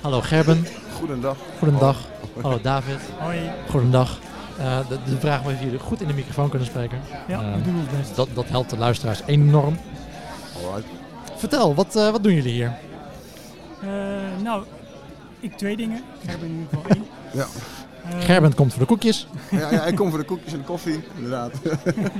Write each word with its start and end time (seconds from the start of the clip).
Hallo 0.00 0.20
Gerben. 0.20 0.66
Goedendag. 0.98 1.36
Goedendag. 1.58 1.96
Hallo 2.42 2.60
David. 2.62 2.98
Hoi. 3.18 3.38
Goedendag. 3.70 4.18
Uh, 4.58 4.88
de, 4.88 4.98
de, 5.04 5.18
vraag 5.18 5.44
of 5.44 5.60
jullie 5.60 5.78
goed 5.78 6.00
in 6.00 6.06
de 6.06 6.12
microfoon 6.12 6.48
kunnen 6.48 6.68
spreken. 6.68 7.00
Ja, 7.28 7.42
uh, 7.42 7.54
we 7.54 7.62
doen 7.62 7.76
ons 7.76 7.98
best. 7.98 8.16
Dat, 8.16 8.28
dat 8.34 8.48
helpt 8.48 8.70
de 8.70 8.78
luisteraars 8.78 9.22
enorm. 9.26 9.78
Alright. 10.56 10.90
Vertel, 11.36 11.74
wat, 11.74 11.96
uh, 11.96 12.10
wat 12.10 12.22
doen 12.22 12.34
jullie 12.34 12.52
hier? 12.52 12.72
nou, 14.42 14.64
ik 15.40 15.56
twee 15.56 15.76
dingen. 15.76 16.02
Gerben 16.26 16.48
in 16.48 16.52
ieder 16.52 16.68
geval 16.68 16.90
één. 16.96 17.04
Ja. 17.32 17.46
Gerben 18.18 18.54
komt 18.54 18.70
voor 18.70 18.80
de 18.80 18.86
koekjes. 18.86 19.26
Ja, 19.50 19.70
ja, 19.70 19.84
ik 19.84 19.96
kom 19.96 20.10
voor 20.10 20.18
de 20.18 20.24
koekjes 20.24 20.52
en 20.52 20.58
de 20.58 20.64
koffie, 20.64 21.04
inderdaad. 21.16 21.52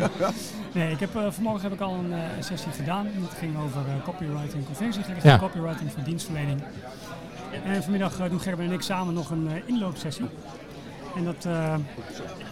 nee, 0.75 0.93
ik 0.93 1.01
heb, 1.01 1.11
vanmorgen 1.29 1.63
heb 1.63 1.73
ik 1.73 1.81
al 1.81 1.95
een 1.95 2.15
sessie 2.41 2.73
gedaan. 2.73 3.09
Dat 3.21 3.39
ging 3.39 3.57
over 3.57 3.81
copyright 4.05 4.55
en 4.55 4.65
conversiegerichte 4.65 5.29
Ja. 5.29 5.39
copywriting 5.39 5.93
voor 5.93 6.03
dienstverlening. 6.03 6.63
En 7.65 7.83
vanmiddag 7.83 8.17
doen 8.29 8.41
Gerben 8.41 8.65
en 8.65 8.73
ik 8.73 8.83
samen 8.83 9.15
nog 9.15 9.31
een 9.31 9.49
inloopsessie. 9.67 10.27
En 11.17 11.25
dat, 11.25 11.45
uh, 11.47 11.75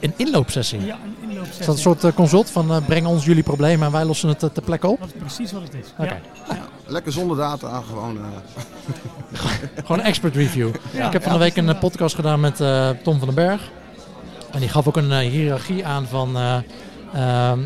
een 0.01 0.13
inloopsessie? 0.17 0.85
Ja, 0.85 0.99
een 1.05 1.29
inloopsessie. 1.29 1.61
Is 1.61 1.67
dat 1.67 1.75
een 1.75 1.81
soort 1.81 2.05
uh, 2.05 2.13
consult 2.13 2.51
van 2.51 2.71
uh, 2.71 2.87
breng 2.87 3.07
ons 3.07 3.25
jullie 3.25 3.43
problemen 3.43 3.87
en 3.87 3.93
wij 3.93 4.05
lossen 4.05 4.29
het 4.29 4.39
ter 4.39 4.63
plekke 4.65 4.87
op? 4.87 5.01
Dat 5.01 5.09
is 5.09 5.15
precies 5.19 5.53
wat 5.53 5.63
het 5.63 5.75
is. 5.75 5.93
Okay. 5.93 6.07
Ja. 6.07 6.55
Ja. 6.55 6.69
Lekker 6.87 7.13
zonder 7.13 7.37
data, 7.37 7.81
gewoon... 7.81 8.19
gewoon 9.85 9.99
een 9.99 10.05
expert 10.05 10.35
review. 10.35 10.71
Ja, 10.93 11.07
ik 11.07 11.13
heb 11.13 11.23
van 11.23 11.33
de 11.33 11.39
week 11.39 11.57
een 11.57 11.79
podcast 11.79 12.15
gedaan 12.15 12.41
met 12.41 12.57
Tom 13.03 13.19
van 13.19 13.27
den 13.27 13.35
Berg. 13.35 13.71
En 14.51 14.61
die 14.61 14.69
gaf 14.69 14.87
ook 14.87 14.97
een 14.97 15.19
hiërarchie 15.19 15.87
aan 15.87 16.07
van, 16.07 16.37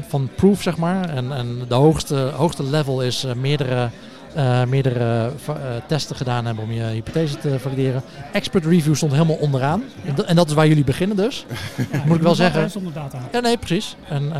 van 0.08 0.28
proof, 0.36 0.62
zeg 0.62 0.76
maar. 0.76 1.08
En, 1.08 1.32
en 1.32 1.64
de 1.68 1.74
hoogste, 1.74 2.14
hoogste 2.14 2.64
level 2.64 3.02
is 3.02 3.26
meerdere... 3.36 3.90
Uh, 4.36 4.64
meerdere 4.64 5.30
uh, 5.48 5.54
testen 5.86 6.16
gedaan 6.16 6.46
hebben 6.46 6.64
om 6.64 6.72
je 6.72 6.82
hypothese 6.82 7.38
te 7.38 7.58
valideren. 7.58 8.02
Expert 8.32 8.64
review 8.64 8.94
stond 8.94 9.12
helemaal 9.12 9.36
onderaan. 9.36 9.82
Ja. 10.16 10.24
En 10.24 10.36
dat 10.36 10.48
is 10.48 10.54
waar 10.54 10.66
jullie 10.66 10.84
beginnen 10.84 11.16
dus. 11.16 11.46
Ja, 11.92 12.02
Moet 12.06 12.16
ik 12.16 12.22
wel 12.22 12.34
zeggen. 12.34 12.70
Zonder 12.70 12.92
data. 12.92 13.18
Ja, 13.32 13.40
nee, 13.40 13.56
precies. 13.56 13.96
En 14.08 14.22
uh, 14.22 14.32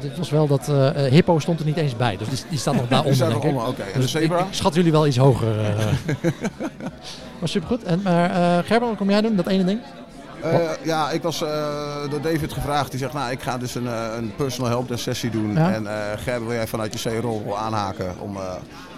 het 0.00 0.18
was 0.18 0.30
wel 0.30 0.46
dat 0.46 0.66
Hippo 1.10 1.38
stond 1.38 1.60
er 1.60 1.66
niet 1.66 1.76
eens 1.76 1.96
bij. 1.96 2.16
Dus 2.16 2.28
die, 2.28 2.38
die 2.48 2.58
staat 2.58 2.74
nog 2.74 2.88
daaronder, 2.94 3.28
Die 3.28 3.40
denk 3.40 3.44
ik. 3.44 3.60
Oké, 3.60 3.68
okay. 3.68 3.86
en 3.92 4.00
dus 4.00 4.12
de 4.12 4.18
zebra? 4.18 4.38
Ik, 4.38 4.46
ik, 4.46 4.54
schat 4.54 4.74
jullie 4.74 4.92
wel 4.92 5.06
iets 5.06 5.16
hoger. 5.16 5.54
maar 7.38 7.48
supergoed. 7.48 7.82
En, 7.82 8.00
maar 8.02 8.30
Gerben, 8.64 8.88
wat 8.88 8.96
kom 8.96 9.10
jij 9.10 9.20
doen? 9.20 9.36
Dat 9.36 9.46
ene 9.46 9.64
ding? 9.64 9.80
Uh, 10.44 10.70
ja, 10.82 11.10
ik 11.10 11.22
was 11.22 11.42
uh, 11.42 11.48
door 12.10 12.20
David 12.20 12.52
gevraagd. 12.52 12.90
Die 12.90 13.00
zegt, 13.00 13.12
nou, 13.12 13.30
ik 13.30 13.42
ga 13.42 13.58
dus 13.58 13.74
een, 13.74 13.84
uh, 13.84 14.06
een 14.16 14.34
personal 14.36 14.70
helpdesk 14.70 15.02
sessie 15.02 15.30
doen. 15.30 15.52
Ja. 15.52 15.72
En 15.72 15.86
Gerben, 16.18 16.46
wil 16.46 16.56
jij 16.56 16.66
vanuit 16.66 17.02
je 17.02 17.10
C-rol 17.10 17.58
aanhaken 17.58 18.14
om, 18.20 18.38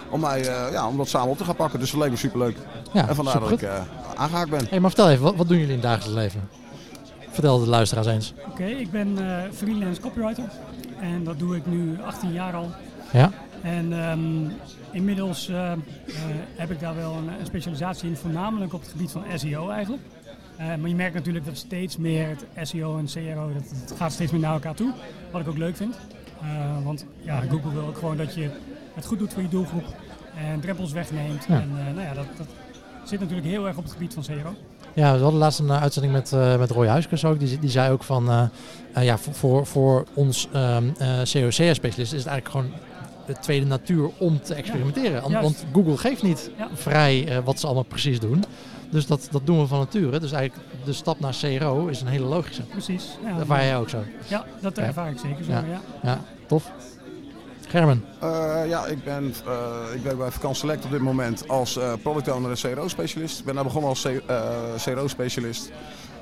om, 0.09 0.19
mij, 0.19 0.43
ja, 0.71 0.87
om 0.87 0.97
dat 0.97 1.07
samen 1.07 1.29
op 1.29 1.37
te 1.37 1.43
gaan 1.43 1.55
pakken. 1.55 1.79
Dus 1.79 1.91
dat 1.91 1.99
leek 1.99 2.09
me 2.09 2.17
superleuk. 2.17 2.57
Ja, 2.93 3.07
en 3.07 3.15
vandaar 3.15 3.33
supergoed. 3.33 3.59
dat 3.59 3.69
ik 3.69 4.15
aangehaakt 4.15 4.49
ben. 4.49 4.65
Hey, 4.69 4.79
maar 4.79 4.89
vertel 4.89 5.09
even, 5.09 5.23
wat, 5.23 5.35
wat, 5.35 5.47
doen 5.47 5.57
jullie 5.57 5.73
in 5.73 5.79
het 5.79 5.87
dagelijks 5.87 6.15
leven? 6.15 6.49
Vertel 7.29 7.59
de 7.59 7.67
luisteraars 7.67 8.07
eens. 8.07 8.33
Oké, 8.39 8.49
okay, 8.49 8.71
ik 8.71 8.91
ben 8.91 9.17
freelance 9.53 10.01
copywriter. 10.01 10.49
En 10.99 11.23
dat 11.23 11.39
doe 11.39 11.55
ik 11.55 11.65
nu 11.65 11.97
18 12.05 12.33
jaar 12.33 12.53
al. 12.53 12.71
Ja. 13.11 13.31
En 13.61 14.09
um, 14.09 14.51
inmiddels 14.91 15.51
heb 16.55 16.71
ik 16.71 16.79
daar 16.79 16.95
wel 16.95 17.13
een, 17.13 17.27
een 17.27 17.45
specialisatie 17.45 18.09
in, 18.09 18.15
voornamelijk 18.15 18.73
op 18.73 18.81
het 18.81 18.89
gebied 18.89 19.11
van 19.11 19.23
SEO 19.35 19.69
eigenlijk. 19.69 20.03
Uh, 20.59 20.75
maar 20.75 20.89
je 20.89 20.95
merkt 20.95 21.13
natuurlijk 21.13 21.45
dat 21.45 21.57
steeds 21.57 21.97
meer 21.97 22.27
het 22.27 22.67
SEO 22.67 22.97
en 22.97 23.05
CRO, 23.05 23.53
dat, 23.53 23.63
dat 23.87 23.97
gaat 23.97 24.11
steeds 24.11 24.31
meer 24.31 24.41
naar 24.41 24.53
elkaar 24.53 24.75
toe. 24.75 24.93
Wat 25.31 25.41
ik 25.41 25.47
ook 25.47 25.57
leuk 25.57 25.75
vind. 25.75 25.95
Uh, 26.43 26.83
want 26.83 27.05
ja, 27.21 27.41
Google 27.41 27.73
wil 27.73 27.87
ook 27.87 27.97
gewoon 27.97 28.17
dat 28.17 28.33
je 28.33 28.49
het 28.95 29.05
goed 29.05 29.19
doet 29.19 29.33
voor 29.33 29.41
je 29.41 29.49
doelgroep 29.49 29.85
en 30.37 30.59
drempels 30.59 30.91
wegneemt. 30.91 31.45
Ja. 31.47 31.61
En 31.61 31.69
uh, 31.69 31.93
nou 31.95 32.07
ja, 32.07 32.13
dat, 32.13 32.25
dat, 32.37 32.47
zit 33.03 33.19
natuurlijk 33.19 33.47
heel 33.47 33.67
erg 33.67 33.77
op 33.77 33.83
het 33.83 33.91
gebied 33.91 34.13
van 34.13 34.23
CRO. 34.23 34.55
Ja, 34.93 35.15
we 35.15 35.21
hadden 35.21 35.39
laatst 35.39 35.59
een 35.59 35.65
uh, 35.65 35.81
uitzending 35.81 36.13
met, 36.13 36.31
uh, 36.31 36.57
met 36.57 36.71
Roy 36.71 36.87
Huiskes 36.87 37.25
ook. 37.25 37.39
Die, 37.39 37.59
die 37.59 37.69
zei 37.69 37.91
ook 37.91 38.03
van, 38.03 38.29
uh, 38.29 39.03
ja, 39.03 39.17
voor, 39.17 39.33
voor, 39.33 39.65
voor 39.65 40.05
ons 40.13 40.47
um, 40.55 40.93
COCS-specialist 41.23 42.13
is 42.13 42.23
het 42.23 42.27
eigenlijk 42.27 42.49
gewoon 42.49 42.71
de 43.25 43.35
tweede 43.39 43.65
natuur 43.65 44.09
om 44.17 44.41
te 44.41 44.53
experimenteren. 44.53 45.29
Ja, 45.29 45.41
want 45.41 45.65
Google 45.73 45.97
geeft 45.97 46.23
niet 46.23 46.51
Ja. 46.57 46.67
vrij 46.73 47.41
wat 47.43 47.59
ze 47.59 47.65
allemaal 47.65 47.83
precies 47.83 48.19
doen. 48.19 48.43
Dus 48.89 49.05
dat, 49.07 49.27
dat 49.31 49.45
doen 49.45 49.59
we 49.59 49.67
van 49.67 49.79
nature. 49.79 50.19
Dus 50.19 50.31
eigenlijk 50.31 50.67
de 50.85 50.93
stap 50.93 51.19
naar 51.19 51.35
CRO 51.41 51.87
is 51.87 52.01
een 52.01 52.07
hele 52.07 52.25
logische. 52.25 52.61
Precies. 52.61 53.17
Ja, 53.23 53.29
Dat 53.31 53.39
ervaar 53.39 53.63
jij 53.63 53.77
ook 53.77 53.89
zo. 53.89 54.03
Ja, 54.27 54.45
dat 54.61 54.77
ervaar 54.77 55.09
ik 55.09 55.17
zeker 55.19 55.43
zo. 55.43 55.51
Ja. 55.51 55.81
Ja, 56.03 56.19
tof. 56.47 56.71
Gerben. 57.69 58.05
Uh, 58.23 58.61
ja, 58.67 58.85
ik 58.85 59.03
ben, 59.03 59.33
uh, 59.47 59.95
ik 59.95 60.01
werk 60.01 60.17
bij 60.17 60.31
Vakant 60.31 60.57
Select 60.57 60.85
op 60.85 60.91
dit 60.91 61.01
moment 61.01 61.47
als 61.47 61.77
uh, 61.77 61.93
product 62.01 62.31
owner 62.31 62.49
en 62.49 62.73
CRO-specialist. 62.73 63.39
Ik 63.39 63.45
ben 63.45 63.55
daar 63.55 63.63
begonnen 63.63 63.89
als 63.89 64.07
CRO-specialist. 64.83 65.71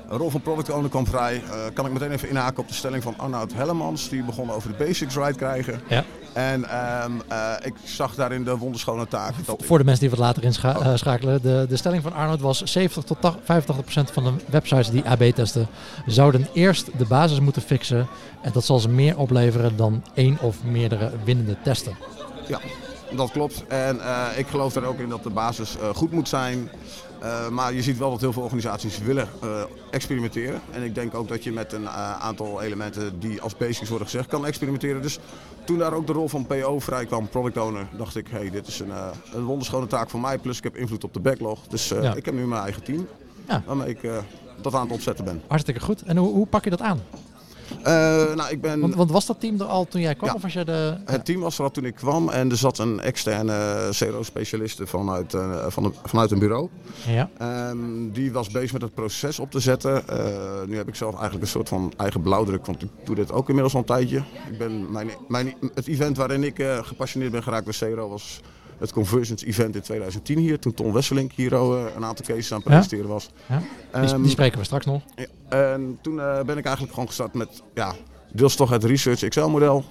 Een 0.08 0.18
rol 0.18 0.30
van 0.30 0.40
product 0.40 0.70
owner 0.70 0.90
kwam 0.90 1.06
vrij. 1.06 1.42
kan 1.74 1.86
ik 1.86 1.92
meteen 1.92 2.10
even 2.10 2.28
inhaken 2.28 2.58
op 2.58 2.68
de 2.68 2.74
stelling 2.74 3.02
van 3.02 3.14
Arnoud 3.16 3.52
Hellemans. 3.52 4.08
Die 4.08 4.24
begon 4.24 4.50
over 4.50 4.76
de 4.76 4.84
basics 4.84 5.14
right 5.14 5.36
krijgen. 5.36 5.80
Ja. 5.88 6.04
En 6.34 6.64
um, 7.04 7.22
ik 7.62 7.74
zag 7.84 8.14
daarin 8.14 8.44
de 8.44 8.56
wonderschone 8.56 9.08
taak. 9.08 9.34
Voor 9.58 9.78
de 9.78 9.84
mensen 9.84 10.08
die 10.08 10.10
wat 10.10 10.18
later 10.18 10.44
inschakelen. 10.44 11.42
De, 11.42 11.66
de 11.68 11.76
stelling 11.76 12.02
van 12.02 12.12
Arnoud 12.12 12.40
was 12.40 12.62
70 12.62 13.04
tot 13.04 13.18
85 13.20 13.84
procent 13.84 14.10
van 14.10 14.24
de 14.24 14.32
websites 14.50 14.90
die 14.90 15.04
AB 15.04 15.22
testen 15.22 15.68
zouden 16.06 16.48
eerst 16.52 16.98
de 16.98 17.04
basis 17.04 17.40
moeten 17.40 17.62
fixen. 17.62 18.06
En 18.42 18.50
dat 18.52 18.64
zal 18.64 18.78
ze 18.78 18.88
meer 18.88 19.18
opleveren 19.18 19.76
dan 19.76 20.04
één 20.14 20.38
of 20.40 20.64
meerdere 20.64 21.12
winnende 21.24 21.56
testen. 21.62 21.96
Ja, 22.48 22.60
dat 23.16 23.30
klopt. 23.30 23.64
En 23.66 23.96
uh, 23.96 24.26
ik 24.36 24.46
geloof 24.46 24.74
er 24.76 24.84
ook 24.84 24.98
in 24.98 25.08
dat 25.08 25.22
de 25.22 25.30
basis 25.30 25.76
uh, 25.76 25.88
goed 25.94 26.10
moet 26.12 26.28
zijn. 26.28 26.70
Uh, 27.22 27.48
maar 27.48 27.74
je 27.74 27.82
ziet 27.82 27.98
wel 27.98 28.10
dat 28.10 28.20
heel 28.20 28.32
veel 28.32 28.42
organisaties 28.42 28.98
willen 28.98 29.28
uh, 29.44 29.62
experimenteren. 29.90 30.60
En 30.70 30.82
ik 30.82 30.94
denk 30.94 31.14
ook 31.14 31.28
dat 31.28 31.44
je 31.44 31.52
met 31.52 31.72
een 31.72 31.82
uh, 31.82 32.20
aantal 32.20 32.62
elementen 32.62 33.20
die 33.20 33.40
als 33.40 33.56
basics 33.56 33.88
worden 33.88 34.06
gezegd 34.08 34.28
kan 34.28 34.46
experimenteren. 34.46 35.02
Dus 35.02 35.18
toen 35.64 35.78
daar 35.78 35.92
ook 35.92 36.06
de 36.06 36.12
rol 36.12 36.28
van 36.28 36.46
PO 36.46 36.78
vrij 36.80 37.06
kwam, 37.06 37.28
product 37.28 37.56
owner, 37.56 37.86
dacht 37.96 38.16
ik, 38.16 38.26
hey, 38.30 38.50
dit 38.50 38.66
is 38.66 38.80
een, 38.80 38.92
een 39.32 39.44
wonderschone 39.44 39.86
taak 39.86 40.10
voor 40.10 40.20
mij. 40.20 40.38
Plus 40.38 40.58
ik 40.58 40.64
heb 40.64 40.76
invloed 40.76 41.04
op 41.04 41.12
de 41.14 41.20
backlog. 41.20 41.58
Dus 41.68 41.88
Ja. 41.88 42.14
ik 42.14 42.24
heb 42.24 42.34
nu 42.34 42.46
mijn 42.46 42.62
eigen 42.62 42.82
team 42.82 43.06
Ja. 43.48 43.62
waarmee 43.66 43.88
ik 43.88 44.10
dat 44.62 44.74
aan 44.74 44.82
het 44.82 44.92
opzetten 44.92 45.24
ben. 45.24 45.42
Hartstikke 45.46 45.80
goed. 45.80 46.02
En 46.02 46.16
hoe, 46.16 46.32
hoe 46.32 46.46
pak 46.46 46.64
je 46.64 46.70
dat 46.70 46.80
aan? 46.80 47.00
Uh, 47.78 47.86
nou, 48.34 48.50
ik 48.50 48.60
ben... 48.60 48.80
Want, 48.80 48.94
want 48.94 49.10
was 49.10 49.26
dat 49.26 49.40
team 49.40 49.60
er 49.60 49.66
al 49.66 49.84
toen 49.88 50.00
jij 50.00 50.14
kwam? 50.14 50.28
Ja. 50.28 50.34
Of 50.34 50.42
was 50.42 50.52
je 50.52 50.64
de... 50.64 50.96
Het 51.04 51.24
team 51.24 51.40
was 51.40 51.58
er 51.58 51.64
al 51.64 51.70
toen 51.70 51.84
ik 51.84 51.94
kwam 51.94 52.28
en 52.28 52.50
er 52.50 52.56
zat 52.56 52.78
een 52.78 53.00
externe 53.00 53.88
CRO-specialiste 53.90 54.86
vanuit, 54.86 55.32
uh, 55.34 55.64
van 55.68 55.84
een- 55.84 55.94
vanuit 56.04 56.30
een 56.30 56.38
bureau. 56.38 56.68
Ja. 57.06 57.30
Ehm, 57.38 58.10
die 58.12 58.32
was 58.32 58.48
bezig 58.50 58.72
met 58.72 58.82
het 58.82 58.94
proces 58.94 59.38
op 59.38 59.50
te 59.50 59.60
zetten. 59.60 60.08
Eh, 60.08 60.16
nu 60.66 60.76
heb 60.76 60.88
ik 60.88 60.94
zelf 60.94 61.12
eigenlijk 61.12 61.42
een 61.42 61.48
soort 61.50 61.68
van 61.68 61.92
eigen 61.96 62.20
blauwdruk, 62.22 62.66
want 62.66 62.82
ik 62.82 62.88
doe 63.04 63.14
dit 63.14 63.32
ook 63.32 63.46
inmiddels 63.48 63.74
al 63.74 63.80
een 63.80 63.86
tijdje. 63.86 64.22
Ik 64.50 64.58
ben 64.58 64.90
mijn, 64.92 65.10
mijn, 65.28 65.54
het 65.74 65.86
event 65.86 66.16
waarin 66.16 66.44
ik 66.44 66.58
eh, 66.58 66.78
gepassioneerd 66.82 67.32
ben 67.32 67.42
geraakt 67.42 67.64
bij 67.64 67.74
CRO 67.92 68.08
was 68.08 68.40
het 68.84 68.92
Conversions 68.92 69.44
Event 69.44 69.74
in 69.74 69.82
2010 69.82 70.38
hier. 70.38 70.58
Toen 70.58 70.74
Ton 70.74 70.92
Wesseling 70.92 71.32
hier 71.34 71.52
eh, 71.54 71.84
een 71.96 72.04
aantal 72.04 72.26
cases 72.26 72.52
aan 72.52 72.58
het 72.58 72.66
presenteren 72.66 73.08
was. 73.08 73.30
Ja. 73.48 73.58
Die, 73.58 74.10
Ehm, 74.10 74.22
die 74.22 74.30
spreken 74.30 74.58
we 74.58 74.64
straks 74.64 74.86
nog. 74.86 75.02
ja, 75.16 75.26
en 75.48 75.98
toen 76.02 76.20
eh, 76.20 76.40
ben 76.42 76.56
ik 76.58 76.64
eigenlijk 76.64 76.92
gewoon 76.94 77.08
gestart 77.08 77.34
met 77.34 77.62
ja, 77.74 77.94
deels 78.32 78.56
toch 78.56 78.70
het 78.70 78.84
Research 78.84 79.22
Excel 79.22 79.50
model. 79.50 79.84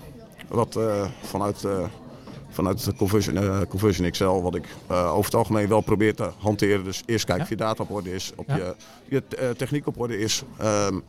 Wat 0.47 0.75
eh, 0.75 1.05
vanuit, 1.21 1.65
vanuit 2.49 2.85
de 2.85 2.93
Conversion, 2.95 3.37
eh, 3.37 3.59
Conversion 3.69 4.07
Excel, 4.07 4.41
wat 4.43 4.55
ik 4.55 4.65
over 4.87 5.25
het 5.25 5.35
algemeen 5.35 5.67
wel 5.67 5.81
probeer 5.81 6.15
te 6.15 6.29
hanteren. 6.37 6.83
Dus 6.83 7.03
eerst 7.05 7.25
kijken 7.25 7.35
Ja. 7.35 7.43
of 7.43 7.49
je 7.49 7.55
data 7.65 7.83
op 7.83 7.91
orde 7.91 8.13
is, 8.13 8.31
of 8.35 8.45
Ja. 8.47 8.55
je, 8.55 8.75
je 9.09 9.23
techniek 9.57 9.87
op 9.87 9.99
orde 9.99 10.19
is. 10.19 10.43
Ehm, 10.57 10.99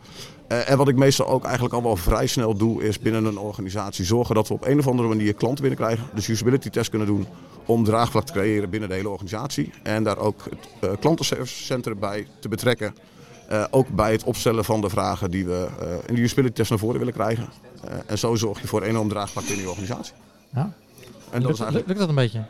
eh, 0.48 0.70
en 0.70 0.76
wat 0.76 0.88
ik 0.88 0.96
meestal 0.96 1.26
ook 1.26 1.44
eigenlijk 1.44 1.74
al 1.74 1.82
wel 1.82 1.96
vrij 1.96 2.26
snel 2.26 2.54
doe, 2.54 2.82
is 2.82 2.98
binnen 2.98 3.24
een 3.24 3.38
organisatie 3.38 4.04
zorgen 4.04 4.34
dat 4.34 4.48
we 4.48 4.54
op 4.54 4.66
een 4.66 4.78
of 4.78 4.86
andere 4.88 5.08
manier 5.08 5.34
klanten 5.34 5.64
binnenkrijgen. 5.64 6.04
Dus 6.14 6.28
usability 6.28 6.70
test 6.70 6.90
kunnen 6.90 7.06
doen 7.08 7.26
om 7.66 7.84
draagvlak 7.84 8.26
te 8.26 8.32
creëren 8.32 8.70
binnen 8.70 8.88
de 8.88 8.94
hele 8.94 9.08
organisatie. 9.08 9.72
En 9.82 10.04
daar 10.04 10.18
ook 10.18 10.44
het 10.50 10.90
uh, 10.90 10.90
klantenservice 11.00 11.64
center 11.64 11.96
bij 11.96 12.26
te 12.38 12.48
betrekken. 12.48 12.94
Uh, 13.50 13.64
ook 13.70 13.88
bij 13.88 14.12
het 14.12 14.24
opstellen 14.24 14.64
van 14.64 14.80
de 14.80 14.88
vragen 14.88 15.30
die 15.30 15.46
we 15.46 15.68
uh, 15.82 15.88
in 16.06 16.14
de 16.14 16.20
usability 16.20 16.54
test 16.54 16.70
naar 16.70 16.78
voren 16.78 16.98
willen 16.98 17.14
krijgen. 17.14 17.48
En 18.06 18.18
zo 18.18 18.34
zorg 18.34 18.60
je 18.60 18.66
voor 18.66 18.82
enorm 18.82 19.08
draagvlak 19.08 19.44
in 19.44 19.56
je 19.56 19.68
organisatie. 19.68 20.14
Ja. 20.54 20.72
En 21.30 21.40
dat, 21.40 21.42
lukt, 21.42 21.60
eigenlijk, 21.60 21.86
lukt 21.86 21.98
dat 21.98 22.08
een 22.08 22.14
beetje? 22.14 22.44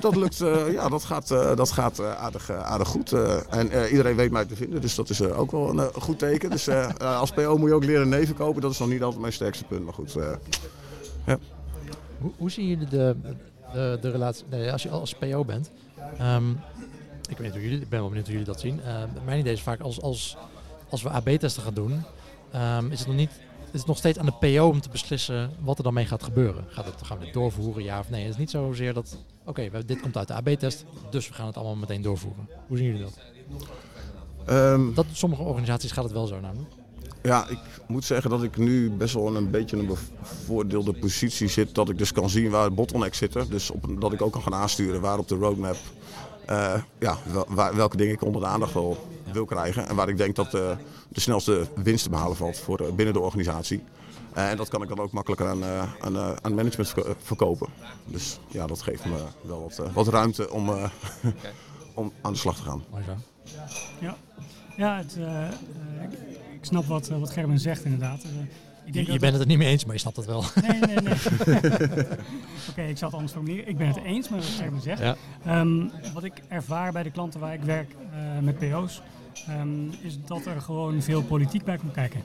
dat 0.00 0.16
lukt, 0.16 0.36
ja, 0.78 0.88
dat 0.88 1.04
gaat, 1.04 1.28
dat 1.28 1.70
gaat 1.70 2.00
aardig, 2.00 2.50
aardig 2.50 2.88
goed. 2.88 3.12
En 3.48 3.88
iedereen 3.90 4.16
weet 4.16 4.30
mij 4.30 4.44
te 4.44 4.56
vinden, 4.56 4.80
dus 4.80 4.94
dat 4.94 5.10
is 5.10 5.22
ook 5.22 5.50
wel 5.50 5.78
een 5.78 5.92
goed 5.92 6.18
teken. 6.18 6.50
Dus 6.50 6.68
als 6.98 7.30
PO 7.30 7.58
moet 7.58 7.68
je 7.68 7.74
ook 7.74 7.84
leren 7.84 8.08
neven 8.08 8.34
kopen, 8.34 8.62
dat 8.62 8.70
is 8.70 8.78
nog 8.78 8.88
niet 8.88 9.02
altijd 9.02 9.20
mijn 9.20 9.32
sterkste 9.32 9.64
punt. 9.64 9.84
Maar 9.84 9.94
goed, 9.94 10.16
ja. 11.26 11.38
Hoe, 12.18 12.32
hoe 12.36 12.50
zien 12.50 12.66
jullie 12.66 12.88
de, 12.88 13.16
de, 13.74 13.98
de 14.00 14.10
relatie, 14.10 14.44
nee, 14.50 14.72
als 14.72 14.82
je 14.82 14.90
als 14.90 15.14
PO 15.14 15.44
bent, 15.44 15.70
um, 16.20 16.60
ik 17.30 17.38
weet 17.38 17.40
niet 17.40 17.52
hoe 17.52 17.62
jullie, 17.62 17.80
ik 17.80 17.88
ben 17.88 17.98
wel 17.98 18.08
benieuwd 18.08 18.26
hoe 18.26 18.36
jullie 18.36 18.52
dat 18.52 18.60
zien. 18.60 18.80
Uh, 18.86 19.02
mijn 19.24 19.38
idee 19.38 19.52
is 19.52 19.62
vaak 19.62 19.80
als, 19.80 20.00
als, 20.00 20.36
als 20.88 21.02
we 21.02 21.08
AB-testen 21.08 21.62
gaan 21.62 21.74
doen, 21.74 22.02
um, 22.54 22.90
is 22.92 22.98
het 22.98 23.08
nog 23.08 23.16
niet 23.16 23.40
is 23.74 23.80
het 23.80 23.88
nog 23.88 23.98
steeds 23.98 24.18
aan 24.18 24.26
de 24.26 24.32
PO 24.32 24.68
om 24.68 24.80
te 24.80 24.88
beslissen 24.88 25.50
wat 25.60 25.78
er 25.78 25.84
dan 25.84 25.94
mee 25.94 26.06
gaat 26.06 26.22
gebeuren. 26.22 26.64
Gaat 26.68 26.84
het, 26.84 27.02
gaan 27.02 27.18
we 27.18 27.24
dit 27.24 27.34
doorvoeren, 27.34 27.82
ja 27.82 27.98
of 27.98 28.10
nee? 28.10 28.22
Het 28.22 28.32
is 28.32 28.38
niet 28.38 28.50
zozeer 28.50 28.94
dat, 28.94 29.18
oké, 29.44 29.70
dit 29.86 30.00
komt 30.00 30.16
uit 30.16 30.28
de 30.28 30.34
AB-test, 30.34 30.84
dus 31.10 31.28
we 31.28 31.34
gaan 31.34 31.46
het 31.46 31.56
allemaal 31.56 31.76
meteen 31.76 32.02
doorvoeren. 32.02 32.48
Hoe 32.66 32.76
zien 32.76 32.86
jullie 32.86 33.02
dat? 33.02 33.18
Ehm, 34.46 34.94
dat 34.94 35.06
sommige 35.12 35.42
organisaties 35.42 35.92
gaat 35.92 36.04
het 36.04 36.12
wel 36.12 36.26
zo 36.26 36.40
namelijk. 36.40 36.70
Ja, 37.24 37.48
ik 37.48 37.58
moet 37.86 38.04
zeggen 38.04 38.30
dat 38.30 38.42
ik 38.42 38.56
nu 38.56 38.90
best 38.90 39.14
wel 39.14 39.28
in 39.28 39.34
een 39.34 39.50
beetje 39.50 39.76
een 39.76 39.86
bevoordeelde 39.86 40.92
positie 40.92 41.48
zit. 41.48 41.74
Dat 41.74 41.88
ik 41.88 41.98
dus 41.98 42.12
kan 42.12 42.30
zien 42.30 42.50
waar 42.50 42.72
bottlenecks 42.74 43.18
zitten. 43.18 43.50
Dus 43.50 43.70
op, 43.70 43.86
dat 44.00 44.12
ik 44.12 44.22
ook 44.22 44.32
kan 44.32 44.42
gaan 44.42 44.54
aansturen 44.54 45.00
waar 45.00 45.18
op 45.18 45.28
de 45.28 45.34
roadmap 45.34 45.76
eh, 46.46 46.74
ja, 46.98 47.16
wel- 47.32 47.46
waar, 47.48 47.76
welke 47.76 47.96
dingen 47.96 48.14
ik 48.14 48.22
onder 48.22 48.40
de 48.40 48.46
aandacht 48.46 48.72
wil, 48.72 49.06
wil 49.32 49.44
krijgen. 49.44 49.88
En 49.88 49.94
waar 49.96 50.08
ik 50.08 50.16
denk 50.16 50.36
dat 50.36 50.54
eh, 50.54 50.76
de 51.08 51.20
snelste 51.20 51.66
winst 51.82 52.04
te 52.04 52.10
behalen 52.10 52.36
valt 52.36 52.58
voor, 52.58 52.78
eh, 52.80 52.92
binnen 52.92 53.14
de 53.14 53.20
organisatie. 53.20 53.82
Eh, 54.32 54.50
en 54.50 54.56
dat 54.56 54.68
kan 54.68 54.82
ik 54.82 54.88
dan 54.88 54.98
ook 54.98 55.12
makkelijker 55.12 55.48
aan, 55.48 55.62
eh, 55.62 55.92
aan, 56.00 56.16
eh, 56.16 56.32
aan 56.42 56.54
management 56.54 56.88
verko- 56.88 57.14
verkopen. 57.22 57.68
Dus 58.06 58.38
ja, 58.48 58.66
dat 58.66 58.82
geeft 58.82 59.04
me 59.04 59.16
wel 59.42 59.60
wat, 59.62 59.92
wat 59.92 60.08
ruimte 60.08 60.50
om, 60.50 60.68
eh, 60.68 60.84
om 61.94 62.12
aan 62.22 62.32
de 62.32 62.38
slag 62.38 62.56
te 62.56 62.62
gaan. 62.62 62.84
Mooi 62.90 63.04
zo. 63.04 63.12
Ja, 64.00 64.16
ja 64.76 64.96
het, 64.96 65.16
ik, 66.64 66.70
snap 66.70 66.84
wat, 66.84 67.08
eh, 67.08 67.18
wat 67.18 67.30
Gerben 67.30 67.58
zegt 67.58 67.84
inderdaad. 67.84 68.22
Eh, 68.22 68.30
ik 68.30 68.46
Je, 68.84 68.92
denk 68.92 69.06
je 69.06 69.12
dat 69.12 69.20
bent 69.20 69.32
het 69.32 69.42
er 69.42 69.48
niet 69.48 69.58
mee 69.58 69.68
eens, 69.68 69.84
maar 69.84 69.94
je 69.94 70.00
snapt 70.00 70.16
het 70.16 70.26
wel. 70.26 70.44
Nee, 70.68 70.80
nee, 70.80 70.96
nee. 70.96 71.16
Oké, 72.70 72.82
ik 72.82 72.98
zal 72.98 73.08
het 73.08 73.12
anders 73.12 73.32
formuleren. 73.32 73.68
Ik 73.68 73.76
ben 73.76 73.86
het 73.86 73.96
eens 74.04 74.28
met 74.28 74.38
wat 74.38 74.48
Gerben 74.48 74.80
zegt. 74.80 75.00
Ja. 75.00 75.16
Ehm, 75.44 75.88
wat 76.12 76.24
ik 76.24 76.32
ervaar 76.48 76.92
bij 76.92 77.02
de 77.02 77.10
klanten 77.10 77.40
waar 77.40 77.54
ik 77.54 77.62
werk 77.62 77.90
eh, 78.12 78.38
met 78.42 78.58
PO's, 78.58 79.02
ehm, 79.46 79.88
is 80.00 80.18
dat 80.26 80.46
er 80.46 80.60
gewoon 80.60 81.02
veel 81.02 81.22
politiek 81.22 81.64
bij 81.64 81.76
komt 81.76 81.92
kijken. 81.92 82.20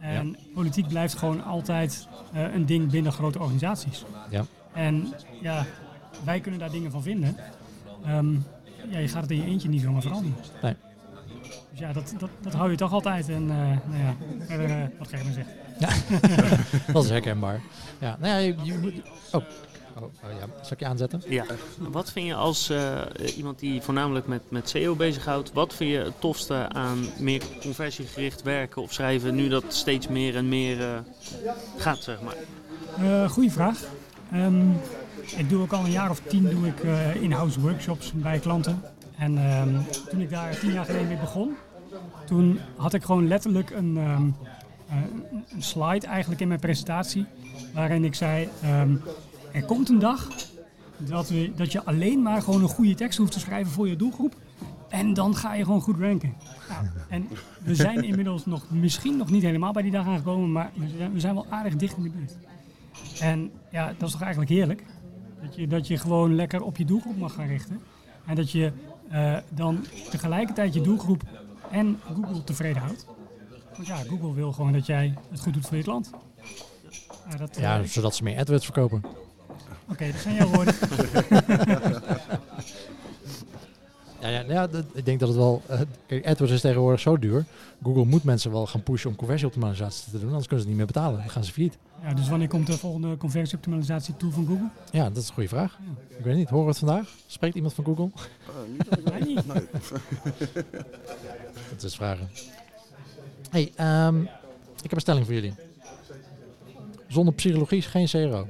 En 0.00 0.36
politiek 0.54 0.88
blijft 0.88 1.14
gewoon 1.14 1.44
altijd 1.44 2.08
een 2.32 2.66
ding 2.66 2.90
binnen 2.90 3.12
grote 3.12 3.38
organisaties. 3.38 4.04
Ja. 4.30 4.44
En 4.72 5.12
ja, 5.40 5.66
wij 6.24 6.40
kunnen 6.40 6.60
daar 6.60 6.70
dingen 6.70 6.90
van 6.90 7.02
vinden. 7.02 7.36
Ehm, 8.04 8.32
ja, 8.90 8.98
je 8.98 9.08
gaat 9.08 9.22
het 9.22 9.30
in 9.30 9.36
je 9.36 9.44
eentje 9.44 9.68
niet 9.68 9.82
zomaar 9.82 10.02
veranderen. 10.02 10.36
Nee. 10.62 10.74
Dus 11.70 11.78
ja, 11.78 11.92
dat, 11.92 12.14
dat, 12.18 12.30
dat 12.40 12.52
hou 12.52 12.70
je 12.70 12.76
toch 12.76 12.92
altijd. 12.92 13.28
En 13.28 13.50
eh, 13.50 13.56
nou 13.90 14.02
ja, 14.02 14.14
eh, 14.48 14.88
wat 14.98 15.08
Gerben 15.08 15.32
zegt. 15.32 15.48
dat 16.92 17.04
is 17.04 17.10
herkenbaar. 17.10 17.60
Ja, 17.98 18.16
nou 18.20 18.32
ja, 18.32 18.36
je, 18.36 18.54
je 18.62 18.78
moet... 18.78 18.94
Oh. 19.32 19.42
Oh, 19.96 20.02
oh 20.02 20.38
ja, 20.38 20.46
zal 20.62 20.72
ik 20.72 20.78
je 20.78 20.86
aanzetten? 20.86 21.22
Ja. 21.28 21.44
Wat 21.78 22.12
vind 22.12 22.26
je 22.26 22.34
als 22.34 22.70
eh, 22.70 23.00
iemand 23.36 23.58
die 23.58 23.82
voornamelijk 23.82 24.26
met, 24.26 24.50
met 24.50 24.68
SEO 24.68 24.94
bezighoudt, 24.94 25.52
wat 25.52 25.74
vind 25.74 25.90
je 25.90 25.98
het 25.98 26.20
tofste 26.20 26.68
aan 26.68 26.98
meer 27.18 27.42
conversiegericht 27.60 28.42
werken 28.42 28.82
of 28.82 28.92
schrijven 28.92 29.34
nu 29.34 29.48
dat 29.48 29.64
steeds 29.68 30.08
meer 30.08 30.36
en 30.36 30.48
meer 30.48 30.80
eh, 30.80 30.98
gaat, 31.76 31.98
zeg 31.98 32.20
maar? 32.20 32.36
Eh 32.98 33.30
goeie 33.30 33.52
vraag. 33.52 33.78
Ehm, 34.32 34.70
ik 35.36 35.48
doe 35.48 35.62
ook 35.62 35.72
al 35.72 35.84
een 35.84 35.90
jaar 35.90 36.10
of 36.10 36.20
tien 36.28 36.48
doe 36.48 36.66
ik 36.66 36.80
eh, 36.80 37.22
in-house 37.22 37.60
workshops 37.60 38.12
bij 38.12 38.38
klanten. 38.38 38.82
En 39.20 39.38
ehm, 39.38 39.68
toen 40.08 40.20
ik 40.20 40.30
daar 40.30 40.58
tien 40.58 40.72
jaar 40.72 40.84
geleden 40.84 41.08
mee 41.08 41.16
begon, 41.16 41.56
toen 42.26 42.58
had 42.76 42.94
ik 42.94 43.02
gewoon 43.02 43.28
letterlijk 43.28 43.70
een, 43.70 43.96
ehm, 43.96 44.28
eh, 44.88 44.96
een 45.54 45.62
slide 45.62 46.06
eigenlijk 46.06 46.40
in 46.40 46.48
mijn 46.48 46.60
presentatie. 46.60 47.26
Waarin 47.74 48.04
ik 48.04 48.14
zei, 48.14 48.48
ehm, 48.62 48.96
er 49.52 49.64
komt 49.64 49.88
een 49.88 49.98
dag 49.98 50.28
dat, 50.96 51.28
we, 51.28 51.52
dat 51.56 51.72
je 51.72 51.84
alleen 51.84 52.22
maar 52.22 52.42
gewoon 52.42 52.62
een 52.62 52.68
goede 52.68 52.94
tekst 52.94 53.18
hoeft 53.18 53.32
te 53.32 53.38
schrijven 53.38 53.72
voor 53.72 53.88
je 53.88 53.96
doelgroep. 53.96 54.36
En 54.88 55.14
dan 55.14 55.34
ga 55.34 55.54
je 55.54 55.64
gewoon 55.64 55.80
goed 55.80 55.98
ranken. 55.98 56.34
Nou, 56.68 56.86
en 57.08 57.28
we 57.62 57.74
zijn 57.74 58.02
inmiddels 58.10 58.46
nog, 58.46 58.70
misschien 58.70 59.16
nog 59.16 59.30
niet 59.30 59.42
helemaal 59.42 59.72
bij 59.72 59.82
die 59.82 59.92
dag 59.92 60.06
aangekomen, 60.06 60.52
maar 60.52 60.70
we 60.74 60.88
zijn, 60.98 61.12
we 61.12 61.20
zijn 61.20 61.34
wel 61.34 61.46
aardig 61.50 61.76
dicht 61.76 61.96
in 61.96 62.02
de 62.02 62.10
buurt. 62.10 62.36
En 63.20 63.50
ja, 63.70 63.86
dat 63.86 64.06
is 64.06 64.12
toch 64.12 64.22
eigenlijk 64.22 64.50
heerlijk. 64.50 64.84
Dat 65.42 65.54
je, 65.56 65.66
dat 65.66 65.86
je 65.86 65.96
gewoon 65.96 66.34
lekker 66.34 66.62
op 66.62 66.76
je 66.76 66.84
doelgroep 66.84 67.18
mag 67.18 67.34
gaan 67.34 67.46
richten. 67.46 67.80
En 68.26 68.34
dat 68.34 68.50
je 68.50 68.72
eh, 69.10 69.36
dan 69.48 69.86
tegelijkertijd 70.10 70.74
je 70.74 70.80
doelgroep 70.80 71.22
en 71.70 72.00
Google 72.14 72.44
tevreden 72.44 72.82
houdt. 72.82 73.06
Want 73.74 73.86
ja, 73.86 73.96
Google 73.96 74.34
wil 74.34 74.52
gewoon 74.52 74.72
dat 74.72 74.86
jij 74.86 75.14
het 75.30 75.40
goed 75.40 75.54
doet 75.54 75.66
voor 75.66 75.76
je 75.76 75.82
klant. 75.82 76.10
Ja, 77.30 77.36
dat, 77.36 77.56
eh, 77.56 77.62
Ja, 77.62 77.84
zodat 77.84 78.14
ze 78.14 78.22
meer 78.22 78.38
AdWords 78.38 78.64
verkopen. 78.64 79.04
Oké, 79.88 80.06
dat 80.12 80.20
zijn 80.20 80.34
jouw 80.34 80.48
woorden. 80.48 80.74
Ja, 84.20 84.28
ja, 84.28 84.44
ja 84.48 84.66
dat- 84.66 84.84
ik 84.92 85.04
denk 85.04 85.20
dat 85.20 85.28
het 85.28 85.38
wel... 85.38 85.62
eh, 85.66 85.80
kijk, 86.06 86.26
AdWords 86.26 86.52
is 86.52 86.60
tegenwoordig 86.60 87.00
zo 87.00 87.18
duur. 87.18 87.44
Google 87.82 88.04
moet 88.04 88.24
mensen 88.24 88.50
wel 88.50 88.66
gaan 88.66 88.82
pushen 88.82 89.10
om 89.10 89.16
conversieoptimalisatie 89.16 90.10
te 90.12 90.18
doen. 90.18 90.28
Anders 90.28 90.46
kunnen 90.46 90.64
ze 90.64 90.70
het 90.70 90.78
niet 90.78 90.86
meer 90.86 90.86
betalen. 90.86 91.18
Dan 91.20 91.30
gaan 91.30 91.44
ze 91.44 91.52
failliet. 91.52 91.76
Ja, 92.02 92.14
dus 92.14 92.28
wanneer 92.28 92.48
komt 92.48 92.66
de 92.66 92.78
volgende 92.78 93.16
conversieoptimalisatie 93.16 94.16
tool 94.16 94.30
van 94.30 94.46
Google? 94.46 94.68
Ja, 94.92 95.08
dat 95.08 95.16
is 95.22 95.28
een 95.28 95.34
goede 95.34 95.48
vraag. 95.48 95.78
Ik 96.18 96.24
weet 96.24 96.36
niet, 96.36 96.48
horen 96.48 96.64
we 96.64 96.70
het 96.70 96.78
vandaag? 96.78 97.08
Spreekt 97.26 97.54
iemand 97.54 97.74
van 97.74 97.84
Google? 97.84 98.10
Wij 99.04 99.20
niet. 99.20 99.46
Nee. 99.46 99.66
Dat 101.70 101.82
is 101.82 101.94
vragen. 101.94 102.28
hey, 103.50 103.72
ehm, 103.76 104.20
ik 104.22 104.82
heb 104.82 104.92
een 104.92 105.00
stelling 105.00 105.24
voor 105.24 105.34
jullie. 105.34 105.54
Zonder 107.08 107.34
psychologie 107.34 107.78
is 107.78 107.86
geen 107.86 108.06
CRO. 108.06 108.46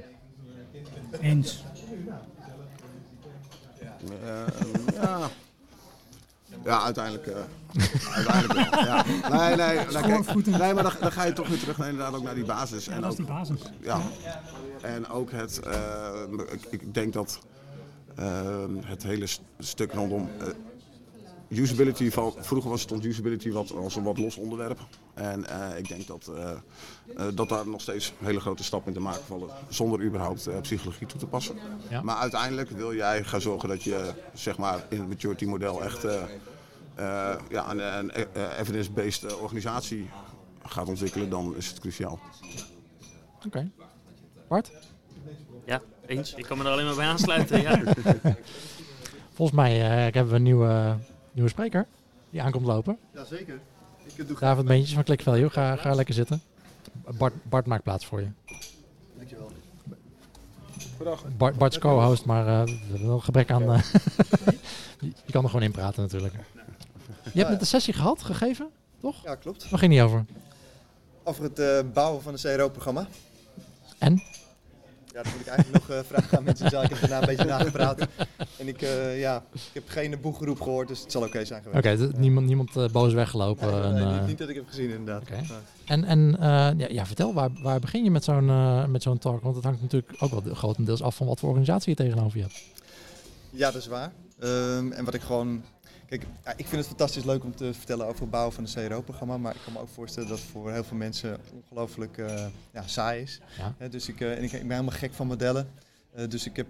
Eens. 1.21 1.63
Eh, 4.23 4.25
ja. 4.25 4.70
Ja, 6.63 6.81
uiteindelijk. 6.83 7.27
eh, 7.27 7.35
uiteindelijk 8.13 8.69
wel. 8.75 8.83
Ja. 8.85 9.03
Nee, 9.29 9.55
nee, 9.55 9.55
nee, 9.75 9.85
kijk, 9.85 9.91
Schoorvoeten. 9.91 10.51
nee, 10.59 10.73
maar 10.73 10.83
dan, 10.83 10.91
dan 10.99 11.11
ga 11.11 11.23
je 11.23 11.33
toch 11.33 11.47
weer 11.47 11.59
terug 11.59 11.77
naar, 11.77 11.89
inderdaad 11.89 12.13
ook 12.15 12.23
naar 12.23 12.35
die 12.35 12.45
basis. 12.45 12.85
Ja, 12.85 12.91
en 12.91 13.01
dat 13.01 13.13
is 13.13 13.19
ook, 13.19 13.25
die 13.25 13.35
basis. 13.35 13.59
ja. 13.81 14.01
En 14.81 15.09
ook 15.09 15.31
het, 15.31 15.59
eh, 15.59 16.09
ik, 16.51 16.67
ik 16.69 16.93
denk 16.93 17.13
dat 17.13 17.39
eh, 18.15 18.25
het 18.81 19.03
hele 19.03 19.27
st- 19.27 19.41
stuk 19.59 19.91
rondom 19.93 20.29
usability, 21.59 22.09
van, 22.11 22.33
vroeger 22.39 22.69
was 22.69 22.81
stond 22.81 23.05
usability 23.05 23.51
wat, 23.51 23.75
als 23.75 23.95
een 23.95 24.03
wat 24.03 24.17
los 24.17 24.35
onderwerp. 24.35 24.79
En 25.13 25.45
eh, 25.45 25.77
ik 25.77 25.87
denk 25.87 26.07
dat, 26.07 26.31
eh, 26.35 26.51
eh, 27.17 27.25
dat 27.33 27.49
daar 27.49 27.67
nog 27.67 27.81
steeds 27.81 28.13
hele 28.19 28.39
grote 28.39 28.63
stappen 28.63 28.87
in 28.87 28.97
te 28.97 29.03
maken 29.03 29.23
vallen 29.23 29.49
zonder 29.69 30.01
überhaupt 30.01 30.47
eh, 30.47 30.61
psychologie 30.61 31.07
toe 31.07 31.19
te 31.19 31.25
passen. 31.25 31.55
Ja. 31.89 32.01
Maar 32.01 32.15
uiteindelijk 32.15 32.69
wil 32.69 32.95
jij 32.95 33.23
gaan 33.23 33.41
zorgen 33.41 33.69
dat 33.69 33.83
je 33.83 34.13
zeg 34.33 34.57
maar, 34.57 34.85
in 34.89 34.99
het 34.99 35.07
maturity 35.07 35.45
model 35.45 35.83
echt 35.83 36.03
eh, 36.03 36.21
eh, 36.95 37.35
ja, 37.49 37.71
een, 37.71 37.99
een 37.99 38.11
evidence-based 38.59 39.39
organisatie 39.39 40.09
gaat 40.65 40.87
ontwikkelen, 40.87 41.29
dan 41.29 41.55
is 41.55 41.67
het 41.67 41.79
cruciaal. 41.79 42.19
Oké. 43.45 43.71
Bart? 44.47 44.71
Ja, 45.65 45.81
eens. 46.05 46.33
Ik 46.33 46.45
kan 46.45 46.57
me 46.57 46.63
er 46.63 46.69
alleen 46.69 46.85
maar 46.85 46.95
bij 46.95 47.05
aansluiten. 47.05 47.61
ja. 47.61 47.81
Volgens 49.33 49.57
mij 49.57 49.81
eh, 49.81 50.13
hebben 50.13 50.29
we 50.29 50.35
een 50.35 50.43
nieuwe, 50.43 50.97
nieuwe 51.31 51.49
spreker 51.49 51.87
die 52.29 52.41
aankomt 52.41 52.65
lopen. 52.65 52.97
Jazeker. 53.13 53.59
Ik 54.15 54.27
doe 54.27 54.39
David 54.39 54.65
Beentjes 54.65 54.93
van 54.93 55.03
Click 55.03 55.21
Value. 55.21 55.49
Ga, 55.49 55.75
ga 55.75 55.93
lekker 55.93 56.13
zitten. 56.13 56.41
Bart, 57.17 57.33
Bart 57.43 57.65
maakt 57.65 57.83
plaats 57.83 58.05
voor 58.05 58.21
je. 58.21 58.27
Dankjewel. 59.17 59.51
Bart, 61.37 61.57
Bart 61.57 61.73
is 61.73 61.79
co-host, 61.79 62.25
maar 62.25 62.47
eh, 62.47 62.63
we 62.65 62.79
hebben 62.89 63.07
wel 63.07 63.19
gebrek 63.19 63.51
aan... 63.51 63.71
eh, 63.73 63.83
je, 64.99 65.11
je 65.25 65.31
kan 65.31 65.43
er 65.43 65.49
gewoon 65.49 65.65
in 65.65 65.71
praten 65.71 66.01
natuurlijk. 66.01 66.33
Je 67.33 67.39
hebt 67.39 67.49
net 67.49 67.61
een 67.61 67.67
sessie 67.67 67.93
gehad, 67.93 68.23
gegeven? 68.23 68.69
Ja, 69.23 69.35
klopt. 69.35 69.69
Waar 69.69 69.79
ging 69.79 69.91
die 69.91 70.03
over? 70.03 70.25
Over 71.23 71.43
het 71.43 71.59
eh, 71.59 71.79
bouwen 71.93 72.21
van 72.21 72.33
een 72.33 72.57
CRO-programma. 72.57 73.07
En? 73.97 74.23
Ja, 75.21 75.27
dat 75.29 75.31
moet 75.37 75.41
ik 75.41 75.47
eigenlijk 75.47 75.87
nog 75.87 75.97
eh, 75.97 76.03
vragen 76.07 76.37
aan 76.37 76.43
mensen 76.43 76.69
zelf. 76.69 76.83
Ik 76.83 76.89
heb 76.89 76.99
daarna 76.99 77.19
een 77.21 77.35
beetje 77.35 77.45
nagepraat. 77.45 78.07
En 78.57 78.67
ik, 78.67 78.81
eh, 78.81 79.19
ja, 79.19 79.43
ik 79.53 79.61
heb 79.73 79.83
geen 79.89 80.15
boegeroep 80.21 80.61
gehoord, 80.61 80.87
dus 80.87 80.99
het 81.01 81.11
zal 81.11 81.21
oké 81.21 81.45
zijn 81.45 81.63
Oké, 81.73 81.89
geweest. 81.89 82.11
d- 82.13 82.17
niemand, 82.17 82.47
niemand 82.47 82.75
eh, 82.75 82.89
boos 82.89 83.13
weggelopen. 83.13 83.71
Nee, 83.71 83.81
en, 83.81 83.93
nee, 83.93 84.19
niet, 84.19 84.27
niet 84.27 84.37
dat 84.37 84.49
ik 84.49 84.55
heb 84.55 84.67
gezien 84.67 84.89
inderdaad. 84.89 85.21
Oké. 85.21 85.41
En, 85.85 86.03
en 86.03 86.35
ja, 86.77 86.87
ja, 86.89 87.05
vertel, 87.05 87.33
waar, 87.33 87.49
waar 87.61 87.79
begin 87.79 88.03
je 88.03 88.11
met 88.11 88.23
zo'n 88.23 88.91
met 88.91 89.03
zo'n 89.03 89.17
talk? 89.17 89.41
Want 89.43 89.55
het 89.55 89.63
hangt 89.63 89.81
natuurlijk 89.81 90.13
ook 90.19 90.31
wel 90.43 90.53
grotendeels 90.53 91.01
af 91.01 91.15
van 91.15 91.27
wat 91.27 91.39
voor 91.39 91.49
organisatie 91.49 91.89
je 91.89 92.03
tegenover 92.03 92.37
je 92.37 92.43
hebt. 92.43 92.61
Ja, 93.49 93.71
dat 93.71 93.81
is 93.81 93.87
waar. 93.87 94.11
Ehm, 94.39 94.91
en 94.91 95.05
wat 95.05 95.13
ik 95.13 95.21
gewoon... 95.21 95.63
Kijk, 96.11 96.25
ik 96.55 96.65
vind 96.67 96.71
het 96.71 96.87
fantastisch 96.87 97.23
leuk 97.23 97.43
om 97.43 97.55
te 97.55 97.73
vertellen 97.73 98.05
over 98.07 98.21
het 98.21 98.29
bouwen 98.29 98.53
van 98.53 98.63
een 98.63 98.87
CRO-programma. 98.89 99.37
Maar 99.37 99.55
ik 99.55 99.61
kan 99.63 99.73
me 99.73 99.79
ook 99.79 99.87
voorstellen 99.87 100.29
dat 100.29 100.37
het 100.39 100.47
voor 100.47 100.71
heel 100.71 100.83
veel 100.83 100.97
mensen 100.97 101.37
ongelooflijk 101.53 102.17
eh, 102.17 102.45
ja, 102.73 102.87
saai 102.87 103.21
is. 103.21 103.41
Ja. 103.79 103.87
Dus 103.87 104.07
ik, 104.09 104.21
eh, 104.21 104.31
en 104.37 104.43
ik, 104.43 104.51
ik 104.51 104.61
ben 104.61 104.71
helemaal 104.71 104.97
gek 104.97 105.13
van 105.13 105.27
modellen. 105.27 105.67
Eh, 106.13 106.29
dus 106.29 106.45
ik 106.45 106.55
heb 106.55 106.67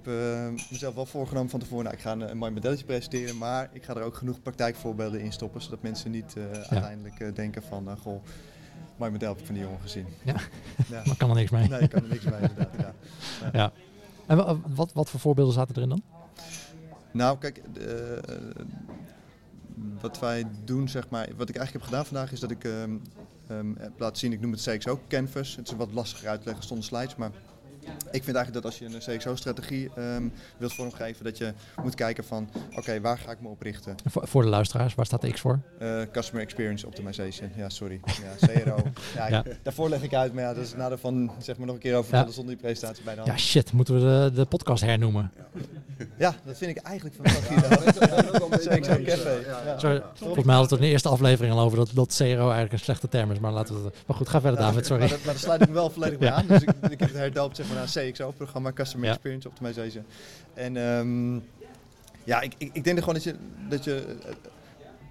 mezelf 0.72 0.96
wel 0.96 1.06
voorgenomen 1.06 1.50
van 1.50 1.60
tevoren, 1.60 1.84
nou, 1.84 1.96
ik 1.96 2.02
ga 2.02 2.12
een, 2.12 2.30
een 2.30 2.38
mooi 2.38 2.52
modelletje 2.52 2.86
presenteren, 2.86 3.38
maar 3.38 3.70
ik 3.74 3.84
ga 3.84 3.96
er 3.96 4.04
ook 4.04 4.16
genoeg 4.16 4.42
praktijkvorbeelden 4.42 5.22
in 5.22 5.32
stoppen, 5.32 5.62
zodat 5.62 5.82
mensen 5.82 6.12
niet 6.12 6.36
uiteindelijk 6.54 7.36
denken 7.36 7.64
van, 7.64 7.98
goh, 7.98 8.24
mooi 8.98 9.12
model 9.12 9.30
heb 9.30 9.40
ik 9.40 9.46
van 9.46 9.56
die 9.56 9.64
jongen 9.64 9.82
gezien. 9.82 10.06
Ja. 10.24 10.36
ja. 10.90 11.02
Maar 11.06 11.18
kan 11.18 11.30
er 11.30 11.36
niks 11.36 11.52
mee. 11.52 11.68
Nee, 11.68 11.88
kan 11.88 12.04
er 12.04 12.10
niks 12.10 12.24
bij 12.24 12.40
inderdaad. 12.42 12.74
Ja. 12.80 12.94
Ja. 13.60 13.72
En 14.26 14.38
wa- 14.38 14.58
wat, 14.76 14.94
wat 14.94 15.10
voor 15.10 15.20
voorbeelden 15.20 15.54
zaten 15.54 15.76
erin 15.76 15.90
dan? 15.90 16.04
Nou, 17.12 17.38
kijk, 17.38 17.62
wat 20.02 20.20
wij 20.20 20.46
doen, 20.64 20.90
zeg 20.90 21.10
maar, 21.10 21.28
wat 21.38 21.50
ik 21.50 21.56
eigenlijk 21.56 21.72
heb 21.72 21.82
gedaan 21.82 22.06
vandaag, 22.06 22.32
is 22.32 22.40
dat 22.40 22.52
ik 22.52 22.64
ehm, 22.64 22.98
ehm, 23.48 23.74
laten 23.98 24.18
zien. 24.18 24.34
Ik 24.34 24.42
noem 24.42 24.52
het 24.52 24.62
CXO 24.62 25.00
Canvas. 25.08 25.56
Het 25.56 25.68
is 25.68 25.76
wat 25.76 25.92
lastiger 25.92 26.30
uitleggen 26.30 26.64
zonder 26.64 26.86
slides, 26.86 27.16
maar 27.16 27.32
ik 28.12 28.24
vind 28.24 28.36
eigenlijk 28.36 28.54
dat 28.54 28.66
als 28.66 28.78
je 28.78 28.86
een 28.86 29.18
CXO-strategie 29.18 29.90
ehm, 29.96 30.24
wilt 30.58 30.74
vormgeven, 30.74 31.24
dat 31.24 31.38
je 31.38 31.54
moet 31.84 31.96
kijken 31.96 32.24
van, 32.24 32.50
oké, 32.76 33.02
waar 33.02 33.18
ga 33.18 33.32
ik 33.32 33.42
me 33.42 33.48
op 33.48 33.62
richten? 33.62 33.96
Voor, 34.06 34.28
voor 34.28 34.42
de 34.42 34.50
luisteraars, 34.50 34.96
waar 34.96 35.06
staat 35.06 35.22
de 35.22 35.32
X 35.32 35.40
voor? 35.40 35.60
Uh, 35.82 36.02
Customer 36.12 36.44
Experience 36.44 36.88
Optimization. 36.88 37.52
Ja, 37.56 37.70
sorry. 37.70 38.00
Ja, 38.06 38.48
CRO. 38.64 38.76
ja, 39.16 39.28
Ja. 39.28 39.44
Daarvoor 39.64 39.90
leg 39.90 40.02
ik 40.04 40.14
uit, 40.14 40.34
maar 40.34 40.44
ja, 40.44 40.54
dat 40.54 40.64
is 40.64 40.70
het 40.70 40.78
nadeel 40.78 40.98
van, 40.98 41.32
zeg 41.40 41.58
maar 41.58 41.66
nog 41.66 41.76
een 41.76 41.82
keer 41.82 41.96
over 41.96 42.10
vertellen 42.10 42.34
zonder 42.34 42.54
die 42.54 42.64
presentatie 42.64 43.04
bij 43.04 43.14
de 43.16 43.20
hand. 43.22 43.32
Ja, 43.32 43.38
shit, 43.40 43.72
moeten 43.74 43.94
we 43.94 44.00
de, 44.00 44.32
de 44.36 44.46
podcast 44.46 44.84
hernoemen? 44.84 45.32
Ja, 46.18 46.36
dat 46.46 46.58
vind 46.58 46.78
ik 46.78 46.84
eigenlijk 46.84 47.16
van 47.16 47.26
CXO 48.58 49.04
Café. 49.04 49.40
Ja. 49.66 49.80
Sorry, 49.80 50.02
volgens 50.14 50.46
mij 50.46 50.56
hadden 50.56 50.56
we 50.56 50.60
het 50.62 50.72
in 50.72 50.82
de 50.82 50.88
eerste 50.88 51.10
aflevering 51.10 51.54
al 51.54 51.60
over 51.60 51.78
dat, 51.78 51.90
dat 51.94 52.16
CRO 52.18 52.26
eigenlijk 52.26 52.72
een 52.72 52.80
slechte 52.80 53.08
term 53.08 53.32
is, 53.32 53.40
maar 53.40 53.52
laten 53.52 53.76
we 53.76 53.84
het... 53.86 53.96
Maar 54.08 54.18
goed, 54.18 54.30
ga 54.30 54.42
verder 54.42 54.60
David, 54.60 54.86
sorry. 54.86 55.02
Maar, 55.02 55.10
dat, 55.10 55.18
maar 55.24 55.34
daar 55.34 55.44
sluit 55.44 55.62
ik 55.62 55.68
me 55.68 55.74
wel 55.74 55.90
volledig 55.90 56.18
bij 56.20 56.28
Ja. 56.28 56.34
aan. 56.36 56.46
Dus 56.48 56.62
ik, 56.62 56.70
ik 56.90 57.00
heb 57.00 57.10
het 57.10 57.14
herdoopt 57.18 57.56
zeg 57.56 57.68
maar, 57.74 57.90
naar 57.96 58.06
CXO-programma, 58.12 58.72
Customer 58.74 59.06
Ja. 59.08 59.14
Experience 59.14 59.48
Optimization. 59.48 60.06
En 60.54 60.78
ehm, 60.78 61.34
ja, 62.24 62.42
ik, 62.42 62.54
ik, 62.58 62.70
ik 62.74 62.84
denk 62.84 62.98
er 62.98 63.04
gewoon 63.04 63.14
dat 63.14 63.24
je, 63.24 63.36
dat 63.70 63.84
je 63.84 64.18
eh, 64.26 64.32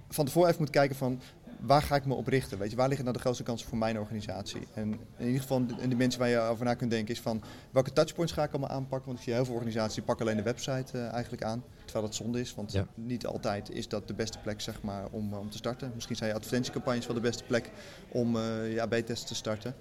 van 0.08 0.24
tevoren 0.24 0.48
even 0.48 0.60
moet 0.60 0.70
kijken 0.70 0.96
van 0.96 1.20
waar 1.60 1.82
ga 1.82 1.94
ik 1.96 2.04
me 2.06 2.14
op 2.14 2.26
richten? 2.26 2.58
Weet 2.58 2.70
je, 2.70 2.76
waar 2.76 2.86
liggen 2.86 3.04
nou 3.04 3.16
de 3.16 3.22
grootste 3.22 3.44
kansen 3.44 3.68
voor 3.68 3.78
mijn 3.78 3.98
organisatie? 3.98 4.60
En 4.74 4.92
in 5.16 5.26
ieder 5.26 5.40
geval 5.40 5.66
de 5.66 5.88
dimensie 5.88 6.18
waar 6.18 6.28
je 6.28 6.38
over 6.38 6.64
na 6.64 6.74
kunt 6.74 6.90
denken 6.90 7.14
is 7.14 7.20
van 7.20 7.42
welke 7.70 7.92
touchpoints 7.92 8.32
ga 8.32 8.42
ik 8.44 8.50
allemaal 8.50 8.70
aanpakken? 8.70 9.06
Want 9.06 9.18
ik 9.18 9.24
zie 9.24 9.32
heel 9.34 9.44
veel 9.44 9.54
organisaties 9.54 9.94
die 9.94 10.02
pakken 10.04 10.24
alleen 10.26 10.36
de 10.36 10.42
website 10.42 10.98
eh, 10.98 11.12
eigenlijk 11.12 11.42
aan. 11.42 11.64
Terwijl 11.84 12.04
dat 12.06 12.14
zonde 12.14 12.40
is, 12.40 12.54
want 12.54 12.72
Ja. 12.72 12.86
niet 12.94 13.26
altijd 13.26 13.70
is 13.70 13.88
dat 13.88 14.08
de 14.08 14.14
beste 14.14 14.38
plek 14.38 14.60
zeg 14.60 14.82
maar, 14.82 15.04
om, 15.10 15.34
om 15.34 15.50
te 15.50 15.56
starten. 15.56 15.90
Misschien 15.94 16.16
zijn 16.16 16.28
je 16.30 16.34
advertentiecampagnes 16.36 17.06
wel 17.06 17.14
de 17.14 17.20
beste 17.22 17.44
plek 17.44 17.70
om 18.08 18.36
eh 18.36 18.72
je 18.72 18.80
AB-tests 18.82 19.26
te 19.26 19.34
starten. 19.34 19.74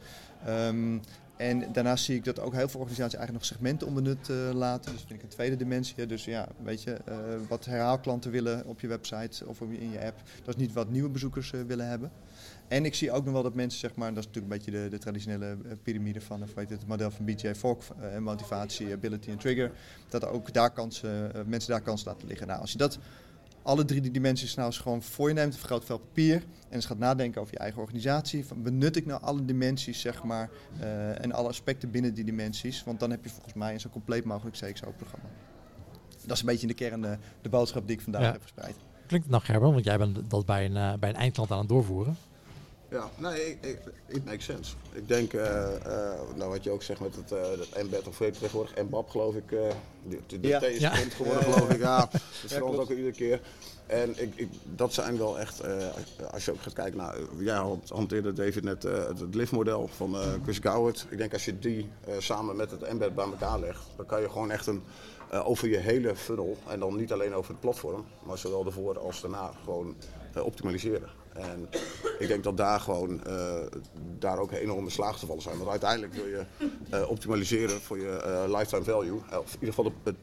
Ehm, 0.46 0.98
en 1.40 1.72
daarnaast 1.72 2.04
zie 2.04 2.16
ik 2.16 2.24
dat 2.24 2.40
ook 2.40 2.54
heel 2.54 2.70
veel 2.70 2.80
organisaties 2.80 3.18
eigenlijk 3.18 3.46
nog 3.46 3.56
segmenten 3.56 3.88
onbenut 3.88 4.30
eh, 4.30 4.50
laten. 4.54 4.92
Dus 4.92 5.00
dat 5.00 5.08
vind 5.08 5.20
ik 5.20 5.26
een 5.26 5.36
tweede 5.36 5.56
dimensie. 5.56 6.06
Dus 6.06 6.26
ja, 6.26 6.48
weet 6.64 6.84
je, 6.84 6.94
eh, 6.94 7.18
wat 7.48 7.66
herhaalklanten 7.66 8.32
willen 8.32 8.66
op 8.66 8.80
je 8.80 8.88
website 8.88 9.48
of 9.48 9.62
in 9.62 9.92
je 9.92 10.06
app, 10.06 10.22
dat 10.44 10.56
is 10.56 10.62
niet 10.62 10.74
wat 10.74 10.90
nieuwe 10.90 11.10
bezoekers 11.10 11.54
eh, 11.54 11.60
willen 11.68 11.88
hebben. 11.88 12.12
En 12.68 12.86
ik 12.86 12.96
zie 12.96 13.12
ook 13.12 13.24
nog 13.24 13.34
wel 13.34 13.44
dat 13.44 13.54
mensen, 13.54 13.80
zeg 13.80 13.96
maar, 13.96 14.14
dat 14.14 14.18
is 14.18 14.26
natuurlijk 14.26 14.54
een 14.54 14.60
beetje 14.60 14.82
de, 14.82 14.90
de 14.90 14.98
traditionele 14.98 15.58
piramide 15.84 16.22
van, 16.22 16.44
of 16.44 16.54
weet 16.54 16.70
je, 16.70 16.76
het 16.76 16.88
model 16.88 17.12
van 17.12 17.26
BJ 17.26 17.54
Fogg, 17.56 17.86
motivatie, 18.20 18.94
ability 18.94 19.30
en 19.30 19.38
trigger, 19.38 19.72
dat 20.10 20.26
ook 20.26 20.54
daar 20.54 20.72
kansen, 20.72 21.32
mensen 21.48 21.72
daar 21.72 21.82
kansen 21.82 22.08
laten 22.12 22.28
liggen. 22.28 22.48
Nou, 22.48 22.62
als 22.62 22.72
je 22.72 22.78
dat 22.78 23.00
alle 23.62 23.86
drie 23.86 24.02
die 24.02 24.12
dimensies 24.12 24.56
nou 24.56 24.68
eens 24.68 24.78
gewoon 24.78 25.02
voor 25.02 25.28
je 25.28 25.34
neemt, 25.34 25.54
een 25.54 25.60
groot 25.60 25.86
vel 25.86 25.98
papier 25.98 26.36
en 26.36 26.76
eens 26.76 26.86
gaat 26.86 26.98
nadenken 26.98 27.42
over 27.42 27.54
je 27.54 27.60
eigen 27.60 27.82
organisatie. 27.82 28.46
Van, 28.46 28.62
benut 28.64 28.96
ik 28.96 29.06
nou 29.06 29.22
alle 29.22 29.46
dimensies, 29.46 30.02
zeg 30.02 30.24
maar, 30.24 30.50
eh, 30.80 31.24
en 31.24 31.32
alle 31.32 31.48
aspecten 31.48 31.92
binnen 31.92 32.14
die 32.14 32.24
dimensies? 32.24 32.84
Want 32.84 33.00
dan 33.00 33.10
heb 33.12 33.24
je 33.24 33.30
volgens 33.30 33.54
mij 33.54 33.74
een 33.74 33.80
zo 33.80 33.90
compleet 33.90 34.24
mogelijk 34.26 34.56
CXO-programma. 34.58 35.30
Dat 36.26 36.36
is 36.36 36.40
een 36.40 36.46
beetje 36.46 36.62
in 36.62 36.68
de 36.68 36.74
kern 36.74 37.06
eh, 37.06 37.12
de 37.42 37.50
boodschap 37.50 37.88
die 37.88 37.96
ik 37.96 38.02
vandaag 38.02 38.22
Ja. 38.22 38.32
heb 38.32 38.42
verspreid. 38.42 38.76
Klinkt 39.08 39.26
het 39.28 39.36
nou 39.36 39.44
Gerben, 39.44 39.72
want 39.72 39.86
jij 39.86 39.98
bent 39.98 40.30
dat 40.30 40.46
bij 40.46 40.66
een, 40.66 40.78
eh, 40.78 40.94
bij 41.00 41.10
een 41.10 41.16
eindklant 41.16 41.52
aan 41.52 41.60
het 41.60 41.70
doorvoeren. 41.70 42.18
Ja, 42.92 43.10
nee, 43.18 43.42
ik- 43.50 43.58
ik- 43.66 43.80
it 44.08 44.26
makes 44.26 44.46
sense. 44.46 44.74
Ik 44.92 45.08
denk, 45.08 45.34
eh, 45.34 45.76
eh, 45.76 46.20
nou 46.36 46.50
wat 46.50 46.64
je 46.64 46.72
ook 46.72 46.84
zegt 46.84 47.00
met 47.00 47.16
het 47.16 47.30
dat 47.30 47.70
embed 47.74 48.08
of 48.08 48.18
weet 48.18 48.34
je 48.36 48.40
tegenwoordig, 48.42 48.74
embab 48.76 49.10
geloof 49.10 49.36
ik, 49.36 49.52
eh 49.52 49.60
de, 50.08 50.20
de, 50.28 50.40
de 50.40 50.48
Ja. 50.48 50.62
Is 50.62 50.80
Ja. 50.80 50.90
geworden 50.96 51.44
geloof 51.44 51.70
ik, 51.70 51.80
ja. 51.80 51.98
Dat 52.42 52.52
verandert 52.52 52.82
ook 52.82 52.90
iedere 52.90 53.12
keer. 53.12 53.42
En 53.88 54.22
ik, 54.22 54.34
ik, 54.36 54.50
dat 54.76 54.94
zijn 54.94 55.18
wel 55.18 55.40
echt, 55.40 55.62
als 56.32 56.46
je 56.46 56.52
ook 56.52 56.62
gaat 56.62 56.74
kijken 56.74 56.98
naar, 56.98 57.16
jij 57.40 57.78
hanteerde 57.88 58.34
David 58.34 58.64
net 58.64 58.84
het, 58.84 59.20
het 59.20 59.36
liftmodel 59.36 59.88
van 59.88 60.16
Chris 60.44 60.60
Goward. 60.64 61.06
Ik 61.10 61.18
denk 61.18 61.34
als 61.34 61.46
je 61.46 61.60
die 61.60 61.90
samen 62.18 62.56
met 62.56 62.72
het 62.72 62.82
embed 62.84 63.16
bij 63.16 63.26
elkaar 63.26 63.60
legt, 63.60 63.82
dan 63.98 64.06
kan 64.06 64.22
je 64.22 64.30
gewoon 64.30 64.52
echt 64.52 64.68
een, 64.68 64.84
over 65.44 65.68
je 65.70 65.78
hele 65.78 66.16
funnel, 66.16 66.58
en 66.68 66.80
dan 66.80 66.96
niet 66.96 67.12
alleen 67.12 67.34
over 67.34 67.52
het 67.52 67.60
platform, 67.60 68.06
maar 68.24 68.38
zowel 68.38 68.66
ervoor 68.66 69.00
als 69.00 69.22
daarna 69.22 69.52
gewoon 69.64 69.96
optimaliseren. 70.44 71.10
En 71.40 71.70
ik 72.20 72.28
denk 72.28 72.44
dat 72.44 72.58
daar 72.58 72.80
gewoon 72.80 73.26
eh, 73.26 73.56
daar 74.20 74.38
ook 74.38 74.52
enorme 74.52 74.90
slaaggevallen 74.90 75.42
zijn. 75.42 75.58
Want 75.58 75.70
uiteindelijk 75.70 76.14
wil 76.14 76.26
je 76.26 76.46
eh, 76.90 77.10
optimaliseren 77.10 77.82
voor 77.82 78.00
je 78.00 78.10
eh, 78.10 78.58
lifetime 78.58 78.84
value. 78.84 79.16
Of 79.16 79.54
in 79.54 79.60
ieder 79.60 79.74
geval 79.74 79.94
de, 80.04 80.14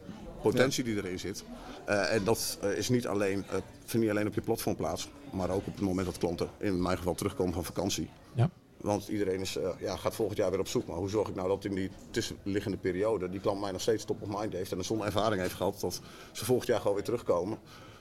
potentie 0.43 0.85
die 0.85 0.97
erin 0.97 1.19
zit. 1.19 1.45
En 1.87 2.25
dat 2.25 2.59
is 2.77 2.89
niet 2.89 3.07
alleen, 3.07 3.45
vindt 3.85 4.07
niet 4.07 4.11
alleen 4.11 4.27
op 4.27 4.35
je 4.35 4.41
platform 4.41 4.77
plaats, 4.77 5.09
maar 5.33 5.51
ook 5.51 5.67
op 5.67 5.75
het 5.75 5.81
moment 5.81 6.07
dat 6.07 6.19
klanten, 6.19 6.49
in 6.59 6.83
mijn 6.83 6.97
geval, 6.97 7.15
terugkomen 7.15 7.55
van 7.55 7.65
vakantie. 7.65 8.11
Ja. 8.35 8.51
Want 8.81 9.09
iedereen 9.09 9.41
is, 9.41 9.59
ja, 9.79 9.97
gaat 9.97 10.15
volgend 10.15 10.39
jaar 10.39 10.51
weer 10.51 10.61
op 10.61 10.69
zoek. 10.69 10.87
Maar 10.87 10.97
hoe 10.97 11.09
zorg 11.09 11.29
ik 11.29 11.35
nou 11.35 11.49
dat 11.49 11.65
in 11.65 11.75
die 11.75 11.91
tussenliggende 12.11 12.77
periode 12.77 13.31
die 13.31 13.41
klant 13.41 13.61
mij 13.61 13.73
nog 13.73 13.81
steeds 13.81 14.05
top 14.05 14.23
of 14.23 14.41
mind 14.41 14.53
heeft 14.53 14.73
en 14.73 14.79
een 14.79 14.85
zo'n 14.85 15.05
ervaring 15.05 15.41
heeft 15.41 15.55
gehad 15.55 15.81
dat 15.81 16.01
ze 16.33 16.45
volgend 16.45 16.69
jaar 16.69 16.81
gewoon 16.81 16.95
weer 16.95 17.05
terugkomen. 17.05 17.59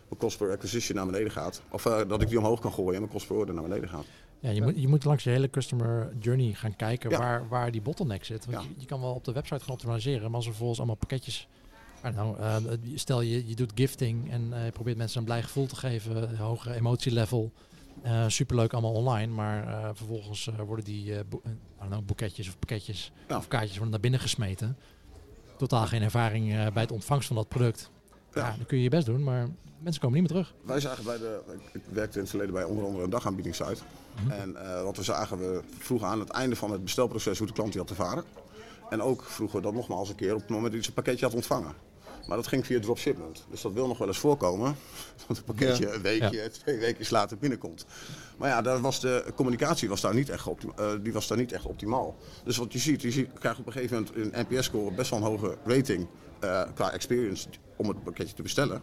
Mijn 0.09 0.19
cost 0.19 0.37
per 0.37 0.51
acquisition 0.51 0.97
naar 0.97 1.05
beneden 1.05 1.31
gaat. 1.31 1.61
Of 1.71 1.85
eh, 1.85 2.01
dat 2.07 2.21
ik 2.21 2.27
die 2.27 2.37
omhoog 2.37 2.59
kan 2.59 2.71
gooien 2.73 2.93
en 2.93 2.99
mijn 2.99 3.11
cost 3.11 3.27
per 3.27 3.35
order 3.35 3.53
naar 3.55 3.63
beneden 3.63 3.89
gaat. 3.89 4.05
Ja, 4.39 4.49
je, 4.49 4.61
moet, 4.61 4.81
je 4.81 4.87
moet 4.87 5.03
langs 5.05 5.23
je 5.23 5.29
hele 5.29 5.49
customer 5.49 6.13
journey 6.19 6.53
gaan 6.53 6.75
kijken 6.75 7.09
Ja. 7.09 7.17
waar, 7.17 7.47
waar 7.47 7.71
die 7.71 7.81
bottleneck 7.81 8.23
zit. 8.23 8.45
Want 8.45 8.57
Ja. 8.57 8.63
je, 8.69 8.75
je 8.77 8.85
kan 8.85 9.01
wel 9.01 9.13
op 9.13 9.23
de 9.23 9.31
website 9.31 9.59
gaan 9.63 9.73
optimaliseren, 9.73 10.23
maar 10.25 10.33
als 10.35 10.43
er 10.43 10.49
vervolgens 10.49 10.79
allemaal 10.79 10.97
pakketjes... 10.97 11.47
Eh, 12.01 12.55
stel 12.95 13.21
je, 13.21 13.47
je 13.47 13.55
doet 13.55 13.71
gifting 13.75 14.31
en 14.31 14.53
eh, 14.53 14.65
je 14.65 14.71
probeert 14.71 14.97
mensen 14.97 15.19
een 15.19 15.25
blij 15.25 15.43
gevoel 15.43 15.65
te 15.65 15.75
geven, 15.75 16.37
hoger 16.37 16.71
emotielevel. 16.71 17.51
superleuk 18.27 18.73
allemaal 18.73 18.93
online, 18.93 19.33
maar 19.33 19.91
vervolgens 19.95 20.49
worden 20.65 20.85
die 20.85 21.23
bo- 21.23 21.41
know, 21.87 22.05
boeketjes 22.05 22.47
of 22.47 22.59
pakketjes 22.59 23.11
of 23.29 23.47
kaartjes 23.47 23.71
worden 23.73 23.89
naar 23.91 23.99
binnen 23.99 24.19
gesmeten. 24.19 24.77
Totaal 25.57 25.85
geen 25.85 26.01
ervaring 26.01 26.47
bij 26.73 26.81
het 26.83 26.91
ontvangst 26.91 27.27
van 27.27 27.35
dat 27.35 27.47
product. 27.47 27.89
Ja. 28.35 28.47
Ja. 28.47 28.55
dan 28.57 28.65
kun 28.65 28.77
je 28.77 28.83
je 28.83 28.89
best 28.89 29.05
doen, 29.05 29.23
maar 29.23 29.47
mensen 29.79 30.01
komen 30.01 30.21
niet 30.21 30.31
meer 30.31 30.41
terug. 30.41 30.55
Wij 30.65 30.79
zagen 30.79 31.03
bij 31.03 31.17
de, 31.17 31.39
ik 31.73 31.81
werkte 31.89 32.15
in 32.15 32.21
het 32.21 32.29
verleden 32.29 32.53
bij 32.53 32.63
onder 32.63 32.85
andere 32.85 33.03
een 33.03 33.09
dagaanbiedingssite. 33.09 33.83
Mhm. 34.21 34.31
En 34.31 34.55
eh, 34.55 34.83
wat 34.83 34.97
we 34.97 35.03
zagen, 35.03 35.37
we 35.37 35.61
vroegen 35.77 36.07
aan 36.07 36.19
het 36.19 36.29
einde 36.29 36.55
van 36.55 36.71
het 36.71 36.83
bestelproces 36.83 37.37
hoe 37.37 37.47
de 37.47 37.53
klant 37.53 37.71
die 37.71 37.81
had 37.81 37.89
ervaren. 37.89 38.23
En 38.89 39.01
ook 39.01 39.23
vroegen 39.23 39.57
we 39.57 39.63
dat 39.63 39.73
nogmaals 39.73 40.09
een 40.09 40.15
keer 40.15 40.33
op 40.33 40.39
het 40.39 40.49
moment 40.49 40.65
dat 40.65 40.73
hij 40.73 40.83
zijn 40.83 40.95
pakketje 40.95 41.25
had 41.25 41.35
ontvangen. 41.35 41.73
Maar 42.27 42.37
dat 42.37 42.47
ging 42.47 42.65
via 42.65 42.79
dropshipment. 42.79 43.45
Dus 43.49 43.61
dat 43.61 43.73
wil 43.73 43.87
nog 43.87 43.97
wel 43.97 44.07
eens 44.07 44.17
voorkomen. 44.17 44.75
Dat 45.27 45.37
het 45.37 45.45
pakketje 45.45 45.91
een 45.91 46.01
weekje, 46.01 46.49
twee 46.49 46.77
weken 46.77 47.05
later 47.09 47.37
binnenkomt. 47.37 47.85
Maar 48.37 48.49
ja, 48.49 48.61
daar 48.61 48.81
was 48.81 48.99
de 48.99 49.25
communicatie 49.35 49.89
was 49.89 50.01
daar 50.01 50.13
niet 50.13 50.29
echt, 50.29 50.47
eh, 50.75 50.91
die 51.01 51.13
was 51.13 51.27
daar 51.27 51.37
niet 51.37 51.51
echt 51.51 51.65
optimaal. 51.65 52.15
Dus 52.43 52.57
wat 52.57 52.73
je 52.73 52.79
ziet, 52.79 53.01
je 53.01 53.11
ziet, 53.11 53.29
krijgt 53.39 53.59
op 53.59 53.65
een 53.65 53.71
gegeven 53.71 54.07
moment 54.13 54.35
een 54.35 54.45
NPS-score 54.49 54.91
best 54.91 55.09
wel 55.09 55.19
een 55.19 55.25
hoge 55.25 55.57
rating 55.65 56.07
eh, 56.45 56.73
qua 56.73 56.91
experience 56.91 57.47
om 57.75 57.87
het 57.87 58.03
pakketje 58.03 58.35
te 58.35 58.41
bestellen. 58.41 58.81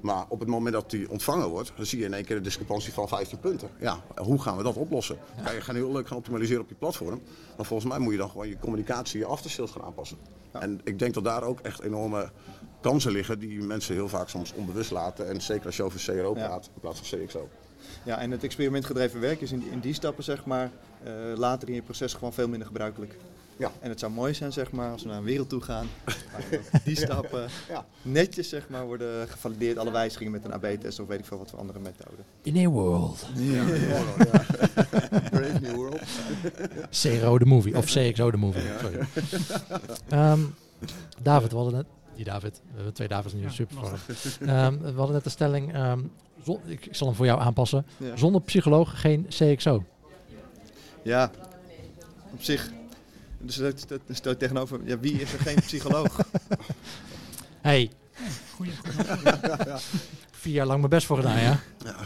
Maar 0.00 0.24
op 0.28 0.40
het 0.40 0.48
moment 0.48 0.74
dat 0.74 0.90
die 0.90 1.10
ontvangen 1.10 1.48
wordt, 1.48 1.72
dan 1.76 1.86
zie 1.86 1.98
je 1.98 2.04
in 2.04 2.14
één 2.14 2.24
keer 2.24 2.36
een 2.36 2.42
discrepantie 2.42 2.92
van 2.92 3.08
15 3.08 3.38
punten. 3.40 3.68
Ja, 3.80 4.00
hoe 4.16 4.40
gaan 4.42 4.56
we 4.56 4.62
dat 4.62 4.76
oplossen? 4.76 5.18
Kan 5.44 5.54
je 5.54 5.60
gaan 5.60 5.74
heel 5.74 5.92
leuk 5.92 6.08
gaan 6.08 6.16
optimaliseren 6.16 6.62
op 6.62 6.68
je 6.68 6.74
platform. 6.74 7.20
Maar 7.56 7.66
volgens 7.66 7.90
mij 7.90 7.98
moet 7.98 8.12
je 8.12 8.18
dan 8.18 8.30
gewoon 8.30 8.48
je 8.48 8.58
communicatie, 8.58 9.18
je 9.18 9.26
aftersales 9.26 9.70
gaan 9.70 9.82
aanpassen. 9.82 10.18
En 10.52 10.80
ik 10.84 10.98
denk 10.98 11.14
dat 11.14 11.24
daar 11.24 11.42
ook 11.42 11.60
echt 11.60 11.80
enorme 11.82 12.30
kansen 12.80 13.12
liggen 13.12 13.38
die 13.38 13.62
mensen 13.62 13.94
heel 13.94 14.08
vaak 14.08 14.28
soms 14.28 14.52
onbewust 14.52 14.90
laten. 14.90 15.28
En 15.28 15.40
zeker 15.40 15.66
als 15.66 15.76
je 15.76 15.82
over 15.82 16.00
CRO 16.00 16.34
Ja. 16.36 16.46
praat 16.46 16.70
in 16.74 16.80
plaats 16.80 17.00
van 17.00 17.18
CXO. 17.18 17.48
Ja, 18.04 18.18
en 18.18 18.30
het 18.30 18.44
experimentgedreven 18.44 19.20
werk 19.20 19.40
is 19.40 19.52
in, 19.52 19.62
in 19.70 19.80
die 19.80 19.94
stappen, 19.94 20.24
zeg 20.24 20.44
maar, 20.44 20.70
eh, 21.02 21.12
later 21.36 21.68
in 21.68 21.74
je 21.74 21.82
proces 21.82 22.14
gewoon 22.14 22.32
veel 22.32 22.48
minder 22.48 22.66
gebruikelijk. 22.66 23.16
Ja. 23.58 23.70
En 23.80 23.88
het 23.88 23.98
zou 24.00 24.12
mooi 24.12 24.34
zijn, 24.34 24.52
zeg 24.52 24.70
maar, 24.70 24.90
als 24.92 25.02
we 25.02 25.08
naar 25.08 25.18
een 25.18 25.24
wereld 25.24 25.48
toe 25.48 25.60
gaan, 25.60 25.86
die 26.84 26.96
stappen 26.96 27.48
Ja. 27.68 27.86
netjes, 28.02 28.48
zeg 28.48 28.68
maar, 28.68 28.86
worden 28.86 29.28
gevalideerd, 29.28 29.78
alle 29.78 29.90
wijzigingen 29.90 30.32
met 30.32 30.44
een 30.44 30.52
AB-test 30.52 31.00
of 31.00 31.06
weet 31.06 31.18
ik 31.18 31.24
veel 31.24 31.38
wat 31.38 31.50
voor 31.50 31.58
andere 31.58 31.78
methode. 31.78 32.22
In 32.42 32.56
a 32.66 32.68
world. 32.68 33.26
Brave 35.30 35.58
New 35.60 35.74
World. 35.74 36.00
CRO 36.90 37.38
de 37.38 37.44
movie. 37.44 37.76
Of 37.76 37.84
CXO 37.84 38.30
de 38.30 38.36
movie. 38.36 38.62
Sorry. 38.80 38.98
Ehm, 40.08 40.40
David, 41.22 41.50
we 41.50 41.56
hadden 41.56 41.74
net... 41.74 41.86
Die 42.14 42.24
David. 42.24 42.60
We 42.66 42.74
hebben 42.74 42.94
twee 42.94 43.08
Davids 43.08 43.34
nu. 43.34 43.40
Ja, 43.40 43.48
super. 43.50 43.76
Ehm, 44.40 44.78
we 44.78 44.92
hadden 44.96 45.12
net 45.14 45.24
de 45.24 45.30
stelling... 45.30 45.74
ehm, 45.74 46.00
zon- 46.44 46.60
ik, 46.66 46.86
ik 46.86 46.94
zal 46.94 47.06
hem 47.06 47.16
voor 47.16 47.26
jou 47.26 47.40
aanpassen. 47.40 47.86
Ja. 47.96 48.16
Zonder 48.16 48.40
psycholoog 48.40 49.00
geen 49.00 49.26
CXO. 49.28 49.84
Ja, 51.02 51.30
op 52.32 52.42
zich. 52.42 52.70
Dus 53.40 53.56
dat, 53.56 53.86
dat 53.88 53.98
stel 54.10 54.32
ik 54.32 54.38
tegenover, 54.38 54.80
ja, 54.84 54.98
wie 54.98 55.20
is 55.20 55.32
er 55.32 55.38
geen 55.40 55.60
psycholoog? 55.60 56.16
Hey, 57.60 57.90
Goeie, 58.54 58.72
vier 60.40 60.52
jaar 60.52 60.66
lang 60.66 60.78
mijn 60.78 60.90
best 60.90 61.06
voor 61.06 61.16
gedaan, 61.16 61.40
ja? 61.40 61.60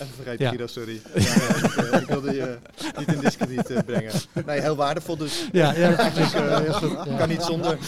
Even 0.00 0.14
vergeten, 0.14 0.44
Ja. 0.44 0.48
Guido, 0.48 0.66
sorry. 0.66 1.00
Ja, 1.14 1.20
ja, 1.20 1.54
ik, 1.56 1.76
eh, 1.76 2.00
ik 2.00 2.06
wilde 2.06 2.34
je 2.34 2.58
niet 2.98 3.12
in 3.12 3.20
discrediet 3.20 3.70
eh, 3.70 3.82
brengen. 3.86 4.12
Nee, 4.46 4.60
heel 4.60 4.76
waardevol 4.76 5.16
dus. 5.16 5.48
Ja, 5.52 5.72
ja 5.74 5.90
precies. 6.10 6.32
Eh, 6.34 6.74
goed, 6.74 6.90
ja. 7.06 7.16
Kan 7.16 7.28
niet 7.28 7.42
zonder. 7.42 7.78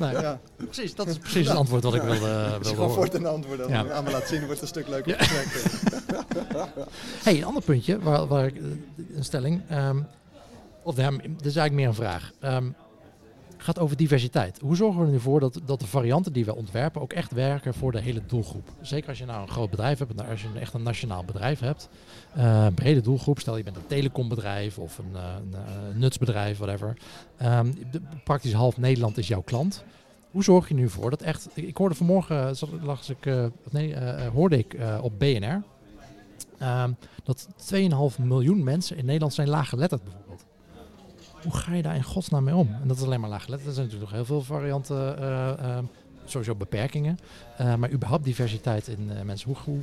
Nee, 0.00 0.12
Ja. 0.12 0.40
precies, 0.56 0.94
dat 0.94 1.06
is 1.06 1.18
precies 1.18 1.48
het 1.48 1.56
antwoord 1.56 1.82
wat 1.82 1.94
ik 1.94 2.02
wilde, 2.02 2.28
Als 2.28 2.44
je 2.52 2.58
wilde 2.58 2.68
gewoon 2.68 2.92
voort 2.94 3.14
een 3.14 3.26
antwoord 3.26 3.58
dan 3.58 3.68
Ja. 3.68 3.90
aan 3.92 4.04
me 4.04 4.10
laat 4.10 4.28
zien, 4.28 4.38
wordt 4.46 4.60
het 4.60 4.62
een 4.62 4.68
stuk 4.82 4.88
leuker 4.88 5.10
Ja. 6.52 6.68
Hey, 7.22 7.36
een 7.36 7.44
ander 7.44 7.62
puntje, 7.62 7.98
waar, 7.98 8.26
waar 8.26 8.46
ik, 8.46 8.56
eh, 8.56 8.62
een 9.16 9.24
stelling, 9.24 9.62
ehm, 9.68 9.98
of 10.82 10.94
dit 10.94 11.46
is 11.46 11.56
eigenlijk 11.56 11.72
meer 11.72 11.86
een 11.86 11.94
vraag, 11.94 12.32
Ehm, 12.40 12.70
gaat 13.56 13.78
over 13.78 13.96
diversiteit. 13.96 14.58
Hoe 14.60 14.76
zorgen 14.76 15.00
we 15.00 15.06
er 15.06 15.12
nu 15.12 15.18
voor 15.20 15.40
dat, 15.40 15.60
dat 15.64 15.80
de 15.80 15.86
varianten 15.86 16.32
die 16.32 16.44
we 16.44 16.56
ontwerpen 16.56 17.00
ook 17.00 17.12
echt 17.12 17.32
werken 17.32 17.74
voor 17.74 17.92
de 17.92 18.00
hele 18.00 18.22
doelgroep? 18.26 18.68
Zeker 18.80 19.08
als 19.08 19.18
je 19.18 19.24
nou 19.24 19.42
een 19.42 19.48
groot 19.48 19.70
bedrijf 19.70 19.98
hebt, 19.98 20.28
als 20.28 20.42
je 20.42 20.48
een, 20.48 20.60
echt 20.60 20.74
een 20.74 20.82
nationaal 20.82 21.24
bedrijf 21.24 21.60
hebt, 21.60 21.88
een 22.34 22.74
brede 22.74 23.00
doelgroep, 23.00 23.38
stel 23.38 23.56
je 23.56 23.62
bent 23.62 23.76
een 23.76 23.86
telecombedrijf 23.86 24.78
of 24.78 24.98
een, 24.98 25.10
eh, 25.16 25.22
een, 25.42 25.54
eh, 25.54 25.96
nutsbedrijf, 25.98 26.58
whatever. 26.58 26.96
De- 27.90 28.00
praktisch 28.24 28.52
half 28.52 28.76
Nederland 28.78 29.18
is 29.18 29.28
jouw 29.28 29.42
klant. 29.42 29.84
Hoe 30.30 30.44
zorg 30.44 30.68
je 30.68 30.74
nu 30.74 30.88
voor 30.88 31.10
dat 31.10 31.22
echt... 31.22 31.48
Ik 31.54 31.76
hoorde 31.76 31.94
vanmorgen, 31.94 32.56
zat- 32.56 32.68
ik, 33.08 33.50
nee, 33.70 33.96
hoorde 34.32 34.58
ik 34.58 34.76
op 35.02 35.18
BNR... 35.18 35.62
ehm, 36.58 36.92
dat 37.24 37.48
2,5 37.56 38.18
miljoen 38.18 38.62
mensen 38.64 38.96
in 38.96 39.04
Nederland 39.04 39.34
zijn 39.34 39.48
laaggeletterd 39.48 40.02
bijvoorbeeld. 40.04 40.31
Hoe 41.42 41.52
ga 41.54 41.74
je 41.74 41.82
daar 41.82 41.94
in 41.94 42.02
godsnaam 42.02 42.44
mee 42.44 42.54
om? 42.54 42.68
En 42.82 42.88
dat 42.88 42.96
is 42.96 43.02
alleen 43.02 43.20
maar 43.20 43.30
laaggeletterd. 43.30 43.68
Er 43.68 43.74
zijn 43.74 43.86
natuurlijk 43.86 44.12
nog 44.12 44.26
heel 44.26 44.28
veel 44.36 44.56
varianten, 44.56 45.18
eh, 45.18 45.48
ehm, 45.76 45.84
sowieso 46.24 46.54
beperkingen. 46.54 47.18
Eh, 47.56 47.74
maar 47.74 47.90
überhaupt 47.90 48.24
diversiteit 48.24 48.88
in 48.88 49.10
eh, 49.16 49.22
mensen. 49.22 49.48
Hoe, 49.48 49.56
hoe, 49.64 49.78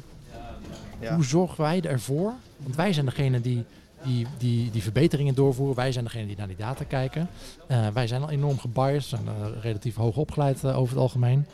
Ja. 1.00 1.16
hoe 1.16 1.24
zorgen 1.24 1.64
wij 1.64 1.82
ervoor? 1.82 2.34
Want 2.58 2.76
wij 2.76 2.94
zijn 2.94 3.06
degene 3.06 3.42
die, 3.42 3.64
die, 4.04 4.28
die, 4.38 4.72
die 4.72 4.82
verbeteringen 4.84 5.36
doorvoeren. 5.36 5.76
Wij 5.76 5.92
zijn 5.92 6.04
degene 6.06 6.28
die 6.28 6.38
naar 6.38 6.48
die 6.48 6.56
data 6.56 6.84
kijken. 6.84 7.30
Eh, 7.68 7.88
wij 7.88 8.08
zijn 8.08 8.22
al 8.22 8.30
enorm 8.30 8.60
gebiased. 8.60 9.04
zijn 9.10 9.28
eh, 9.28 9.62
relatief 9.62 9.96
hoog 9.96 10.18
opgeleid 10.18 10.64
eh, 10.64 10.78
over 10.78 10.94
het 10.94 11.02
algemeen. 11.02 11.46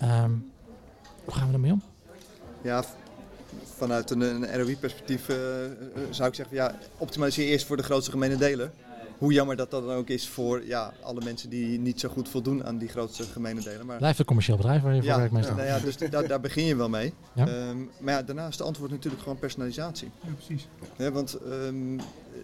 Ehm, 0.00 0.30
hoe 1.24 1.34
gaan 1.34 1.46
we 1.48 1.52
ermee 1.54 1.72
om? 1.72 1.82
Ja, 2.62 2.84
vanuit 3.76 4.10
een, 4.10 4.20
een 4.20 4.56
ROI-perspectief 4.62 5.28
eh, 5.28 5.64
eh, 5.64 5.70
zou 6.10 6.28
ik 6.28 6.34
zeggen, 6.34 6.56
ja, 6.56 6.74
optimaliseer 6.98 7.46
eerst 7.48 7.66
voor 7.66 7.76
de 7.76 7.82
grootste 7.82 8.10
gemene 8.10 8.36
deler. 8.36 8.70
Hoe 9.20 9.32
jammer 9.32 9.56
dat 9.56 9.70
dat 9.70 9.86
dan 9.86 9.94
ook 9.96 10.08
is 10.08 10.28
voor 10.28 10.66
ja, 10.66 10.92
alle 11.02 11.20
mensen 11.24 11.50
die 11.50 11.78
niet 11.78 12.00
zo 12.00 12.08
goed 12.08 12.28
voldoen 12.28 12.64
aan 12.64 12.78
die 12.78 12.88
grootste 12.88 13.22
gemene 13.22 13.60
delen. 13.60 13.86
Maar 13.86 13.96
Blijft 13.98 14.18
een 14.18 14.24
commercieel 14.24 14.56
bedrijf 14.56 14.82
waar 14.82 14.94
je 14.94 15.00
voor 15.00 15.10
ja, 15.10 15.16
werkt 15.16 15.32
meestal. 15.32 15.54
nou 15.54 15.66
ja, 15.66 15.78
dus 15.78 15.96
daar, 15.96 16.26
daar 16.26 16.40
begin 16.40 16.64
je 16.64 16.76
wel 16.76 16.88
mee. 16.88 17.14
Ja. 17.32 17.46
Ehm, 17.48 17.76
maar 17.98 18.14
ja, 18.14 18.22
daarna 18.22 18.46
is 18.46 18.56
het 18.58 18.66
antwoord 18.66 18.90
natuurlijk 18.90 19.22
gewoon 19.22 19.38
personalisatie. 19.38 20.10
Ja, 20.20 20.32
precies. 20.32 20.68
Hè, 20.96 21.12
want 21.12 21.34
ehm, 21.34 21.98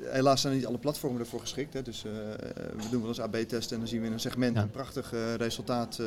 helaas 0.04 0.40
zijn 0.40 0.54
niet 0.54 0.66
alle 0.66 0.78
platformen 0.78 1.20
ervoor 1.20 1.40
geschikt. 1.40 1.72
Hè. 1.74 1.82
Dus 1.82 2.04
eh, 2.04 2.12
we 2.76 2.88
doen 2.90 3.00
wel 3.00 3.08
eens 3.08 3.20
AB-testen 3.20 3.72
en 3.72 3.78
dan 3.78 3.88
zien 3.88 4.00
we 4.00 4.06
in 4.06 4.12
een 4.12 4.20
segment 4.20 4.56
Ja. 4.56 4.62
een 4.62 4.70
prachtig 4.70 5.12
eh, 5.12 5.34
resultaat. 5.34 5.98
eh, 5.98 6.06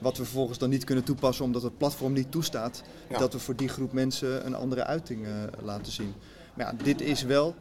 wat 0.00 0.16
we 0.16 0.24
vervolgens 0.24 0.58
dan 0.58 0.70
niet 0.70 0.84
kunnen 0.84 1.04
toepassen 1.04 1.44
omdat 1.44 1.62
het 1.62 1.78
platform 1.78 2.12
niet 2.12 2.30
toestaat. 2.30 2.82
Ja. 3.08 3.18
Dat 3.18 3.32
we 3.32 3.38
voor 3.38 3.56
die 3.56 3.68
groep 3.68 3.92
mensen 3.92 4.46
een 4.46 4.54
andere 4.54 4.84
uiting 4.84 5.26
eh, 5.26 5.32
laten 5.62 5.92
zien. 5.92 6.14
Maar 6.54 6.66
ja, 6.66 6.84
dit 6.84 7.00
is 7.00 7.22
wel, 7.22 7.54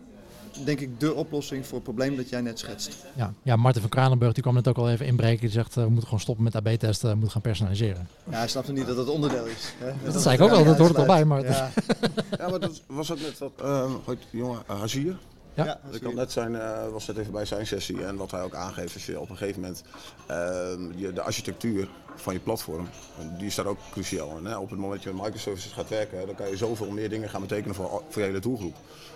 denk 0.66 0.80
ik, 0.80 1.00
de 1.00 1.14
oplossing 1.14 1.66
voor 1.66 1.76
het 1.76 1.84
probleem 1.84 2.16
dat 2.16 2.30
jij 2.30 2.42
net 2.42 2.60
schetst. 2.60 3.06
Ja, 3.16 3.34
ja, 3.44 3.56
Martin 3.56 3.82
van 3.82 3.90
Kranenburg 3.90 4.34
die 4.34 4.44
kwam 4.44 4.54
net 4.54 4.68
ook 4.68 4.78
al 4.78 4.90
even 4.90 5.06
inbreken. 5.06 5.40
Die 5.40 5.50
zegt, 5.50 5.78
eh, 5.78 5.84
we 5.84 5.90
moeten 5.90 6.04
gewoon 6.04 6.20
stoppen 6.20 6.44
met 6.44 6.56
AB-testen, 6.56 7.08
we 7.10 7.14
moeten 7.14 7.32
gaan 7.32 7.42
personaliseren. 7.42 8.08
Ja, 8.30 8.38
hij 8.38 8.48
snapt 8.48 8.72
niet 8.72 8.88
dat 8.88 8.98
het 8.98 9.10
onderdeel 9.10 9.46
is. 9.46 9.74
Hè. 9.78 10.12
Dat 10.12 10.22
zei 10.22 10.36
ik 10.36 10.42
ook 10.42 10.50
wel, 10.50 10.64
dat 10.64 10.78
hoort 10.78 10.94
er 10.94 10.98
al 10.98 11.06
bij. 11.06 11.26
Maar 11.26 11.44
Ja, 11.44 11.72
Ja, 12.38 12.50
maar 12.50 12.60
dat 12.60 12.82
was 12.88 13.10
het 13.10 13.22
net 13.22 13.38
wat, 13.38 13.52
uh, 13.62 13.92
jongen 14.32 14.62
uh, 14.70 14.80
Hazier. 14.80 15.18
Ja. 15.54 15.66
ja, 15.66 15.80
Ik 15.92 16.04
had 16.04 16.14
net 16.14 16.32
zijn, 16.32 16.56
eh, 16.56 16.90
was 16.92 17.08
net 17.08 17.18
even 17.18 17.32
bij 17.32 17.46
zijn 17.46 17.68
sessie 17.68 18.06
en 18.06 18.16
wat 18.16 18.32
hij 18.32 18.42
ook 18.42 18.56
aangeeft, 18.56 18.94
als 18.94 19.06
je 19.06 19.20
op 19.20 19.30
een 19.30 19.38
gegeven 19.38 19.62
moment 19.62 19.84
ehm, 20.28 20.98
je, 21.00 21.14
de 21.14 21.22
architectuur 21.22 21.90
van 22.16 22.34
je 22.34 22.40
platform, 22.40 22.90
die 23.38 23.48
is 23.48 23.56
daar 23.56 23.66
ook 23.66 23.78
cruciaal 23.92 24.38
in. 24.38 24.46
Hè? 24.46 24.58
Op 24.58 24.70
het 24.70 24.80
moment 24.80 25.04
dat 25.04 25.04
je 25.04 25.18
met 25.18 25.26
microservices 25.26 25.72
gaat 25.72 25.90
werken, 25.90 26.26
dan 26.26 26.36
kan 26.36 26.50
je 26.50 26.58
zoveel 26.58 26.92
meer 26.92 27.10
dingen 27.10 27.30
gaan 27.30 27.42
betekenen 27.42 27.76
voor, 27.76 28.04
voor 28.10 28.22
je 28.22 28.28
hele 28.28 28.40
doelgroep. 28.40 28.76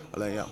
Alleen 0.10 0.34
ja, 0.34 0.46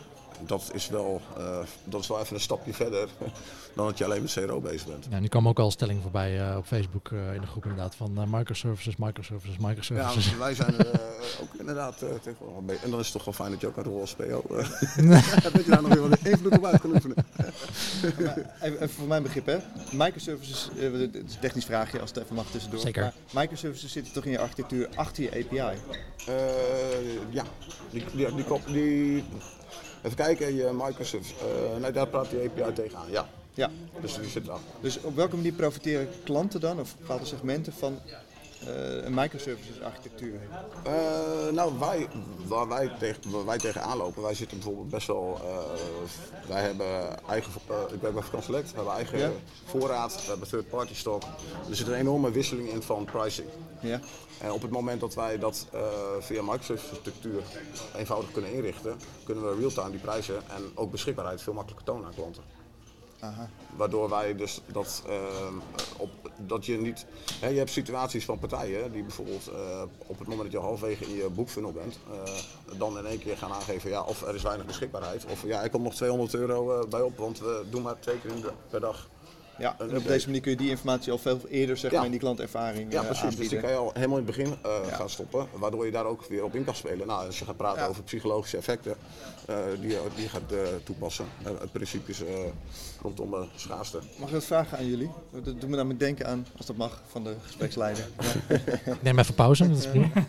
dat 0.46 0.70
is 0.74 0.88
wel, 0.90 1.22
eh, 1.38 1.58
dat 1.84 2.02
is 2.02 2.08
wel 2.08 2.20
even 2.20 2.36
een 2.36 2.42
stapje 2.42 2.74
verder 2.74 3.08
dan 3.76 3.86
dat 3.86 3.98
je 3.98 4.06
alleen 4.06 4.22
met 4.22 4.32
CRO 4.34 4.60
bezig 4.60 4.88
bent. 4.88 5.08
Ja, 5.10 5.20
nu 5.20 5.28
kwam 5.28 5.48
ook 5.48 5.60
al 5.60 5.72
stelling 5.72 6.02
voorbij 6.02 6.50
eh, 6.50 6.58
op 6.58 6.66
Facebook 6.66 7.12
eh, 7.12 7.34
in 7.34 7.42
de 7.42 7.48
groep 7.48 7.64
inderdaad 7.64 7.96
van 7.96 8.18
eh, 8.18 8.24
microservices, 8.28 8.96
microservices, 8.96 9.56
Ja, 9.60 9.68
microservices. 9.68 10.38
wij 10.38 10.54
zijn 10.56 10.76
ook 11.42 11.54
inderdaad 11.60 12.02
uh, 12.04 12.10
tegenwoordig 12.22 12.58
een 12.58 12.66
beetje. 12.66 12.84
En 12.86 12.90
dan 12.92 13.00
is 13.00 13.06
het 13.06 13.16
toch 13.16 13.26
wel 13.26 13.34
fijn 13.34 13.52
dat 13.52 13.62
je 13.62 13.68
ook 13.68 13.78
een 13.78 13.84
rol 13.84 14.00
als 14.02 14.14
PO. 14.20 14.44
dat 14.48 15.54
je 15.54 15.64
daar 15.68 15.82
nog 15.82 15.94
weer 15.94 16.10
wat 16.10 16.20
invloed 16.24 16.58
op 16.58 16.66
uit 16.66 16.82
kan 16.82 16.90
oefenen. 16.92 17.16
Even, 18.62 18.90
voor 18.90 19.08
mijn 19.08 19.24
begrip, 19.24 19.46
hè. 19.46 19.58
Microservices, 19.92 20.70
het 20.76 20.94
is 21.16 21.34
een 21.34 21.40
technisch 21.40 21.66
vraagje 21.66 22.00
als 22.00 22.10
het 22.10 22.24
even 22.24 22.36
mag 22.36 22.46
tussendoor. 22.52 22.80
Zeker. 22.80 23.02
Maar 23.02 23.14
microservices 23.44 23.92
zitten 23.92 24.14
toch 24.14 24.26
in 24.26 24.32
je 24.32 24.40
architectuur 24.40 24.90
achter 24.96 25.24
je 25.24 25.30
API? 25.30 25.58
Eh, 26.28 26.36
ja, 27.30 27.44
die, 27.90 28.04
die, 28.14 28.36
die, 28.36 28.44
kop- 28.46 28.68
die, 28.68 29.24
even 30.02 30.18
kijken, 30.18 30.56
je 30.56 30.70
Microsoft, 30.74 31.34
eh, 31.40 31.82
nee, 31.82 31.92
daar 31.92 32.08
praat 32.08 32.30
die 32.30 32.50
API 32.50 32.74
tegenaan, 32.74 33.12
ja. 33.12 33.30
Ja. 33.54 33.70
Dus 34.02 34.16
die 34.16 34.30
zit 34.30 34.48
er. 34.48 34.54
Dus 34.82 35.02
op 35.02 35.16
welke 35.16 35.36
manier 35.36 35.54
profiteren 35.54 36.10
klanten 36.24 36.60
dan, 36.60 36.80
of 36.80 36.96
bepaalde 36.98 37.26
segmenten, 37.26 37.74
van 37.74 38.00
eh, 38.66 39.04
een 39.04 39.14
microservices 39.14 39.82
architectuur? 39.82 40.40
Eh, 40.84 41.54
nou, 41.54 41.80
wij, 41.80 42.08
waar 42.48 42.68
wij, 42.68 42.92
tegen, 43.00 43.32
waar 43.32 43.46
wij 43.46 43.58
tegenaan 43.58 43.98
lopen, 43.98 44.22
wij 44.22 44.34
zitten 44.34 44.58
bijvoorbeeld 44.58 44.90
best 44.90 45.08
wel, 45.08 45.40
eh, 45.44 46.48
wij 46.48 46.62
hebben 46.62 47.26
eigen, 47.28 47.52
eh, 47.68 47.94
ik 47.94 48.02
werk 48.02 48.14
bij 48.14 48.24
Frans 48.24 48.46
Select, 48.46 48.72
we 48.72 48.76
hebben 48.76 48.94
eigen 48.94 49.34
voorraad, 49.66 50.16
we 50.16 50.30
hebben 50.30 50.48
third 50.48 50.70
party 50.70 50.96
stock. 50.96 51.24
Er 51.70 51.76
zit 51.76 51.88
een 51.88 51.94
enorme 51.94 52.32
wisseling 52.32 52.70
in 52.70 52.82
van 52.82 53.06
pricing. 53.06 53.48
Ja. 53.80 54.00
En 54.42 54.52
op 54.52 54.62
het 54.62 54.72
moment 54.72 55.00
dat 55.00 55.14
wij 55.14 55.40
dat 55.40 55.68
eh, 55.72 55.82
via 56.20 56.42
Microsoft 56.42 56.96
structuur 56.96 57.44
eenvoudig 57.96 58.32
kunnen 58.32 58.54
inrichten, 58.54 58.98
kunnen 59.24 59.44
we 59.44 59.60
real-time 59.60 59.92
die 59.92 60.00
prijzen 60.00 60.36
en 60.36 60.72
ook 60.74 60.92
beschikbaarheid 60.92 61.42
veel 61.42 61.54
makkelijker 61.54 61.86
tonen 61.86 62.06
aan 62.06 62.14
klanten. 62.14 62.44
Aha. 63.22 63.50
Waardoor 63.76 64.10
wij 64.10 64.36
dus 64.36 64.62
dat, 64.72 65.04
ehm, 65.08 65.54
op, 65.98 66.10
dat 66.38 66.66
je 66.66 66.78
niet. 66.78 67.06
Hè, 67.40 67.48
je 67.48 67.58
hebt 67.58 67.70
situaties 67.70 68.26
van 68.26 68.40
partijen 68.40 68.92
die 68.92 69.02
bijvoorbeeld 69.02 69.48
eh, 69.48 69.82
op 70.08 70.20
het 70.20 70.28
moment 70.28 70.52
dat 70.52 70.52
je 70.52 70.68
halverwege 70.68 71.06
in 71.06 71.16
je 71.16 71.30
boekfunnel 71.30 71.72
bent, 71.72 72.00
eh, 72.12 72.78
dan 72.78 72.98
in 72.98 73.06
één 73.06 73.20
keer 73.20 73.38
gaan 73.38 73.52
aangeven 73.52 73.90
ja, 73.90 74.04
of 74.04 74.22
er 74.22 74.36
is 74.36 74.42
weinig 74.42 74.66
beschikbaarheid. 74.66 75.26
Of 75.26 75.46
ja, 75.46 75.64
er 75.64 75.70
komt 75.70 75.84
nog 75.84 75.96
200 75.96 76.34
euro 76.34 76.80
eh, 76.80 76.88
bij 76.88 77.02
op, 77.02 77.18
want 77.18 77.40
we 77.40 77.64
doen 77.70 77.82
maar 77.82 78.00
twee 78.00 78.20
keer 78.20 78.54
per 78.70 78.80
dag. 78.80 79.10
Ja, 79.62 79.70
Een 79.72 79.78
en 79.80 79.86
op 79.86 79.92
update. 79.92 80.08
deze 80.08 80.26
manier 80.26 80.42
kun 80.42 80.52
je 80.52 80.58
die 80.58 80.70
informatie 80.70 81.12
al 81.12 81.18
veel 81.18 81.40
eerder 81.50 81.78
zeg 81.78 81.92
Ja. 81.92 81.96
maar, 81.98 82.06
in 82.06 82.12
die 82.12 82.20
klantervaring 82.20 82.92
Ja, 82.94 83.00
eh, 83.02 83.06
precies. 83.08 83.36
Dus 83.36 83.50
die 83.50 83.60
kan 83.60 83.70
je 83.70 83.76
al 83.76 83.92
helemaal 83.94 84.18
in 84.18 84.26
het 84.26 84.36
begin 84.36 84.56
eh, 84.64 84.72
Ja. 84.90 84.96
gaan 84.96 85.10
stoppen, 85.10 85.48
waardoor 85.54 85.86
je 85.86 85.92
daar 85.92 86.06
ook 86.06 86.26
weer 86.28 86.44
op 86.44 86.56
in 86.56 86.64
kan 86.64 86.76
spelen. 86.76 87.08
Nou, 87.08 87.26
als 87.26 87.40
je 87.40 87.46
gaat 87.46 87.58
praten 87.58 87.82
Ja. 87.82 87.88
over 87.88 88.04
psychologische 88.04 88.58
effecten, 88.58 88.96
eh, 89.48 89.56
die, 89.80 89.90
je- 89.90 90.02
die 90.16 90.24
je 90.24 90.30
gaat 90.30 90.54
toepassen. 90.84 91.26
Het 91.44 91.72
principe 91.72 92.12
is 92.12 92.24
eh, 92.24 92.34
rondom 93.02 93.32
de 93.32 93.46
schaarste. 93.56 94.00
Mag 94.18 94.28
ik 94.28 94.34
wat 94.34 94.44
vragen 94.46 94.78
aan 94.78 94.88
jullie? 94.88 95.10
Dat 95.32 95.44
doet 95.46 95.68
me 95.70 95.76
namelijk 95.76 96.00
denken 96.00 96.28
aan, 96.28 96.48
als 96.58 96.66
dat 96.66 96.76
mag, 96.76 97.02
van 97.08 97.24
de 97.24 97.36
gespreksleider. 97.46 98.08
Ik 98.86 99.02
neem 99.02 99.20
even 99.20 99.34
pauze, 99.34 99.68
dat 99.70 99.78
is 99.78 99.88
prima. 99.88 100.08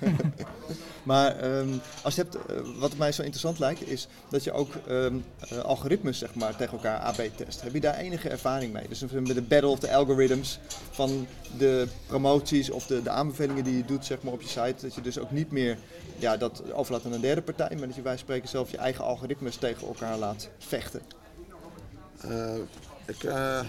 Maar 1.03 1.37
ehm, 1.39 1.69
als 2.03 2.15
je 2.15 2.23
hebt, 2.23 2.37
wat 2.79 2.97
mij 2.97 3.13
zo 3.13 3.21
interessant 3.23 3.59
lijkt, 3.59 3.89
is 3.89 4.09
dat 4.29 4.45
je 4.45 4.53
ook 4.53 4.75
ehm, 4.89 5.15
eh, 5.49 5.59
algoritmes 5.59 6.19
zeg 6.19 6.35
maar, 6.35 6.57
tegen 6.57 6.73
elkaar 6.73 6.99
AB-test. 6.99 7.61
Heb 7.61 7.73
je 7.73 7.81
daar 7.81 7.95
enige 7.97 8.29
ervaring 8.29 8.73
mee? 8.73 8.89
Dus 8.89 9.01
met 9.01 9.11
de 9.25 9.43
battle 9.43 9.69
of 9.69 9.79
the 9.79 9.95
algorithms 9.95 10.59
van 10.91 11.27
de 11.59 11.87
promoties 12.07 12.71
of 12.71 12.87
de, 12.87 13.03
de 13.03 13.11
aanbevelingen 13.11 13.65
die 13.65 13.77
je 13.77 13.85
doet 13.85 14.05
zeg 14.05 14.23
maar, 14.23 14.33
op 14.33 14.43
je 14.43 14.49
site. 14.49 14.75
Dat 14.81 14.95
je 14.95 15.01
dus 15.01 15.19
ook 15.19 15.31
niet 15.31 15.51
meer 15.53 15.77
ja, 16.19 16.37
dat 16.37 16.63
overlaat 16.73 17.05
aan 17.05 17.13
een 17.13 17.21
derde 17.21 17.43
partij, 17.43 17.77
maar 17.79 17.87
dat 17.87 17.97
je 17.97 18.03
wij 18.03 18.17
spreken 18.17 18.49
zelf 18.49 18.71
je 18.71 18.77
eigen 18.77 19.05
algoritmes 19.05 19.57
tegen 19.57 19.87
elkaar 19.87 20.19
laat 20.19 20.49
vechten. 20.59 21.01
Eh, 22.21 22.55
ik, 23.07 23.23
eh, 23.25 23.61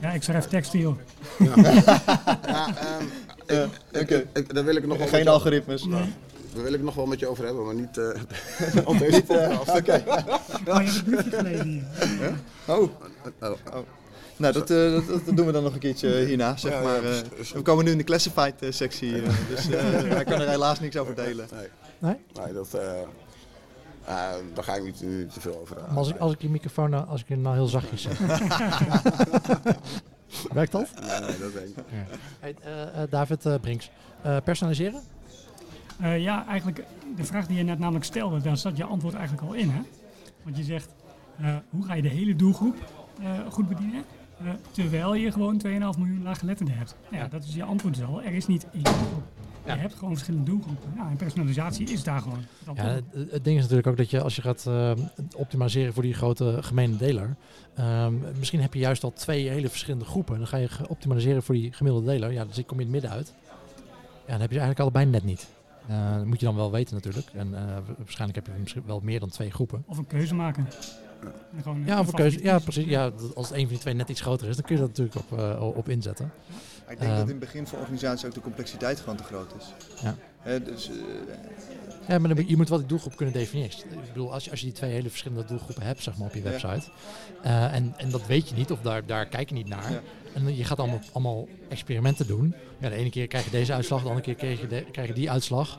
Ja, 0.00 0.10
ik 0.12 0.22
schrijf 0.22 0.46
textiel. 0.46 0.96
ja, 1.38 1.54
ehm, 2.76 3.04
Eh, 3.46 3.62
ik- 3.90 4.00
Oké. 4.02 4.14
ik- 4.16 4.26
ik- 4.32 4.54
daar 4.54 4.64
wil 4.64 4.76
ik 4.76 4.86
nog 4.86 4.98
wel 4.98 5.06
Geen 5.06 5.16
met 5.16 5.24
je- 5.26 5.30
algoritmes. 5.30 5.82
Daar 5.82 6.06
wil 6.52 6.66
ik 6.66 6.72
het 6.72 6.82
nog 6.82 6.94
wel 6.94 7.06
met 7.06 7.18
je 7.18 7.26
over 7.26 7.44
hebben, 7.44 7.64
maar 7.64 7.74
niet 7.74 7.98
eh, 7.98 8.08
op 8.90 8.98
deze 8.98 9.22
podcast. 9.22 9.68
Oké. 9.78 10.02
Oh, 10.06 10.22
je 10.64 10.72
hebt 10.72 10.94
het 10.94 11.04
briefje 11.04 11.30
gelezen 11.30 11.66
hier. 11.68 11.84
Oh, 12.66 12.90
Oh, 13.40 13.56
nou 14.40 14.52
dat, 14.52 14.70
eh, 14.70 14.92
dat, 14.92 15.24
dat 15.24 15.36
doen 15.36 15.46
we 15.46 15.52
dan 15.52 15.62
nog 15.62 15.72
een 15.72 15.78
keertje 15.78 16.24
hierna, 16.24 16.56
zeg 16.56 16.72
Ja, 16.72 16.80
maar. 16.80 17.04
eh. 17.04 17.18
we 17.52 17.62
komen 17.62 17.84
nu 17.84 17.90
in 17.90 17.98
de 17.98 18.04
classified 18.04 18.62
eh, 18.62 18.70
sectie, 18.72 19.22
eh, 19.22 19.28
dus 19.48 19.68
eh, 19.70 19.80
hij 20.10 20.24
kan 20.24 20.40
er 20.40 20.48
helaas 20.48 20.80
niks 20.80 20.96
over 20.96 21.14
delen. 21.14 21.46
nee. 21.52 21.68
Nee? 21.98 22.16
Nee, 22.44 22.52
dat, 22.52 22.74
eh, 22.74 23.00
eh, 23.00 23.06
daar 24.54 24.64
ga 24.64 24.74
ik 24.74 24.82
niet, 24.84 25.02
niet 25.02 25.32
te 25.32 25.40
veel 25.40 25.58
over 25.60 25.76
aan. 25.80 25.86
Maar 25.88 25.96
als 25.96 26.08
ik, 26.08 26.16
als 26.18 26.32
ik 26.32 26.40
je 26.42 26.48
microfoon, 26.48 26.90
nou- 26.90 27.06
als 27.08 27.24
ik 27.26 27.36
nou 27.38 27.54
heel 27.54 27.66
zachtjes 27.66 28.02
zeg. 28.02 28.18
Werkt 30.52 30.72
dat? 30.72 30.88
Nee, 31.00 31.20
nee, 31.20 31.38
dat 31.38 31.52
denk 31.52 31.66
ik. 31.66 31.74
Hey, 32.40 32.54
eh, 32.62 33.02
eh, 33.02 33.10
David 33.10 33.46
eh, 33.46 33.54
Brinks, 33.60 33.90
Eh, 34.22 34.36
personaliseren? 34.44 35.00
Uh, 36.02 36.18
ja, 36.22 36.46
eigenlijk 36.46 36.84
de 37.16 37.24
vraag 37.24 37.46
die 37.46 37.56
je 37.56 37.62
net 37.62 37.78
namelijk 37.78 38.04
stelde, 38.04 38.40
daar 38.40 38.56
zat 38.56 38.76
je 38.76 38.84
antwoord 38.84 39.14
eigenlijk 39.14 39.46
al 39.48 39.54
in. 39.54 39.70
Hè? 39.70 39.80
Want 40.42 40.56
je 40.56 40.62
zegt, 40.64 40.88
uh, 41.40 41.56
hoe 41.70 41.84
ga 41.84 41.94
je 41.94 42.02
de 42.02 42.08
hele 42.08 42.36
doelgroep 42.36 42.76
uh, 43.20 43.26
goed 43.50 43.68
bedienen? 43.68 44.04
Terwijl 44.70 45.14
je 45.14 45.32
gewoon 45.32 45.62
2,5 45.66 45.70
miljoen 45.70 46.22
laaggeletterden 46.22 46.76
hebt. 46.76 46.96
Ja, 47.10 47.28
dat 47.28 47.44
is 47.44 47.54
je 47.54 47.64
antwoord 47.64 47.94
dus 47.94 48.04
al. 48.04 48.22
Er 48.22 48.32
is 48.32 48.46
niet 48.46 48.66
één 48.72 48.82
doelgroep. 48.82 49.22
Je 49.64 49.70
hebt 49.70 49.94
gewoon 49.94 50.12
verschillende 50.12 50.50
doelgroepen. 50.50 50.92
Nou, 50.96 51.10
en 51.10 51.16
personalisatie 51.16 51.90
is 51.90 52.02
daar 52.02 52.20
gewoon. 52.20 52.44
Ja, 52.74 52.84
het, 52.84 53.04
het, 53.30 53.44
ding 53.44 53.56
is 53.56 53.62
natuurlijk 53.62 53.86
ook 53.86 53.96
dat 53.96 54.10
je 54.10 54.20
als 54.20 54.36
je 54.36 54.42
gaat 54.42 54.64
uh, 54.68 54.92
optimaliseren 55.36 55.92
voor 55.92 56.02
die 56.02 56.14
grote 56.14 56.58
gemene 56.60 56.96
deler, 56.96 57.36
um, 57.78 58.24
misschien 58.38 58.60
heb 58.60 58.74
je 58.74 58.80
juist 58.80 59.04
al 59.04 59.12
twee 59.12 59.48
hele 59.48 59.68
verschillende 59.68 60.04
groepen. 60.04 60.38
Dan 60.38 60.46
ga 60.46 60.56
je 60.56 60.68
optimaliseren 60.88 61.42
voor 61.42 61.54
die 61.54 61.72
gemiddelde 61.72 62.06
deler. 62.06 62.32
Ja, 62.32 62.44
dus 62.44 62.64
kom 62.64 62.80
je 62.80 62.84
in 62.84 62.92
het 62.92 63.02
midden 63.02 63.10
uit. 63.10 63.34
Ja, 64.26 64.32
dan 64.32 64.40
heb 64.40 64.50
je 64.50 64.58
eigenlijk 64.58 64.80
allebei 64.80 65.06
net 65.06 65.24
niet. 65.24 65.48
Uh, 65.90 66.16
dat 66.16 66.24
moet 66.24 66.40
je 66.40 66.46
dan 66.46 66.54
wel 66.54 66.70
weten 66.70 66.94
natuurlijk. 66.94 67.26
En 67.34 67.50
waarschijnlijk 67.98 68.46
heb 68.46 68.54
je 68.54 68.60
misschien 68.62 68.82
wel 68.86 69.00
meer 69.02 69.20
dan 69.20 69.28
twee 69.28 69.50
groepen. 69.50 69.84
Of 69.86 69.98
een 69.98 70.06
keuze 70.06 70.34
maken. 70.34 70.66
Ja, 71.84 71.98
een 71.98 72.10
keuze, 72.10 72.42
ja, 72.42 72.58
precies. 72.58 72.84
Ja, 72.84 73.10
als 73.34 73.50
een 73.50 73.60
van 73.60 73.68
die 73.68 73.78
twee 73.78 73.94
net 73.94 74.08
iets 74.08 74.20
groter 74.20 74.48
is, 74.48 74.56
dan 74.56 74.64
kun 74.64 74.74
je 74.74 74.80
dat 74.80 74.90
natuurlijk 74.90 75.16
op, 75.16 75.38
uh, 75.38 75.76
op 75.76 75.88
inzetten. 75.88 76.32
Ik 76.88 76.98
denk 76.98 77.10
dat 77.10 77.20
in 77.20 77.28
het 77.28 77.38
begin 77.38 77.66
van 77.66 77.78
organisaties 77.78 78.26
ook 78.26 78.34
de 78.34 78.40
complexiteit 78.40 79.00
gewoon 79.00 79.16
te 79.16 79.22
groot 79.22 79.54
is. 79.58 79.72
Ja. 80.02 80.58
dus, 80.58 80.90
ja, 82.08 82.18
maar 82.18 82.34
dan, 82.34 82.48
je 82.48 82.56
moet 82.56 82.68
wel 82.68 82.78
die 82.78 82.86
doelgroep 82.86 83.16
kunnen 83.16 83.34
definiëren. 83.34 83.78
Ik 83.78 84.12
bedoel, 84.12 84.32
als 84.32 84.44
je, 84.44 84.50
als 84.50 84.60
je 84.60 84.66
die 84.66 84.74
twee 84.74 84.90
hele 84.90 85.08
verschillende 85.08 85.44
doelgroepen 85.44 85.82
hebt 85.82 86.02
zeg 86.02 86.16
maar, 86.16 86.26
op 86.26 86.34
je 86.34 86.42
website. 86.42 86.90
Ja. 87.42 87.70
en, 87.70 87.94
en 87.96 88.10
dat 88.10 88.26
weet 88.26 88.48
je 88.48 88.54
niet, 88.54 88.70
of 88.70 88.80
daar, 88.80 89.06
daar 89.06 89.26
kijk 89.26 89.48
je 89.48 89.54
niet 89.54 89.68
naar. 89.68 89.92
Ja. 89.92 90.00
En 90.34 90.56
je 90.56 90.64
gaat 90.64 90.78
allemaal, 90.78 91.00
allemaal 91.12 91.48
experimenten 91.68 92.26
doen. 92.26 92.54
Ja, 92.78 92.88
de 92.88 92.94
ene 92.94 93.10
keer 93.10 93.26
krijg 93.26 93.44
je 93.44 93.50
deze 93.50 93.72
uitslag, 93.72 94.02
de 94.02 94.08
andere 94.08 94.24
keer 94.24 94.34
krijg 94.34 94.60
je, 94.60 94.66
de, 94.66 94.84
krijg 94.92 95.08
je 95.08 95.14
die 95.14 95.30
uitslag. 95.30 95.78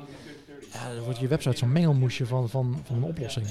Ja, 0.74 0.94
dan 0.94 1.04
wordt 1.04 1.20
je 1.20 1.28
website 1.28 1.58
zo'n 1.58 1.72
mengelmoesje 1.72 2.26
van, 2.26 2.50
van, 2.50 2.82
van 2.84 2.96
een 2.96 3.04
oplossing. 3.04 3.48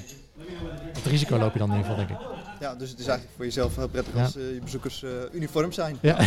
Dat 0.92 1.02
risico 1.02 1.38
loop 1.38 1.52
je 1.52 1.58
dan 1.58 1.70
in 1.70 1.76
ieder 1.76 1.90
geval, 1.90 2.06
denk 2.06 2.20
ik. 2.20 2.26
Ja, 2.60 2.74
dus 2.74 2.90
het 2.90 2.98
is 2.98 3.06
eigenlijk 3.06 3.36
voor 3.36 3.44
jezelf 3.44 3.76
heel 3.76 3.88
prettig 3.88 4.16
als 4.16 4.36
uh, 4.36 4.54
je 4.54 4.60
bezoekers 4.60 5.02
uh, 5.02 5.10
uniform 5.32 5.72
zijn. 5.72 5.98
Ja. 6.00 6.16
Dan, 6.16 6.26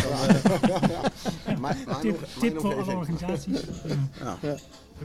uh, 1.48 1.58
maar, 1.58 1.76
tip, 2.00 2.26
tip 2.40 2.60
voor 2.60 2.82
alle 2.82 2.96
organisaties. 2.96 3.60
Ja. 4.20 4.36
Ja. 4.42 4.56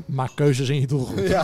Maak 0.06 0.32
keuzes 0.36 0.70
in 0.70 0.80
je 0.80 0.88
doelgroep. 0.88 1.28
Ja. 1.28 1.44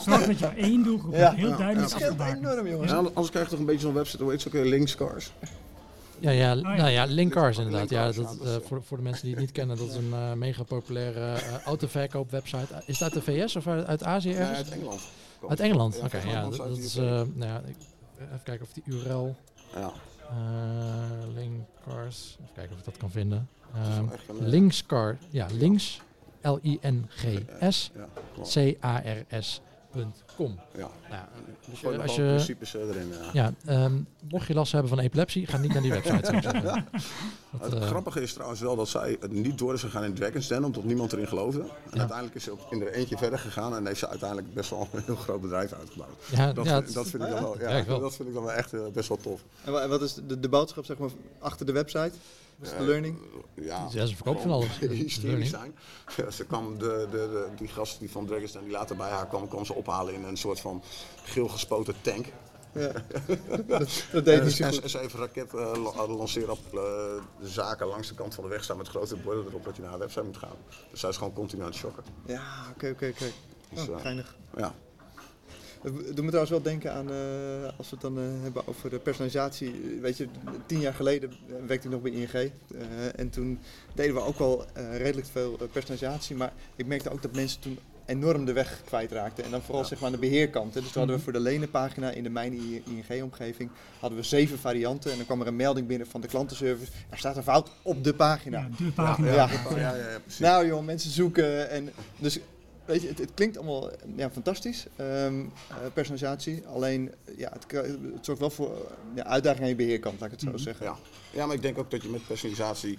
Zorg 0.00 0.26
dat 0.26 0.38
je 0.38 0.46
één 0.46 0.82
doelgroep 0.82 1.12
hebt, 1.12 1.36
heel 1.36 1.56
duidelijk 1.56 1.92
afgebakend. 1.92 2.38
enorm, 2.38 2.68
jongens. 2.68 2.92
anders 2.92 3.30
krijg 3.30 3.44
je 3.44 3.50
toch 3.50 3.60
een 3.60 3.66
beetje 3.66 3.80
zo'n 3.80 3.94
website, 3.94 4.22
hoe 4.22 4.32
heet 4.32 4.44
het 4.44 4.56
ook, 4.56 4.64
linkscars. 4.64 5.32
Ja, 6.20 6.30
ja, 6.30 6.56
oh, 6.56 6.60
ja. 6.62 6.76
Nou 6.76 6.90
ja, 6.90 7.04
Linkcars 7.04 7.58
inderdaad. 7.58 7.90
Ja, 7.90 8.12
dat, 8.12 8.38
uh, 8.42 8.56
voor, 8.66 8.82
voor 8.82 8.96
de 8.96 9.02
mensen 9.02 9.22
die 9.22 9.30
het 9.30 9.40
niet 9.40 9.52
kennen, 9.52 9.76
dat 9.76 9.88
is 9.88 9.94
een 9.94 10.10
uh, 10.12 10.32
mega 10.32 10.62
populaire 10.62 11.20
uh, 11.20 11.62
autoverkoopwebsite. 11.64 12.82
Is 12.86 12.98
dat 12.98 13.14
uit 13.14 13.24
de 13.24 13.32
VS 13.32 13.56
of 13.56 13.66
uit, 13.66 13.86
uit 13.86 14.04
Azië 14.04 14.32
ergens? 14.32 14.48
Nee, 14.48 14.56
uit 14.56 14.70
Engeland. 14.70 15.00
Uit 15.48 15.60
Engeland, 15.60 15.96
oké. 15.96 16.06
Okay, 16.06 16.30
ja, 16.30 16.48
dat, 16.48 16.78
is, 16.78 16.94
nou 16.94 17.34
ja, 17.38 17.60
ik, 17.66 17.76
even 18.18 18.42
kijken 18.42 18.66
of 18.66 18.72
die 18.72 18.82
URL... 18.86 19.36
Ja. 19.74 19.92
Linkcars, 21.34 22.36
even 22.40 22.54
kijken 22.54 22.72
of 22.72 22.78
ik 22.78 22.84
dat 22.84 22.96
kan 22.96 23.10
vinden. 23.10 23.48
Um, 23.98 24.10
linkscar, 24.40 25.16
ja, 25.30 25.46
links, 25.52 26.00
L-I-N-G-S, 26.42 27.90
C-A-R-S 28.42 29.60
com. 30.36 30.58
Ja, 30.76 30.90
nou, 31.10 31.22
dus 31.70 31.80
je, 31.80 32.02
als 32.02 32.16
je 32.16 32.22
principes 32.22 32.74
erin. 32.74 33.12
Ja, 33.32 33.52
ja 33.66 33.84
um, 33.84 34.06
mocht 34.30 34.46
je 34.46 34.54
last 34.54 34.72
hebben 34.72 34.90
van 34.90 34.98
epilepsie, 34.98 35.46
ga 35.46 35.56
niet 35.56 35.72
naar 35.72 35.82
die 35.82 35.90
website. 35.90 36.32
dat, 36.62 37.72
het 37.72 37.74
uh, 37.74 37.80
grappige 37.80 38.22
is 38.22 38.32
trouwens 38.32 38.60
wel 38.60 38.76
dat 38.76 38.88
zij 38.88 39.16
het 39.20 39.32
niet 39.32 39.58
door 39.58 39.74
is 39.74 39.80
gegaan 39.80 40.04
in 40.04 40.14
Dragon's 40.14 40.48
Den, 40.48 40.64
omdat 40.64 40.84
niemand 40.84 41.12
erin 41.12 41.28
geloofde. 41.28 41.60
En 41.60 41.68
ja. 41.90 41.98
uiteindelijk 41.98 42.36
is 42.36 42.44
ze 42.44 42.50
ook 42.50 42.60
in 42.70 42.82
er 42.82 42.92
eentje 42.92 43.16
verder 43.16 43.38
gegaan 43.38 43.76
en 43.76 43.86
heeft 43.86 43.98
ze 43.98 44.08
uiteindelijk 44.08 44.54
best 44.54 44.70
wel 44.70 44.88
een 44.92 45.02
heel 45.04 45.16
groot 45.16 45.40
bedrijf 45.40 45.72
uitgebouwd. 45.72 46.10
Ja, 46.30 46.52
dat, 46.52 46.68
vind, 46.68 46.94
dat 46.94 47.08
vind 47.08 47.22
ik 47.22 47.30
dan 47.30 47.42
wel, 47.42 47.58
ja, 47.60 47.82
dat 47.82 48.14
vind 48.14 48.28
ik 48.28 48.34
dan 48.34 48.44
wel 48.44 48.52
echt 48.52 48.72
uh, 48.72 48.80
best 48.92 49.08
wel 49.08 49.18
tof. 49.18 49.44
En 49.64 49.88
wat 49.88 50.02
is 50.02 50.14
de, 50.14 50.40
de 50.40 50.48
boodschap 50.48 50.84
zeg 50.84 50.98
maar, 50.98 51.10
achter 51.38 51.66
de 51.66 51.72
website? 51.72 52.12
Was 52.58 52.76
de 52.76 52.82
learning? 52.84 53.18
Ja, 53.54 53.88
ja 53.90 54.06
ze 54.06 54.14
verkoopt 54.14 54.40
van 54.40 54.50
alles. 54.50 54.78
Hysterisch 55.04 55.50
zijn. 55.50 55.74
Ja, 56.16 56.30
ze 56.30 56.44
kwam 56.44 56.78
de, 56.78 57.06
de, 57.10 57.16
de, 57.16 57.48
die 57.56 57.68
gast 57.68 57.98
die 57.98 58.10
van 58.10 58.26
Dragons 58.26 58.54
en 58.54 58.62
die 58.62 58.70
later 58.70 58.96
bij 58.96 59.10
haar 59.10 59.26
kwam, 59.26 59.48
kwam 59.48 59.64
ze 59.64 59.74
ophalen 59.74 60.14
in 60.14 60.24
een 60.24 60.36
soort 60.36 60.60
van 60.60 60.82
geel 61.24 61.48
gespoten 61.48 61.94
tank. 62.00 62.26
Ja, 62.72 62.92
dat, 63.66 64.04
dat 64.12 64.24
deed 64.24 64.44
niet 64.44 64.52
zo 64.52 64.68
goed. 64.68 64.80
En 64.80 64.90
ze 64.90 65.00
even 65.00 65.18
raket 65.18 65.52
uh, 65.54 66.06
lanceren 66.08 66.50
op 66.50 66.58
uh, 66.66 66.72
de 67.40 67.48
zaken 67.48 67.86
langs 67.86 68.08
de 68.08 68.14
kant 68.14 68.34
van 68.34 68.44
de 68.44 68.50
weg 68.50 68.64
staan 68.64 68.76
met 68.76 68.88
grote 68.88 69.16
borden 69.16 69.46
erop 69.46 69.64
dat 69.64 69.76
je 69.76 69.82
naar 69.82 69.90
haar 69.90 70.00
website 70.00 70.24
moet 70.24 70.36
gaan. 70.36 70.56
Dus 70.90 71.00
zij 71.00 71.08
is 71.08 71.16
gewoon 71.16 71.32
continu 71.32 71.62
aan 71.62 71.68
het 71.68 71.76
shocken. 71.76 72.02
Ja, 72.26 72.66
oké, 72.74 72.88
oké, 72.88 73.08
oké. 73.14 73.30
Dus, 73.74 73.88
oh, 73.88 74.00
geinig. 74.00 74.36
Ja. 74.56 74.74
Het 75.82 75.94
doet 75.94 76.24
me 76.24 76.26
trouwens 76.26 76.50
wel 76.50 76.62
denken 76.62 76.92
aan, 76.92 77.10
uh, 77.10 77.16
als 77.76 77.90
we 77.90 77.96
het 77.96 78.00
dan 78.00 78.18
uh, 78.18 78.24
hebben 78.42 78.66
over 78.66 78.90
de 78.90 78.98
personalisatie. 78.98 79.98
Weet 80.00 80.16
je, 80.16 80.28
tien 80.66 80.80
jaar 80.80 80.94
geleden 80.94 81.32
werkte 81.66 81.86
ik 81.86 81.92
nog 81.92 82.02
bij 82.02 82.12
ING. 82.12 82.32
Uh, 82.34 82.48
en 83.16 83.30
toen 83.30 83.58
deden 83.94 84.14
we 84.14 84.20
ook 84.20 84.38
wel 84.38 84.64
redelijk 84.92 85.26
veel 85.26 85.58
personalisatie. 85.72 86.36
Maar 86.36 86.52
ik 86.76 86.86
merkte 86.86 87.10
ook 87.10 87.22
dat 87.22 87.34
mensen 87.34 87.60
toen 87.60 87.78
enorm 88.08 88.44
de 88.44 88.52
weg 88.52 88.80
kwijtraakten. 88.84 89.44
En 89.44 89.50
dan 89.50 89.62
vooral 89.62 89.84
zeg 89.84 89.98
maar 89.98 90.06
aan 90.06 90.20
de 90.20 90.28
beheerkant. 90.28 90.74
Hè. 90.74 90.80
Dus 90.80 90.90
toen 90.90 91.00
hadden 91.00 91.16
we 91.16 91.22
voor 91.22 91.32
de 91.32 91.40
lenenpagina 91.40 92.10
in 92.10 92.22
de 92.22 92.30
Mijn 92.30 92.52
ING-omgeving 92.84 93.70
hadden 94.00 94.18
we 94.18 94.24
zeven 94.24 94.58
varianten. 94.58 95.10
En 95.10 95.16
dan 95.16 95.26
kwam 95.26 95.40
er 95.40 95.46
een 95.46 95.56
melding 95.56 95.86
binnen 95.86 96.06
van 96.06 96.20
de 96.20 96.26
klantenservice. 96.26 96.92
Er 97.10 97.18
staat 97.18 97.36
een 97.36 97.42
fout 97.42 97.70
op 97.82 98.04
de 98.04 98.14
pagina. 98.14 98.58
Ja, 98.58 98.84
de 98.84 98.92
pagina. 98.92 99.32
Ja, 99.32 99.54
ja. 99.76 100.20
nou 100.38 100.66
joh, 100.66 100.84
mensen 100.84 101.10
zoeken. 101.10 101.70
En 101.70 101.90
dus 102.18 102.40
Weet 102.88 103.02
je, 103.02 103.08
het, 103.08 103.18
het, 103.18 103.30
klinkt 103.34 103.56
allemaal 103.56 103.90
ja, 104.16 104.30
fantastisch, 104.30 104.86
um, 105.00 105.52
uh, 105.70 105.76
personalisatie. 105.92 106.66
Alleen, 106.66 107.14
ja, 107.36 107.52
het, 107.52 107.86
het 108.14 108.24
zorgt 108.24 108.40
wel 108.40 108.50
voor 108.50 108.92
ja, 109.14 109.24
uitdagingen 109.24 109.62
aan 109.62 109.68
je 109.68 109.84
beheerkant, 109.84 110.20
laat 110.20 110.24
ik 110.24 110.30
het 110.30 110.40
zo 110.40 110.46
mm 110.46 110.54
-hmm. 110.54 110.62
zeggen. 110.62 110.86
Ja. 110.86 110.96
ja, 111.32 111.46
maar 111.46 111.54
ik 111.54 111.62
denk 111.62 111.78
ook 111.78 111.90
dat 111.90 112.02
je 112.02 112.08
met 112.08 112.26
personalisatie... 112.26 112.98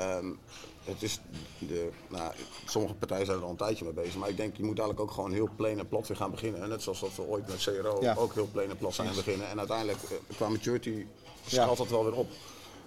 Um, 0.00 0.38
het 0.84 1.02
is 1.02 1.20
de, 1.58 1.88
nou, 2.08 2.32
sommige 2.66 2.94
partijen 2.94 3.26
zijn 3.26 3.38
er 3.38 3.44
al 3.44 3.50
een 3.50 3.56
tijdje 3.56 3.84
mee 3.84 3.94
bezig, 3.94 4.16
maar 4.16 4.28
ik 4.28 4.36
denk 4.36 4.56
je 4.56 4.62
moet 4.62 4.78
eigenlijk 4.78 5.08
ook 5.08 5.14
gewoon 5.14 5.32
heel 5.32 5.48
plain 5.56 5.78
en 5.78 5.88
plat 5.88 6.08
weer 6.08 6.16
gaan 6.16 6.30
beginnen. 6.30 6.68
net 6.68 6.82
zoals 6.82 7.00
dat 7.00 7.16
we 7.16 7.22
ooit 7.22 7.48
met 7.48 7.62
CRO 7.62 7.98
ja. 8.00 8.14
ook 8.14 8.34
heel 8.34 8.48
plain 8.52 8.70
en 8.70 8.76
plat 8.76 8.94
zijn 8.94 9.14
beginnen. 9.14 9.48
En 9.48 9.58
uiteindelijk, 9.58 9.98
uh, 10.02 10.36
qua 10.36 10.48
maturity, 10.48 11.06
schaalt 11.46 11.78
dat 11.78 11.88
wel 11.88 12.04
weer 12.04 12.14
op. 12.14 12.28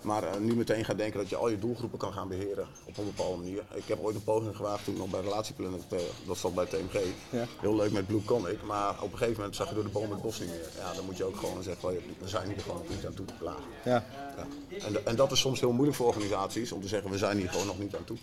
Maar 0.01 0.23
uh, 0.23 0.35
nu 0.39 0.55
meteen 0.55 0.85
gaan 0.85 0.97
denken 0.97 1.19
dat 1.19 1.29
je 1.29 1.35
al 1.35 1.49
je 1.49 1.59
doelgroepen 1.59 1.99
kan 1.99 2.13
gaan 2.13 2.27
beheren 2.27 2.67
op 2.85 2.97
een 2.97 3.05
bepaalde 3.05 3.37
manier. 3.37 3.63
Ik 3.73 3.83
heb 3.85 3.99
ooit 3.99 4.15
een 4.15 4.23
poging 4.23 4.55
gewaagd 4.55 4.83
toen 4.83 4.97
nog 4.97 5.09
bij 5.09 5.21
Relatieplanet, 5.21 5.83
uh, 5.93 5.99
dat 6.25 6.37
zat 6.37 6.55
bij 6.55 6.65
TMG. 6.65 6.99
Ja. 7.29 7.45
Heel 7.59 7.75
leuk 7.75 7.91
met 7.91 8.07
Blue 8.07 8.23
Conic, 8.25 8.63
maar 8.63 8.89
op 9.01 9.11
een 9.11 9.17
gegeven 9.17 9.37
moment 9.37 9.55
zag 9.55 9.69
je 9.69 9.75
door 9.75 9.83
de 9.83 9.89
boom 9.89 10.11
het 10.11 10.21
bos 10.21 10.39
niet 10.39 10.49
meer. 10.49 10.69
Ja, 10.77 10.93
dan 10.93 11.05
moet 11.05 11.17
je 11.17 11.23
ook 11.23 11.37
gewoon 11.37 11.63
zeggen, 11.63 11.89
we 12.19 12.27
zijn 12.27 12.47
hier 12.47 12.59
gewoon 12.59 12.81
niet 12.89 13.05
aan 13.05 13.13
toe. 13.13 13.25
Klaar. 13.39 13.55
Ja. 13.85 14.05
ja. 14.37 14.47
En, 14.85 15.05
en 15.05 15.15
dat 15.15 15.31
is 15.31 15.39
soms 15.39 15.59
heel 15.59 15.71
moeilijk 15.71 15.97
voor 15.97 16.07
organisaties 16.07 16.71
om 16.71 16.81
te 16.81 16.87
zeggen, 16.87 17.11
we 17.11 17.17
zijn 17.17 17.37
hier 17.37 17.49
gewoon 17.49 17.67
nog 17.67 17.79
niet 17.79 17.95
aan 17.95 18.03
toe. 18.03 18.17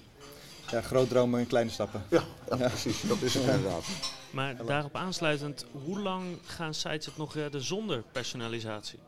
Ja, 0.71 0.81
groot 0.81 1.09
dromen 1.09 1.41
in 1.41 1.47
kleine 1.47 1.71
stappen. 1.71 2.05
Ja, 2.11 2.23
ja, 2.51 2.57
ja. 2.57 2.69
precies. 2.69 3.01
Dat 3.03 3.23
is 3.23 3.35
het 3.35 3.43
inderdaad. 3.43 3.85
Maar 4.31 4.67
daarop 4.67 4.95
aansluitend, 4.95 5.67
hoe 5.85 6.01
lang 6.01 6.39
gaan 6.45 6.75
sites 6.75 7.07
het 7.07 7.17
nog 7.17 7.35
redden 7.35 7.63
zonder 7.63 8.03
personalisatie? 8.13 8.99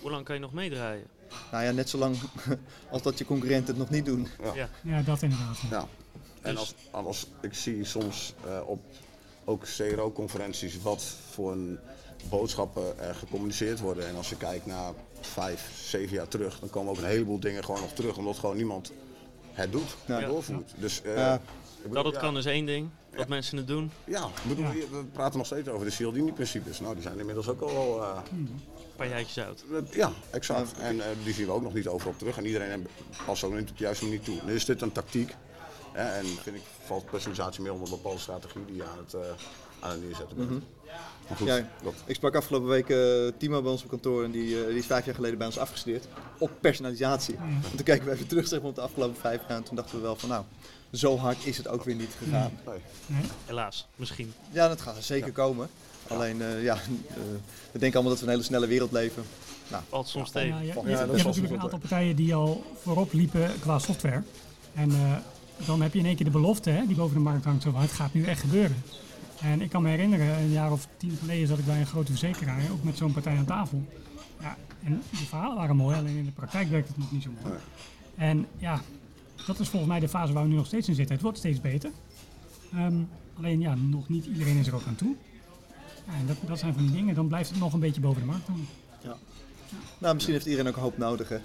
Hoe 0.00 0.10
lang 0.10 0.24
kan 0.24 0.34
je 0.34 0.40
nog 0.40 0.52
meedraaien? 0.52 1.06
Nou 1.50 1.64
ja, 1.64 1.70
net 1.70 1.88
zo 1.88 1.98
lang 1.98 2.16
als 2.90 3.02
dat 3.02 3.18
je 3.18 3.24
concurrenten 3.24 3.66
het 3.66 3.78
nog 3.78 3.90
niet 3.90 4.04
doen. 4.04 4.28
Ja, 4.54 4.68
ja 4.82 5.02
dat 5.02 5.22
inderdaad. 5.22 5.58
Ja. 5.70 5.86
En 6.42 6.56
als, 6.56 6.74
als 6.90 7.26
ik 7.40 7.54
zie 7.54 7.84
soms 7.84 8.34
uh, 8.46 8.68
op 8.68 8.80
ook 9.44 9.64
CRO-conferenties 9.76 10.82
wat 10.82 11.02
voor 11.30 11.52
een 11.52 11.78
boodschappen 12.28 12.98
er 12.98 13.14
gecommuniceerd 13.14 13.80
worden. 13.80 14.08
En 14.08 14.16
als 14.16 14.28
je 14.28 14.36
kijkt 14.36 14.66
naar 14.66 14.92
vijf, 15.20 15.70
zeven 15.74 16.16
jaar 16.16 16.28
terug, 16.28 16.60
dan 16.60 16.70
komen 16.70 16.90
ook 16.90 16.98
een 16.98 17.04
heleboel 17.04 17.40
dingen 17.40 17.64
gewoon 17.64 17.80
nog 17.80 17.92
terug, 17.92 18.16
omdat 18.16 18.38
gewoon 18.38 18.56
niemand 18.56 18.92
het 19.52 19.72
doet, 19.72 19.96
ja. 20.06 20.20
doorvoert. 20.20 20.74
Dus, 20.76 21.02
uh, 21.04 21.16
ja. 21.16 21.40
bedoel, 21.82 22.02
dat 22.02 22.12
het 22.12 22.22
kan 22.22 22.36
is 22.36 22.44
één 22.44 22.66
ding, 22.66 22.88
dat 23.16 23.28
mensen 23.28 23.56
het 23.56 23.66
doen. 23.66 23.90
Ja, 24.04 24.28
bedoel, 24.48 24.66
we 24.70 25.04
praten 25.12 25.38
nog 25.38 25.46
steeds 25.46 25.68
over 25.68 25.86
de 25.86 25.92
Cialdini-principes. 25.92 26.80
Nou, 26.80 26.94
die 26.94 27.02
zijn 27.02 27.18
inmiddels 27.18 27.48
ook 27.48 27.60
al... 27.60 27.98
Uh, 27.98 28.18
paar 29.00 29.08
jaartjes 29.08 29.44
oud. 29.44 29.64
Ja, 29.90 30.12
exact. 30.30 30.78
En 30.78 30.96
uh, 30.96 31.04
die 31.24 31.34
zien 31.34 31.46
we 31.46 31.52
ook 31.52 31.62
nog 31.62 31.74
niet 31.74 31.88
overal 31.88 32.14
terug. 32.16 32.36
En 32.36 32.46
iedereen 32.46 32.86
past 33.26 33.44
ook 33.44 33.54
niet 33.54 33.70
op 33.70 33.78
de 33.78 33.84
juiste 33.84 34.04
manier 34.04 34.20
toe. 34.20 34.38
Nu 34.44 34.54
is 34.54 34.64
dit 34.64 34.82
een 34.82 34.92
tactiek. 34.92 35.34
Hè, 35.92 36.02
en 36.02 36.26
vind 36.26 36.56
ik 36.56 36.62
valt 36.84 37.10
personalisatie 37.10 37.62
meer 37.62 37.72
onder 37.72 37.88
een 37.88 37.94
bepaalde 37.94 38.18
strategie 38.18 38.64
die 38.66 38.76
je 38.76 38.84
aan 38.84 38.98
het, 38.98 39.14
uh, 39.14 39.20
aan 39.80 39.90
het 39.90 40.02
neerzetten 40.02 40.36
bent. 40.36 40.50
Mm 40.50 40.62
-hmm. 41.26 41.36
goed, 41.36 41.46
ja, 41.46 41.68
ik 42.04 42.14
sprak 42.14 42.34
afgelopen 42.34 42.68
week 42.68 42.88
uh, 42.88 43.32
Timo 43.38 43.62
bij 43.62 43.70
ons 43.70 43.82
op 43.82 43.88
kantoor 43.88 44.24
en 44.24 44.30
die, 44.30 44.66
die 44.66 44.78
is 44.78 44.86
vijf 44.86 45.04
jaar 45.04 45.14
geleden 45.14 45.38
bij 45.38 45.46
ons 45.46 45.58
afgestudeerd 45.58 46.06
op 46.38 46.50
personalisatie. 46.60 47.34
Mm. 47.34 47.60
En 47.70 47.76
toen 47.76 47.84
kijken 47.84 48.06
we 48.06 48.12
even 48.12 48.26
terug 48.26 48.48
zeg 48.48 48.60
maar, 48.60 48.68
op 48.68 48.74
de 48.74 48.80
afgelopen 48.80 49.20
vijf 49.20 49.40
jaar 49.48 49.56
en 49.56 49.62
toen 49.62 49.76
dachten 49.76 49.96
we 49.96 50.02
wel 50.02 50.16
van 50.16 50.28
nou, 50.28 50.44
zo 50.92 51.16
hard 51.16 51.46
is 51.46 51.56
het 51.56 51.68
ook 51.68 51.84
weer 51.84 51.94
niet 51.94 52.16
gegaan. 52.18 52.58
Nee. 52.66 52.80
Nee. 53.06 53.22
Helaas, 53.46 53.86
misschien. 53.96 54.32
Ja, 54.50 54.68
dat 54.68 54.80
gaat 54.80 54.96
er 54.96 55.02
zeker 55.02 55.26
ja. 55.26 55.32
komen. 55.32 55.68
Alleen, 56.10 56.36
uh, 56.36 56.62
ja, 56.62 56.74
uh, 56.74 56.80
we 57.72 57.78
denken 57.78 57.92
allemaal 57.92 58.10
dat 58.10 58.18
we 58.20 58.24
een 58.24 58.32
hele 58.32 58.42
snelle 58.42 58.66
wereld 58.66 58.92
leven. 58.92 59.22
Nou, 59.70 59.82
Valt 59.88 60.08
soms 60.08 60.30
tegen. 60.30 60.48
Ja, 60.48 60.58
je, 60.58 60.66
je, 60.66 60.90
je 60.90 60.96
hebt 60.96 61.12
natuurlijk 61.12 61.54
een 61.54 61.60
aantal 61.60 61.78
partijen 61.78 62.16
die 62.16 62.34
al 62.34 62.64
voorop 62.82 63.12
liepen 63.12 63.50
qua 63.60 63.78
software. 63.78 64.22
En 64.74 64.90
uh, 64.90 65.16
dan 65.66 65.82
heb 65.82 65.92
je 65.92 65.98
in 65.98 66.06
één 66.06 66.16
keer 66.16 66.24
de 66.24 66.30
belofte 66.30 66.70
hè, 66.70 66.86
die 66.86 66.96
boven 66.96 67.14
de 67.14 67.22
markt 67.22 67.44
hangt. 67.44 67.62
Zo 67.62 67.70
van, 67.70 67.80
het 67.80 67.92
gaat 67.92 68.14
nu 68.14 68.24
echt 68.24 68.40
gebeuren. 68.40 68.76
En 69.40 69.60
ik 69.60 69.70
kan 69.70 69.82
me 69.82 69.88
herinneren, 69.88 70.38
een 70.38 70.50
jaar 70.50 70.72
of 70.72 70.86
tien 70.96 71.16
geleden 71.20 71.48
zat 71.48 71.58
ik 71.58 71.66
bij 71.66 71.80
een 71.80 71.86
grote 71.86 72.10
verzekeraar, 72.10 72.62
ook 72.72 72.82
met 72.82 72.96
zo'n 72.96 73.12
partij 73.12 73.36
aan 73.36 73.44
tafel. 73.44 73.82
Ja, 74.40 74.56
en 74.84 75.02
de 75.10 75.16
verhalen 75.16 75.56
waren 75.56 75.76
mooi, 75.76 75.96
alleen 75.96 76.16
in 76.16 76.24
de 76.24 76.30
praktijk 76.30 76.70
werkt 76.70 76.88
het 76.88 76.98
nog 76.98 77.12
niet 77.12 77.22
zo 77.22 77.30
mooi. 77.42 77.54
En 78.16 78.46
ja, 78.58 78.80
dat 79.46 79.58
is 79.58 79.68
volgens 79.68 79.90
mij 79.90 80.00
de 80.00 80.08
fase 80.08 80.32
waar 80.32 80.42
we 80.42 80.48
nu 80.48 80.54
nog 80.54 80.66
steeds 80.66 80.88
in 80.88 80.94
zitten. 80.94 81.14
Het 81.14 81.24
wordt 81.24 81.38
steeds 81.38 81.60
beter. 81.60 81.90
Ehm, 82.72 82.94
alleen 83.36 83.60
ja, 83.60 83.74
nog 83.74 84.08
niet 84.08 84.26
iedereen 84.26 84.56
is 84.56 84.66
er 84.66 84.74
ook 84.74 84.86
aan 84.86 84.96
toe. 84.96 85.16
Ja, 86.10 86.16
en 86.16 86.26
dat, 86.26 86.36
dat 86.46 86.58
zijn 86.58 86.74
van 86.74 86.82
die 86.82 86.92
dingen, 86.92 87.14
dan 87.14 87.28
blijft 87.28 87.50
het 87.50 87.58
nog 87.58 87.72
een 87.72 87.80
beetje 87.80 88.00
boven 88.00 88.20
de 88.20 88.26
markt 88.26 88.46
hangen. 88.46 88.66
Nou, 89.98 90.14
misschien 90.14 90.34
heeft 90.34 90.46
iedereen 90.46 90.68
ook 90.72 90.78
hoop 90.78 90.98
nodig. 90.98 91.28
Hè? 91.28 91.38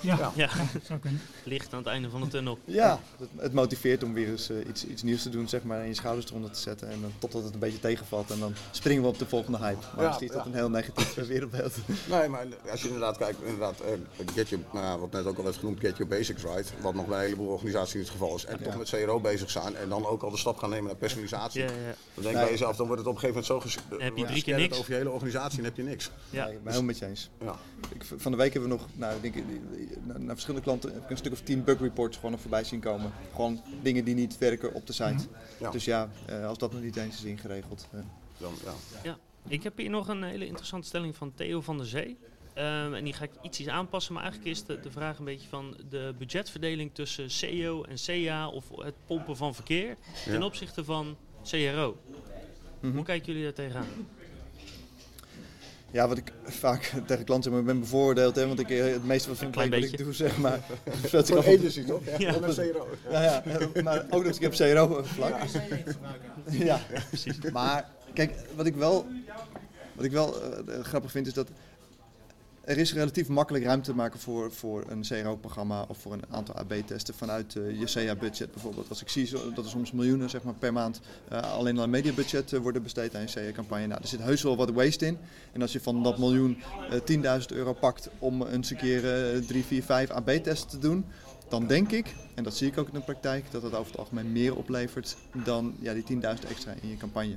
Ja, 0.00 0.16
Ja. 0.18 0.32
ja. 0.36 0.48
zou 0.82 0.98
kunnen. 0.98 1.20
Licht 1.44 1.72
aan 1.72 1.78
het 1.78 1.88
einde 1.88 2.10
van 2.10 2.20
de 2.20 2.28
tunnel. 2.28 2.58
Ja, 2.64 3.00
het, 3.18 3.28
het 3.36 3.52
motiveert 3.52 4.02
om 4.02 4.14
weer 4.14 4.28
eens 4.28 4.50
eh, 4.50 4.56
iets, 4.68 4.86
iets 4.86 5.02
nieuws 5.02 5.22
te 5.22 5.28
doen, 5.30 5.48
zeg 5.48 5.62
maar, 5.62 5.80
en 5.80 5.86
je 5.86 5.94
schouders 5.94 6.26
eronder 6.30 6.50
te 6.50 6.60
zetten. 6.60 6.88
En 6.90 7.00
dan, 7.00 7.12
totdat 7.18 7.44
het 7.44 7.52
een 7.54 7.58
beetje 7.60 7.80
tegenvalt 7.80 8.30
en 8.30 8.38
dan 8.38 8.54
springen 8.70 9.02
we 9.02 9.08
op 9.08 9.18
de 9.18 9.26
volgende 9.26 9.58
hype. 9.58 9.78
Maar 9.96 10.04
Ja, 10.04 10.10
is 10.20 10.28
dat 10.28 10.36
ja. 10.36 10.44
een 10.44 10.54
heel 10.54 10.70
negatief 10.70 11.16
eh, 11.16 11.24
wereldbeeld. 11.34 11.74
Nee, 12.10 12.28
maar 12.28 12.46
als 12.70 12.80
je 12.80 12.86
inderdaad 12.86 13.16
kijkt, 13.16 13.42
inderdaad, 13.42 13.80
eh, 13.80 13.92
get 14.34 14.48
your, 14.48 14.64
nou 14.72 15.00
wat 15.00 15.10
net 15.12 15.26
ook 15.26 15.38
al 15.38 15.44
werd 15.44 15.56
genoemd, 15.56 15.80
get 15.80 15.96
your 15.96 16.06
basics 16.16 16.42
right. 16.42 16.72
Wat 16.80 16.94
nog 16.94 17.06
bij 17.06 17.18
een 17.18 17.24
heleboel 17.24 17.48
organisaties 17.48 17.94
niet 17.94 18.02
het 18.02 18.12
geval 18.12 18.34
is. 18.34 18.44
En 18.44 18.62
toch 18.62 18.76
met 18.76 18.88
CRO 18.88 19.20
bezig 19.20 19.50
zijn 19.50 19.76
en 19.76 19.88
dan 19.88 20.06
ook 20.06 20.22
al 20.22 20.30
de 20.30 20.36
stap 20.38 20.56
gaan 20.58 20.70
nemen 20.70 20.86
naar 20.86 20.96
personalisatie. 20.96 21.60
Ja, 21.62 21.66
ja, 21.66 21.72
Dan 21.74 21.84
denk 22.14 22.26
je 22.26 22.32
Nee. 22.32 22.32
bij 22.42 22.50
jezelf, 22.50 22.76
dan 22.76 22.86
wordt 22.86 23.00
het 23.02 23.10
op 23.10 23.14
een 23.14 23.20
gegeven 23.28 23.42
moment 23.54 23.64
zo 23.74 23.80
ges- 23.80 24.02
heb 24.04 24.16
je 24.16 24.24
drie 24.24 24.26
keer 24.26 24.36
scattered 24.36 24.58
niks. 24.58 24.78
over 24.78 24.90
je 24.92 24.98
hele 24.98 25.10
organisatie 25.10 25.58
en 25.58 25.64
heb 25.64 25.76
je 25.76 25.82
niks. 25.82 26.10
ja. 26.30 26.44
Nee, 26.44 26.54
ik 26.54 26.62
ben 26.62 26.72
helemaal 26.72 26.82
met 26.86 26.98
je 26.98 27.06
eens. 27.06 27.30
Ja. 27.40 27.54
Ik, 27.94 28.04
van 28.16 28.30
de 28.32 28.38
week 28.38 28.52
hebben 28.52 28.70
we 28.70 28.76
nog, 28.76 28.86
nou, 28.94 29.16
ik 29.16 29.22
denk, 29.22 29.34
eh, 29.36 29.42
naar, 30.02 30.20
naar 30.20 30.34
verschillende 30.34 30.64
klanten, 30.66 30.92
heb 30.92 31.02
ik 31.02 31.10
een 31.10 31.16
stuk 31.16 31.32
of 31.32 31.40
tien 31.40 31.64
bug 31.64 31.80
reports 31.80 32.16
gewoon 32.16 32.30
nog 32.30 32.40
voorbij 32.40 32.64
zien 32.64 32.80
komen. 32.80 33.12
Gewoon 33.34 33.60
dingen 33.82 34.04
die 34.04 34.14
niet 34.14 34.38
werken 34.38 34.74
op 34.74 34.86
de 34.86 34.92
site. 34.92 35.26
Ja. 35.60 35.70
Dus 35.70 35.84
ja, 35.84 36.08
eh, 36.26 36.46
als 36.46 36.58
dat 36.58 36.72
nog 36.72 36.82
niet 36.82 36.96
eens 36.96 37.16
is 37.16 37.24
ingeregeld. 37.24 37.88
eh. 37.92 38.00
Dan, 38.38 38.52
ja. 38.64 38.72
Ja, 39.02 39.18
ik 39.48 39.62
heb 39.62 39.76
hier 39.76 39.90
nog 39.90 40.08
een 40.08 40.22
hele 40.22 40.46
interessante 40.46 40.86
stelling 40.86 41.16
van 41.16 41.32
Theo 41.34 41.60
van 41.60 41.76
der 41.76 41.86
Zee. 41.86 42.16
Ehm, 42.54 42.94
en 42.94 43.04
die 43.04 43.12
ga 43.12 43.24
ik 43.24 43.30
ietsjes 43.42 43.68
aanpassen, 43.68 44.12
maar 44.14 44.22
eigenlijk 44.22 44.52
is 44.52 44.64
de, 44.64 44.80
de 44.80 44.90
vraag 44.90 45.18
een 45.18 45.24
beetje 45.24 45.48
van 45.48 45.76
de 45.90 46.14
budgetverdeling 46.18 46.90
tussen 46.92 47.30
CEO 47.30 47.82
en 47.82 47.96
CA 48.06 48.48
of 48.48 48.64
het 48.76 48.94
pompen 49.06 49.36
van 49.36 49.54
verkeer 49.54 49.96
ten 50.24 50.38
Ja. 50.38 50.44
opzichte 50.44 50.84
van 50.84 51.16
CRO. 51.50 51.96
Mhm. 52.80 52.94
Hoe 52.94 53.04
kijken 53.04 53.26
jullie 53.26 53.42
daar 53.42 53.52
tegenaan? 53.52 53.86
Ja, 55.90 56.08
wat 56.08 56.16
ik 56.18 56.32
vaak 56.44 56.82
tegen 57.06 57.24
klanten 57.24 57.42
zeg, 57.42 57.52
maar 57.52 57.60
ik 57.60 57.66
ben 57.66 57.80
bevooroordeeld, 57.80 58.36
hè, 58.36 58.46
want 58.46 58.58
ik, 58.60 58.70
eh, 58.70 58.84
het 58.84 59.04
meeste 59.04 59.28
wat, 59.28 59.38
van 59.38 59.50
klein 59.50 59.70
wat 59.70 59.78
ik 59.78 59.90
beetje. 59.90 60.04
doe, 60.04 60.12
zeg 60.14 60.38
maar. 60.38 60.58
Voor 61.08 61.18
af 61.18 61.30
op- 61.30 61.38
agency 61.38 61.84
toch? 61.84 62.00
Ja, 62.04 62.14
Ja. 62.18 62.34
en 62.34 62.42
een 62.42 62.54
CRO. 62.72 62.86
Ja, 63.10 63.22
ja, 63.22 63.44
eh, 63.44 63.82
maar 63.82 64.06
ook 64.10 64.24
eens, 64.24 64.38
ik 64.38 64.42
heb 64.42 64.52
CRO 64.74 65.00
vlak. 65.04 65.34
Ja, 66.50 66.80
precies. 67.08 67.38
Maar 67.52 67.90
kijk, 68.14 68.32
wat 68.56 68.66
ik 68.66 68.74
wel, 68.76 69.06
wat 69.94 70.04
ik 70.04 70.10
wel 70.12 70.42
eh, 70.42 70.80
grappig 70.82 71.10
vind 71.10 71.26
is 71.26 71.32
dat 71.32 71.48
er 72.68 72.78
is 72.78 72.92
relatief 72.92 73.28
makkelijk 73.28 73.64
ruimte 73.64 73.90
te 73.90 73.96
maken 73.96 74.20
voor, 74.20 74.52
voor 74.52 74.84
een 74.88 75.02
CRO-programma 75.02 75.84
of 75.88 75.98
voor 75.98 76.12
een 76.12 76.22
aantal 76.30 76.54
AB-testen 76.54 77.14
vanuit 77.14 77.56
eh, 77.56 77.80
je 77.80 77.84
CA-budget 77.84 78.52
bijvoorbeeld. 78.52 78.88
Als 78.88 79.02
ik 79.02 79.08
zie 79.08 79.26
zo- 79.26 79.52
dat 79.52 79.64
er 79.64 79.70
soms 79.70 79.92
miljoenen 79.92 80.30
zeg 80.30 80.42
maar, 80.42 80.54
per 80.54 80.72
maand 80.72 81.00
eh, 81.28 81.52
alleen 81.52 81.80
aan 81.80 81.90
mediabudget 81.90 82.52
eh, 82.52 82.60
worden 82.60 82.82
besteed 82.82 83.14
aan 83.14 83.20
je 83.20 83.26
CA-campagne. 83.32 83.86
Nou, 83.86 84.00
er 84.02 84.08
zit 84.08 84.20
heus 84.20 84.42
wel 84.42 84.56
wat 84.56 84.70
waste 84.70 85.06
in. 85.06 85.18
En 85.52 85.62
als 85.62 85.72
je 85.72 85.80
van 85.80 86.02
dat 86.02 86.18
miljoen 86.18 86.58
eh 86.90 87.38
10.000 87.40 87.46
euro 87.48 87.72
pakt 87.72 88.08
om 88.18 88.42
eens 88.46 88.70
een 88.70 88.76
keer 88.76 89.02
3, 89.46 89.64
4, 89.64 89.82
5 89.82 90.10
AB-testen 90.10 90.68
te 90.68 90.78
doen, 90.78 91.04
dan 91.48 91.66
denk 91.66 91.90
ik, 91.90 92.14
en 92.34 92.44
dat 92.44 92.56
zie 92.56 92.68
ik 92.68 92.78
ook 92.78 92.86
in 92.88 92.94
de 92.94 93.00
praktijk, 93.00 93.44
dat 93.50 93.62
het 93.62 93.74
over 93.74 93.90
het 93.90 94.00
algemeen 94.00 94.32
meer 94.32 94.56
oplevert 94.56 95.16
dan 95.44 95.74
ja, 95.80 95.92
die 95.94 96.04
10.000 96.12 96.18
extra 96.48 96.72
in 96.80 96.88
je 96.88 96.96
campagne. 96.96 97.36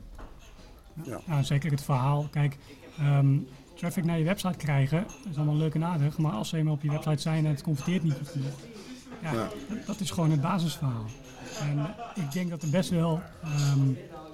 Ja, 1.04 1.44
zeker 1.44 1.72
het 1.72 1.82
verhaal. 1.82 2.28
Kijk, 2.32 2.58
ehm, 2.98 3.38
traffic 3.82 4.06
naar 4.06 4.18
je 4.18 4.24
website 4.24 4.58
krijgen 4.58 5.06
is 5.30 5.36
allemaal 5.36 5.56
leuk 5.56 5.74
en 5.74 5.84
aardig. 5.84 6.18
Maar 6.18 6.32
als 6.32 6.50
ze 6.50 6.58
eenmaal 6.58 6.74
op 6.74 6.82
je 6.82 6.90
website 6.92 7.22
zijn 7.22 7.46
en 7.46 7.52
het 7.52 7.62
converteert 7.62 8.04
niet 8.04 8.14
goed 8.14 8.28
genoeg. 8.28 8.60
Ja, 9.22 9.34
Ja. 9.34 9.50
Dat, 9.70 9.86
dat 9.86 10.00
is 10.00 10.12
gewoon 10.12 10.32
het 10.32 10.42
basisverhaal. 10.42 11.06
En 11.62 11.96
ik 12.16 12.32
denk 12.32 12.50
dat 12.50 12.64
er 12.64 12.70
best 12.70 12.90
wel 12.90 13.22
ehm, 13.44 13.80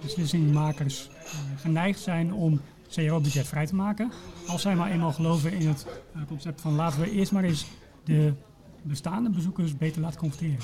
beslissingmakers 0.02 1.10
eh, 1.10 1.34
geneigd 1.62 2.00
zijn 2.00 2.34
om 2.34 2.62
CRO-budget 2.90 3.48
vrij 3.48 3.66
te 3.66 3.76
maken. 3.76 4.12
Als 4.48 4.62
zij 4.62 4.76
maar 4.76 4.92
eenmaal 4.92 5.14
geloven 5.14 5.52
in 5.52 5.68
het 5.68 5.88
eh, 6.16 6.22
concept 6.28 6.62
van 6.62 6.74
laten 6.76 7.00
we 7.00 7.12
eerst 7.12 7.32
maar 7.32 7.44
eens 7.44 7.66
de 8.04 8.34
bestaande 8.82 9.30
bezoekers 9.30 9.78
beter 9.78 10.02
laten 10.02 10.20
converteren. 10.20 10.60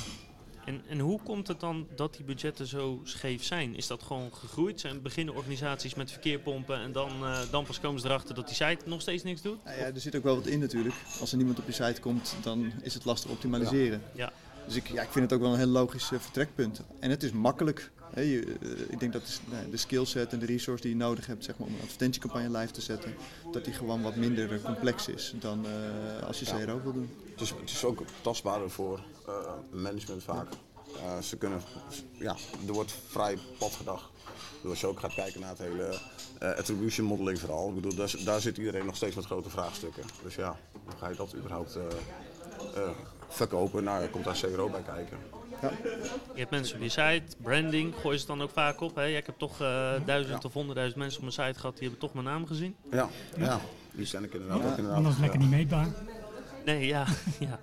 En, 0.65 0.81
en 0.87 0.99
hoe 0.99 1.19
komt 1.23 1.47
het 1.47 1.59
dan 1.59 1.87
dat 1.95 2.15
die 2.15 2.25
budgetten 2.25 2.67
zo 2.67 3.01
scheef 3.03 3.43
zijn? 3.43 3.75
Is 3.75 3.87
dat 3.87 4.03
gewoon 4.03 4.33
gegroeid? 4.33 4.79
Zijn 4.79 5.01
beginnen 5.01 5.35
organisaties 5.35 5.95
met 5.95 6.11
verkeerpompen 6.11 6.77
en 6.79 6.91
dan, 6.91 7.09
eh, 7.09 7.39
dan 7.51 7.65
pas 7.65 7.79
komen 7.79 8.01
ze 8.01 8.07
erachter 8.07 8.35
dat 8.35 8.47
die 8.47 8.55
site 8.55 8.77
nog 8.85 9.01
steeds 9.01 9.23
niks 9.23 9.41
doet? 9.41 9.63
Nou 9.63 9.77
ja, 9.77 9.85
er 9.85 9.99
zit 9.99 10.15
ook 10.15 10.23
wel 10.23 10.35
wat 10.35 10.47
in 10.47 10.59
natuurlijk. 10.59 10.95
Als 11.19 11.31
er 11.31 11.37
niemand 11.37 11.59
op 11.59 11.65
je 11.65 11.71
site 11.71 12.01
komt, 12.01 12.35
dan 12.41 12.71
is 12.81 12.93
het 12.93 13.05
lastig 13.05 13.31
optimaliseren. 13.31 14.01
Ja. 14.15 14.31
Dus 14.65 14.75
ik, 14.75 14.87
ja, 14.87 15.01
ik 15.01 15.09
vind 15.11 15.29
het 15.29 15.33
ook 15.33 15.45
wel 15.45 15.53
een 15.53 15.59
heel 15.59 15.67
logisch 15.67 16.11
eh, 16.11 16.19
vertrekpunt. 16.19 16.81
En 16.99 17.09
het 17.09 17.23
is 17.23 17.31
makkelijk. 17.31 17.91
Hè, 18.13 18.21
je, 18.21 18.57
eh, 18.61 18.69
ik 18.89 18.99
denk 18.99 19.13
dat 19.13 19.41
de, 19.69 19.77
skillset 19.77 20.33
en 20.33 20.39
de 20.39 20.45
resource 20.45 20.81
die 20.81 20.91
je 20.91 20.97
nodig 20.97 21.25
hebt 21.25 21.43
zeg 21.43 21.57
maar, 21.57 21.67
om 21.67 21.73
een 21.73 21.81
advertentiecampagne 21.81 22.57
live 22.57 22.71
te 22.71 22.81
zetten, 22.81 23.13
dat 23.51 23.65
die 23.65 23.73
gewoon 23.73 24.01
wat 24.01 24.15
minder 24.15 24.61
complex 24.61 25.07
is 25.07 25.33
dan 25.39 25.65
als 26.27 26.39
je 26.39 26.45
CRO 26.45 26.81
wil 26.83 26.93
doen. 26.93 27.09
Het 27.33 27.41
is, 27.41 27.49
het 27.49 27.69
is 27.69 27.85
ook 27.85 28.03
tastbaarder 28.21 28.69
voor 28.69 28.99
eh, 29.27 29.33
management 29.71 30.23
vaak. 30.23 30.47
Eh, 30.95 31.19
ze 31.19 31.37
kunnen, 31.37 31.61
ja, 32.11 32.35
er 32.67 32.73
wordt 32.73 32.95
vrij 33.07 33.37
plat 33.57 33.71
gedacht. 33.71 34.09
Dus 34.61 34.71
als 34.71 34.81
je 34.81 34.87
ook 34.87 34.99
gaat 34.99 35.13
kijken 35.13 35.39
naar 35.39 35.49
het 35.49 35.59
hele 35.59 35.99
eh, 36.39 36.49
attribution 36.49 37.07
modeling 37.07 37.39
vooral. 37.39 37.67
Ik 37.69 37.75
bedoel, 37.75 37.95
daar, 37.95 38.15
daar 38.25 38.41
zit 38.41 38.57
iedereen 38.57 38.85
nog 38.85 38.95
steeds 38.95 39.15
met 39.15 39.25
grote 39.25 39.49
vraagstukken. 39.49 40.03
Dus 40.23 40.35
ja, 40.35 40.57
hoe 40.71 40.97
ga 40.97 41.09
je 41.09 41.15
dat 41.15 41.35
überhaupt 41.35 41.75
eh, 41.75 41.83
eh, 42.75 42.89
verkopen? 43.27 43.83
Nou, 43.83 44.01
er 44.01 44.09
komt 44.09 44.23
daar 44.23 44.39
CRO 44.41 44.69
bij 44.69 44.81
kijken. 44.81 45.17
Je 46.33 46.39
hebt 46.39 46.51
mensen 46.51 46.75
op 46.75 46.81
je 46.81 46.89
site, 46.89 47.35
branding, 47.41 47.93
gooi 48.01 48.17
ze 48.17 48.19
het 48.19 48.27
dan 48.27 48.41
ook 48.41 48.51
vaak 48.51 48.81
op. 48.81 48.95
Hè? 48.95 49.03
Ja, 49.03 49.17
ik 49.17 49.25
heb 49.25 49.37
toch 49.37 49.61
eh, 49.61 49.93
duizend 50.05 50.45
of 50.45 50.53
honderdduizend 50.53 50.99
mensen 50.99 51.21
op 51.21 51.35
mijn 51.35 51.47
site 51.47 51.59
gehad, 51.59 51.77
die 51.77 51.81
hebben 51.89 51.99
toch 51.99 52.13
mijn 52.13 52.25
naam 52.25 52.47
gezien. 52.47 52.75
Ja, 52.91 53.09
ja. 53.37 53.59
die 53.91 54.07
ken 54.07 54.23
ik 54.23 54.33
inderdaad 54.33 54.57
ook 54.57 54.77
inderdaad. 54.77 54.95
Anders 54.95 55.17
lekker 55.17 55.39
ja. 55.39 55.45
niet 55.45 55.55
meetbaar. 55.55 55.87
Nee, 56.65 56.85
ja. 56.85 57.05
ja. 57.39 57.59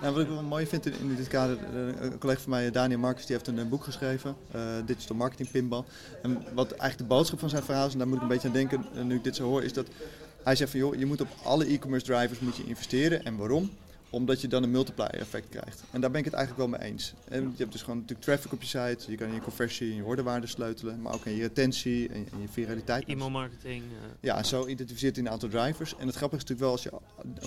Nou, 0.00 0.14
wat 0.14 0.22
ik 0.22 0.28
wel 0.28 0.42
mooi 0.42 0.66
vind 0.66 0.86
in, 0.86 1.14
dit 1.16 1.28
kader, 1.28 1.56
eh, 1.56 2.00
een 2.00 2.18
collega 2.18 2.40
van 2.40 2.50
mij, 2.50 2.70
Daniel 2.70 2.98
Marcus, 2.98 3.26
die 3.26 3.36
heeft 3.36 3.48
een 3.48 3.68
boek 3.68 3.84
geschreven, 3.84 4.36
eh, 4.50 4.60
Digital 4.86 5.16
Marketing 5.16 5.50
Pinball. 5.50 5.84
En 6.22 6.44
wat 6.54 6.70
eigenlijk 6.70 6.98
de 6.98 7.14
boodschap 7.14 7.38
van 7.38 7.48
zijn 7.48 7.62
verhaal 7.62 7.86
is, 7.86 7.92
en 7.92 7.98
daar 7.98 8.08
moet 8.08 8.16
ik 8.16 8.22
een 8.22 8.28
beetje 8.28 8.48
aan 8.48 8.54
denken 8.54 8.86
eh, 8.94 9.02
nu 9.02 9.14
ik 9.14 9.24
dit 9.24 9.36
zo 9.36 9.44
hoor, 9.44 9.62
is 9.62 9.72
dat 9.72 9.86
hij 10.42 10.56
zegt 10.56 10.70
van 10.70 10.80
joh, 10.80 10.94
je 10.94 11.06
moet 11.06 11.20
op 11.20 11.28
alle 11.42 11.66
e-commerce 11.66 12.06
drivers 12.06 12.38
moet 12.38 12.56
je 12.56 12.64
investeren. 12.66 13.24
En 13.24 13.36
waarom? 13.36 13.70
Omdat 14.10 14.40
je 14.40 14.48
dan 14.48 14.62
een 14.62 14.70
multiplier 14.70 15.14
effect 15.20 15.48
krijgt. 15.48 15.82
En 15.90 16.00
daar 16.00 16.10
ben 16.10 16.18
ik 16.18 16.24
het 16.24 16.34
eigenlijk 16.34 16.70
wel 16.70 16.78
mee 16.80 16.90
eens. 16.90 17.14
En 17.28 17.42
je 17.42 17.56
hebt 17.56 17.72
dus 17.72 17.80
gewoon 17.82 17.96
natuurlijk 17.98 18.26
traffic 18.26 18.52
op 18.52 18.62
je 18.62 18.66
site, 18.68 19.10
je 19.10 19.16
kan 19.16 19.28
in 19.28 19.34
je 19.34 19.40
conversie 19.40 19.90
en 19.90 19.96
je 19.96 20.04
orderwaarde 20.04 20.46
sleutelen, 20.46 21.02
maar 21.02 21.14
ook 21.14 21.24
in 21.26 21.34
je 21.34 21.40
retentie 21.42 22.08
en 22.08 22.18
je 22.40 22.48
viraliteit. 22.50 23.04
E-mail 23.08 23.30
marketing. 23.30 23.82
eh, 23.82 24.08
Ja, 24.20 24.42
zo 24.42 24.66
identificeert 24.66 25.16
hij 25.16 25.24
een 25.24 25.30
aantal 25.30 25.48
drivers. 25.48 25.94
En 25.96 26.06
het 26.06 26.16
grappige 26.16 26.42
is 26.42 26.48
natuurlijk 26.48 26.60
wel, 26.60 26.70
als 26.70 26.82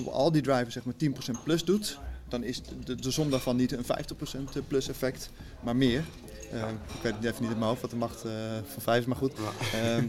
je 0.06 0.12
al 0.12 0.32
die 0.32 0.42
drivers 0.42 0.74
zeg 0.74 0.84
maar 0.86 0.96
10% 1.40 1.44
plus 1.44 1.64
doet, 1.66 2.00
dan 2.28 2.44
is 2.44 2.62
de, 2.84 2.96
de 2.96 3.12
som 3.12 3.30
daarvan 3.30 3.56
niet 3.56 3.72
een 3.72 3.84
50% 4.64 4.68
plus 4.68 4.90
effect, 4.90 5.30
maar 5.64 5.76
meer. 5.76 6.04
Eh, 6.52 6.70
ik 6.70 7.02
weet 7.02 7.14
het 7.16 7.24
even 7.24 7.42
niet 7.42 7.52
in 7.52 7.58
mijn 7.58 7.70
hoofd 7.70 7.82
wat 7.82 7.90
de 7.90 7.96
macht 7.96 8.24
eh, 8.26 8.32
van 8.66 8.82
5 8.82 9.00
is, 9.00 9.06
maar 9.06 9.18
goed. 9.18 9.34
Ehm, 9.74 10.08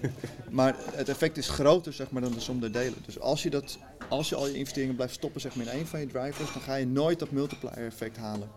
maar 0.50 0.74
het 0.92 1.08
effect 1.08 1.36
is 1.36 1.48
groter 1.48 1.92
zeg 1.92 2.10
maar, 2.10 2.22
dan 2.22 2.32
de 2.32 2.40
som 2.40 2.60
der 2.60 2.72
delen. 2.72 2.98
Dus 3.06 3.20
als 3.20 3.42
je, 3.42 3.50
dat, 3.50 3.78
als 4.14 4.29
je 4.29 4.35
al 4.35 4.46
je 4.46 4.55
investeringen 4.55 4.94
blijft 4.94 5.14
stoppen 5.14 5.40
zeg 5.40 5.55
maar, 5.55 5.66
in 5.66 5.72
één 5.72 5.87
van 5.87 6.00
je 6.00 6.07
drivers, 6.07 6.53
dan 6.53 6.62
ga 6.62 6.74
je 6.74 6.87
nooit 6.87 7.18
dat 7.18 7.31
multiplier 7.31 7.87
effect 7.87 8.16
halen. 8.16 8.48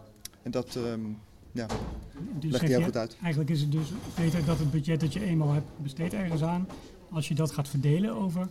En 0.44 0.52
dat 0.52 0.76
ehm, 0.76 1.02
ja, 1.52 1.68
Dus 2.40 2.52
legt 2.52 2.68
heel 2.68 2.80
je, 2.80 2.86
goed 2.86 2.98
uit. 2.98 3.18
Eigenlijk 3.22 3.52
is 3.52 3.62
het 3.62 3.72
dus 3.72 3.88
beter 4.16 4.46
dat 4.46 4.60
het 4.60 4.72
budget 4.72 5.00
dat 5.00 5.14
je 5.14 5.24
eenmaal 5.24 5.54
hebt 5.54 5.68
besteed 5.78 6.14
ergens 6.14 6.44
aan, 6.44 6.68
als 7.12 7.28
je 7.28 7.36
dat 7.36 7.52
gaat 7.52 7.68
verdelen 7.68 8.12
over 8.12 8.48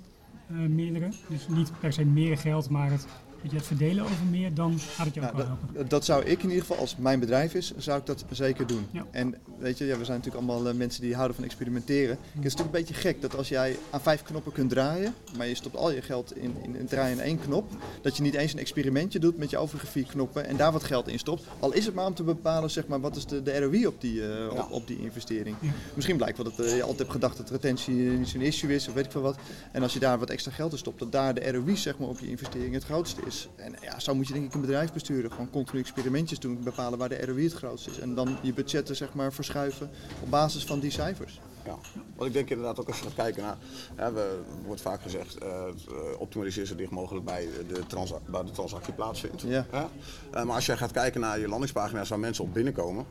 eh, 0.48 0.56
meerdere, 0.56 1.08
dus 1.28 1.48
niet 1.48 1.70
per 1.80 1.92
se 1.92 2.04
meer 2.04 2.38
geld, 2.38 2.68
maar 2.70 2.90
het 2.90 3.06
budget 3.42 3.66
verdelen 3.66 4.04
over 4.04 4.24
meer, 4.30 4.54
dan 4.54 4.78
gaat 4.78 5.06
het 5.06 5.14
je 5.14 5.20
ook 5.20 5.26
Nou, 5.26 5.36
wel 5.36 5.46
dat, 5.46 5.56
helpen. 5.72 5.88
dat 5.88 6.04
zou 6.04 6.24
ik 6.24 6.42
in 6.42 6.48
ieder 6.48 6.60
geval, 6.64 6.76
als 6.76 6.90
het 6.90 6.98
mijn 6.98 7.20
bedrijf 7.20 7.54
is, 7.54 7.72
zou 7.76 7.98
ik 7.98 8.06
dat 8.06 8.24
zeker 8.30 8.66
doen. 8.66 8.86
Ja. 8.90 9.06
En 9.10 9.34
weet 9.58 9.78
je, 9.78 9.84
ja, 9.84 9.98
we 9.98 10.04
zijn 10.04 10.18
natuurlijk 10.18 10.44
allemaal 10.46 10.68
eh, 10.68 10.76
mensen 10.76 11.02
die 11.02 11.14
houden 11.14 11.36
van 11.36 11.44
experimenteren. 11.44 12.18
Het 12.34 12.44
is 12.44 12.54
natuurlijk 12.54 12.60
een 12.60 12.80
beetje 12.84 12.94
gek 12.94 13.20
dat 13.20 13.36
als 13.36 13.48
jij 13.48 13.76
aan 13.90 14.00
vijf 14.00 14.22
knoppen 14.22 14.52
kunt 14.52 14.70
draaien, 14.70 15.14
maar 15.36 15.46
je 15.46 15.54
stopt 15.54 15.76
al 15.76 15.90
je 15.90 16.02
geld 16.02 16.36
in, 16.36 16.54
in, 16.62 16.76
in 16.76 16.86
draaien 16.86 17.18
in 17.18 17.24
één 17.24 17.38
knop, 17.40 17.70
dat 18.02 18.16
je 18.16 18.22
niet 18.22 18.34
eens 18.34 18.52
een 18.52 18.58
experimentje 18.58 19.18
doet 19.18 19.36
met 19.38 19.50
je 19.50 19.58
overige 19.58 19.86
vier 19.86 20.06
knoppen 20.06 20.46
en 20.46 20.56
daar 20.56 20.72
wat 20.72 20.84
geld 20.84 21.08
in 21.08 21.18
stopt. 21.18 21.44
Al 21.58 21.72
is 21.72 21.86
het 21.86 21.94
maar 21.94 22.06
om 22.06 22.14
te 22.14 22.22
bepalen, 22.22 22.70
zeg 22.70 22.86
maar, 22.86 23.00
wat 23.00 23.16
is 23.16 23.26
de, 23.26 23.42
de 23.42 23.58
ROI 23.58 23.86
op 23.86 24.00
die, 24.00 24.32
eh, 24.32 24.50
op, 24.50 24.66
op 24.70 24.86
die 24.86 24.98
investering. 25.00 25.56
Ja. 25.60 25.70
Misschien 25.94 26.16
blijkt 26.16 26.36
wel 26.36 26.52
dat 26.54 26.66
eh, 26.66 26.74
je 26.76 26.80
altijd 26.80 26.98
hebt 26.98 27.10
gedacht 27.10 27.36
dat 27.36 27.50
retentie 27.50 27.94
niet 27.94 28.28
zo'n 28.28 28.40
issue 28.40 28.74
is, 28.74 28.88
of 28.88 28.94
weet 28.94 29.04
ik 29.04 29.10
veel 29.10 29.20
wat. 29.20 29.36
En 29.72 29.82
als 29.82 29.92
je 29.92 29.98
daar 29.98 30.18
wat 30.18 30.30
extra 30.30 30.50
geld 30.50 30.72
in 30.72 30.78
stopt, 30.78 30.98
dat 30.98 31.12
daar 31.12 31.34
de 31.34 31.50
ROI 31.50 31.76
zeg 31.76 31.98
maar, 31.98 32.08
op 32.08 32.18
je 32.18 32.28
investering 32.28 32.74
het 32.74 32.84
grootste 32.84 33.20
is. 33.26 33.48
En 33.56 33.74
ja, 33.82 33.98
zo 33.98 34.14
moet 34.14 34.26
je 34.26 34.32
denk 34.32 34.46
ik 34.46 34.54
een 34.54 34.60
bedrijf 34.60 34.92
besturen. 34.92 35.30
Gewoon 35.30 35.50
continu 35.50 35.80
experimentjes 35.80 36.38
doen, 36.38 36.62
bepalen 36.62 36.98
waar 36.98 37.08
de 37.08 37.26
ROI 37.26 37.44
het 37.44 37.52
grootst 37.52 37.86
is. 37.86 37.98
En 37.98 38.14
dan 38.14 38.36
je 38.42 38.52
budgetten 38.52 38.96
zeg 38.96 39.14
maar 39.14 39.32
verschuiven 39.32 39.90
op 40.22 40.30
basis 40.30 40.64
van 40.64 40.80
die 40.80 40.90
cijfers. 40.90 41.40
Ja, 41.64 41.76
want 42.16 42.28
ik 42.28 42.32
denk 42.32 42.50
inderdaad 42.50 42.80
ook 42.80 42.86
als 42.86 42.98
je 42.98 43.04
gaat 43.04 43.14
kijken 43.14 43.42
naar, 43.42 43.56
hè, 43.94 44.12
we, 44.12 44.20
er 44.60 44.66
wordt 44.66 44.80
vaak 44.80 45.02
gezegd, 45.02 45.38
eh, 45.38 45.48
eh, 45.48 45.72
optimaliseer 46.18 46.66
zo 46.66 46.74
dicht 46.74 46.90
mogelijk 46.90 47.24
bij 47.24 47.48
de, 47.68 47.82
bij 48.26 48.44
de 48.44 48.50
transactie 48.50 48.92
plaatsvindt. 48.92 49.42
Ja. 49.42 49.66
Hè? 49.70 49.84
Eh, 50.30 50.44
maar 50.44 50.54
als 50.54 50.66
jij 50.66 50.76
gaat 50.76 50.92
kijken 50.92 51.20
naar 51.20 51.38
je 51.38 51.48
landingspagina's 51.48 52.08
waar 52.08 52.18
mensen 52.18 52.44
op 52.44 52.54
binnenkomen, 52.54 53.06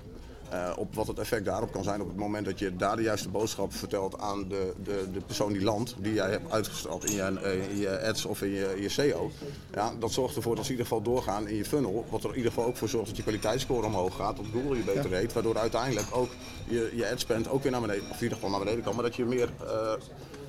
eh, 0.50 0.72
op 0.76 0.96
wat 0.96 1.08
het 1.08 1.20
effect 1.20 1.46
daarop 1.46 1.72
kan 1.72 1.84
zijn 1.84 2.02
op 2.02 2.08
het 2.08 2.18
moment 2.18 2.46
dat 2.46 2.60
je 2.60 2.76
daar 2.76 2.96
de 2.96 3.02
juiste 3.02 3.30
boodschap 3.30 3.74
vertelt 3.74 4.20
aan 4.20 4.48
de, 4.48 4.74
de, 4.84 5.06
de 5.14 5.20
persoon 5.20 5.54
die 5.54 5.64
landt, 5.64 5.96
die 5.98 6.14
jij 6.14 6.30
hebt 6.30 6.52
uitgesteld 6.52 7.06
in 7.06 7.16
je, 7.16 7.22
eh, 7.22 7.70
in 7.70 7.78
je 7.78 8.02
ads 8.02 8.26
of 8.26 8.42
in 8.42 8.50
je, 8.50 8.78
je 8.80 8.90
SEO. 8.90 9.32
Ja, 9.74 9.94
dat 10.00 10.12
zorgt 10.12 10.36
ervoor 10.36 10.56
dat 10.56 10.66
ze 10.66 10.72
in 10.72 10.78
ieder 10.78 10.92
geval 10.94 11.14
doorgaan 11.14 11.48
in 11.48 11.56
je 11.56 11.66
funnel. 11.66 12.06
Wat 12.10 12.24
er 12.24 12.30
in 12.30 12.36
ieder 12.36 12.52
geval 12.52 12.68
ook 12.68 12.78
voor 12.78 12.90
zorgt 12.90 13.08
dat 13.08 13.18
je 13.18 13.24
kwaliteitsscore 13.24 13.86
omhoog 13.86 14.16
gaat, 14.16 14.38
dat 14.38 14.46
Google 14.54 14.78
je 14.78 14.84
beter 14.84 15.12
heet, 15.12 15.34
waardoor 15.34 15.58
uiteindelijk 15.58 16.08
ook 16.12 16.30
je, 16.68 16.92
je 16.96 17.10
ad 17.12 17.20
spend 17.20 17.50
ook 17.50 17.64
weer 17.64 17.72
naar 17.72 17.82
beneden, 17.82 18.04
of 18.04 18.16
in 18.16 18.22
ieder 18.22 18.38
geval 18.38 18.50
naar 18.50 18.60
beneden 18.60 18.84
kan, 18.84 18.96
maar 18.96 19.04
dat 19.04 19.16
je 19.16 19.26
meer, 19.26 19.50
eh, 19.68 19.94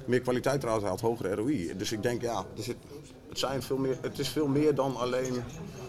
meer 0.04 0.20
kwaliteit 0.20 0.62
eruit 0.62 0.82
haalt, 0.82 1.00
hogere 1.00 1.34
ROI. 1.34 1.76
Dus 1.76 1.92
ik 1.92 2.02
denk 2.02 2.22
ja, 2.22 2.44
het, 2.54 2.76
zijn 3.32 3.62
veel 3.62 3.76
meer, 3.76 3.98
het 4.00 4.18
is 4.18 4.28
veel 4.28 4.48
meer 4.48 4.74
dan 4.74 4.96
alleen 4.96 5.44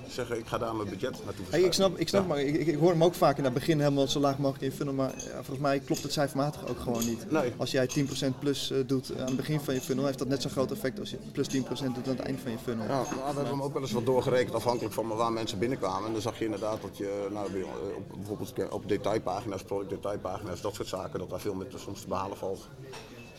zeggen 0.10 0.38
ik 0.38 0.48
ga 0.48 0.58
daar 0.58 0.76
mijn 0.76 0.90
budget 0.90 1.26
naartoe 1.26 1.46
Hey, 1.50 1.62
ik 1.62 1.74
snap, 1.74 1.98
ik 1.98 2.08
snap 2.08 2.22
Ja. 2.22 2.28
maar 2.28 2.40
ik, 2.42 2.56
ik, 2.56 2.68
ik 2.68 2.76
hoor 2.78 2.92
hem 2.92 3.04
ook 3.04 3.14
vaak 3.14 3.38
in 3.38 3.44
het 3.44 3.54
begin 3.54 3.80
helemaal 3.80 4.08
zo 4.08 4.20
laag 4.20 4.38
mogelijk 4.38 4.64
in 4.64 4.72
funnel. 4.78 4.94
Maar 4.94 5.14
ja, 5.18 5.34
volgens 5.34 5.60
mij 5.60 5.80
klopt 5.80 6.04
het 6.04 6.12
cijfermatig 6.14 6.68
ook 6.70 6.80
gewoon 6.80 7.06
niet. 7.06 7.32
Nee. 7.32 7.54
Als 7.58 7.72
jij 7.72 7.90
10% 8.34 8.40
plus 8.40 8.72
eh, 8.72 8.78
doet 8.86 9.12
aan 9.20 9.26
het 9.26 9.36
begin 9.36 9.60
van 9.60 9.74
je 9.74 9.82
funnel, 9.82 10.06
heeft 10.06 10.20
dat 10.20 10.28
net 10.28 10.42
zo'n 10.42 10.52
groot 10.52 10.72
effect 10.72 11.00
als 11.00 11.10
je 11.10 11.18
plus 11.32 11.48
10% 11.48 11.52
doet 11.58 11.80
aan 11.80 11.94
het 12.16 12.20
eind 12.20 12.40
van 12.40 12.52
je 12.52 12.58
funnel. 12.58 12.86
Ja, 12.86 12.92
nou, 12.92 13.08
we 13.18 13.24
hebben 13.26 13.46
hem 13.46 13.62
ook 13.62 13.74
wel 13.74 13.82
eens 13.82 13.92
wat 13.92 14.06
doorgerekend 14.06 14.56
afhankelijk 14.56 14.94
van 14.94 15.08
waar 15.08 15.32
mensen 15.32 15.60
binnenkwamen. 15.60 16.06
En 16.08 16.14
dan 16.14 16.22
zag 16.22 16.40
je 16.40 16.46
inderdaad 16.46 16.82
dat 16.82 16.98
je 16.98 17.28
nou, 17.32 17.52
bij- 17.52 17.64
op, 17.98 18.18
bijvoorbeeld 18.18 18.54
op 18.72 18.88
detailpagina's, 18.90 19.64
product 19.64 19.90
detailpagina's, 19.90 20.62
dat 20.62 20.76
soort 20.76 20.88
zaken, 20.88 21.20
dat 21.20 21.30
daar 21.30 21.40
veel 21.40 21.54
meer 21.54 21.68
te- 21.68 21.78
soms 21.78 22.02
te 22.02 22.08
behalen 22.08 22.38
valt. 22.38 22.68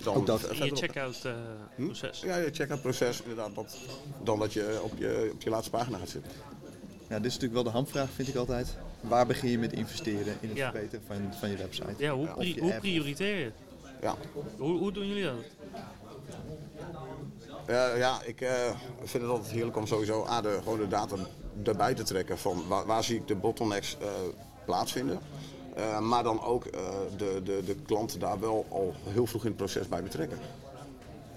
Dan 0.02 0.14
Ook 0.14 0.26
dat. 0.26 0.40
je 0.52 0.70
checkout 0.76 1.20
eh, 1.24 1.32
proces. 1.76 2.20
Ja, 2.20 2.36
je 2.36 2.50
check-out 2.52 2.82
proces 2.82 3.20
inderdaad, 3.22 3.54
dat, 3.54 3.76
dan 4.22 4.38
dat 4.38 4.52
je 4.52 4.78
op, 4.82 4.92
je 4.98 5.30
op 5.34 5.42
je 5.42 5.50
laatste 5.50 5.70
pagina 5.70 5.98
gaat 5.98 6.08
zitten. 6.08 6.32
Ja, 7.08 7.16
dit 7.16 7.24
is 7.26 7.32
natuurlijk 7.38 7.52
wel 7.52 7.62
de 7.62 7.70
hamvraag, 7.70 8.08
vind 8.10 8.28
ik 8.28 8.36
altijd. 8.36 8.76
Waar 9.00 9.26
begin 9.26 9.50
je 9.50 9.58
met 9.58 9.72
investeren 9.72 10.36
in 10.40 10.48
het 10.48 10.56
Ja. 10.58 10.70
verbeteren 10.70 11.04
van, 11.06 11.16
van 11.38 11.50
je 11.50 11.56
website? 11.56 11.94
Ja, 11.96 12.12
hoe, 12.12 12.26
Of 12.28 12.34
pri- 12.34 12.54
je 12.54 12.60
hoe 12.60 12.72
prioriteer 12.78 13.36
je? 13.38 13.50
Ja, 14.02 14.14
Hoe, 14.58 14.78
hoe 14.78 14.92
doen 14.92 15.06
jullie 15.06 15.22
dat? 15.24 15.34
Ja, 17.66 17.94
ja 17.94 18.18
ik 18.24 18.40
eh, 18.40 18.50
vind 19.04 19.22
het 19.22 19.32
altijd 19.32 19.50
heerlijk 19.52 19.76
om 19.76 19.86
sowieso 19.86 20.26
A, 20.26 20.40
de, 20.40 20.58
gewoon 20.62 20.78
de 20.78 20.88
data 20.88 21.16
erbij 21.64 21.94
te 21.94 22.02
trekken 22.02 22.38
van 22.38 22.64
waar, 22.68 22.86
waar 22.86 23.04
zie 23.04 23.16
ik 23.16 23.26
de 23.28 23.34
bottlenecks 23.34 23.96
eh, 24.00 24.08
plaatsvinden. 24.64 25.18
Eh, 25.74 25.98
maar 26.00 26.22
dan 26.22 26.42
ook 26.42 26.64
eh, 26.64 26.80
de, 27.16 27.40
de, 27.44 27.62
de 27.66 27.74
klant 27.74 28.20
daar 28.20 28.40
wel 28.40 28.66
al 28.68 28.94
heel 29.04 29.26
vroeg 29.26 29.42
in 29.42 29.48
het 29.48 29.56
proces 29.56 29.88
bij 29.88 30.02
betrekken. 30.02 30.38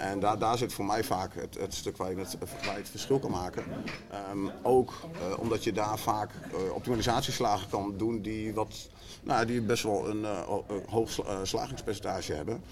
En 0.01 0.19
daar, 0.19 0.39
daar 0.39 0.57
zit 0.57 0.73
voor 0.73 0.85
mij 0.85 1.03
vaak 1.03 1.35
het, 1.35 1.57
het 1.59 1.73
stuk 1.73 1.97
waar 1.97 2.11
je 2.11 2.17
het, 2.17 2.89
verschil 2.89 3.19
kan 3.19 3.31
maken. 3.31 3.63
Ehm, 4.09 4.49
ook 4.61 4.93
eh, 5.13 5.39
omdat 5.39 5.63
je 5.63 5.71
daar 5.71 5.99
vaak 5.99 6.31
eh, 6.31 6.73
optimalisatieslagen 6.73 7.69
kan 7.69 7.93
doen 7.97 8.21
die, 8.21 8.53
wat, 8.53 8.89
nou, 9.23 9.45
die 9.45 9.61
best 9.61 9.83
wel 9.83 10.09
een 10.09 10.25
eh, 10.25 10.47
hoog 10.89 11.09
sla- 11.09 11.45
slagingspercentage 11.45 12.33
hebben. 12.33 12.63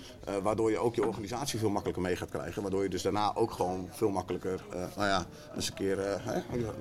Waardoor 0.43 0.71
je 0.71 0.77
ook 0.77 0.95
je 0.95 1.07
organisatie 1.07 1.59
veel 1.59 1.69
makkelijker 1.69 2.03
mee 2.03 2.15
gaat 2.15 2.29
krijgen. 2.29 2.61
Waardoor 2.61 2.83
je 2.83 2.89
dus 2.89 3.01
daarna 3.01 3.35
ook 3.35 3.51
gewoon 3.51 3.89
veel 3.91 4.09
makkelijker, 4.09 4.65
nou 4.71 5.07
ja, 5.07 5.25
eens 5.55 5.67
een 5.67 5.73
keer, 5.73 6.21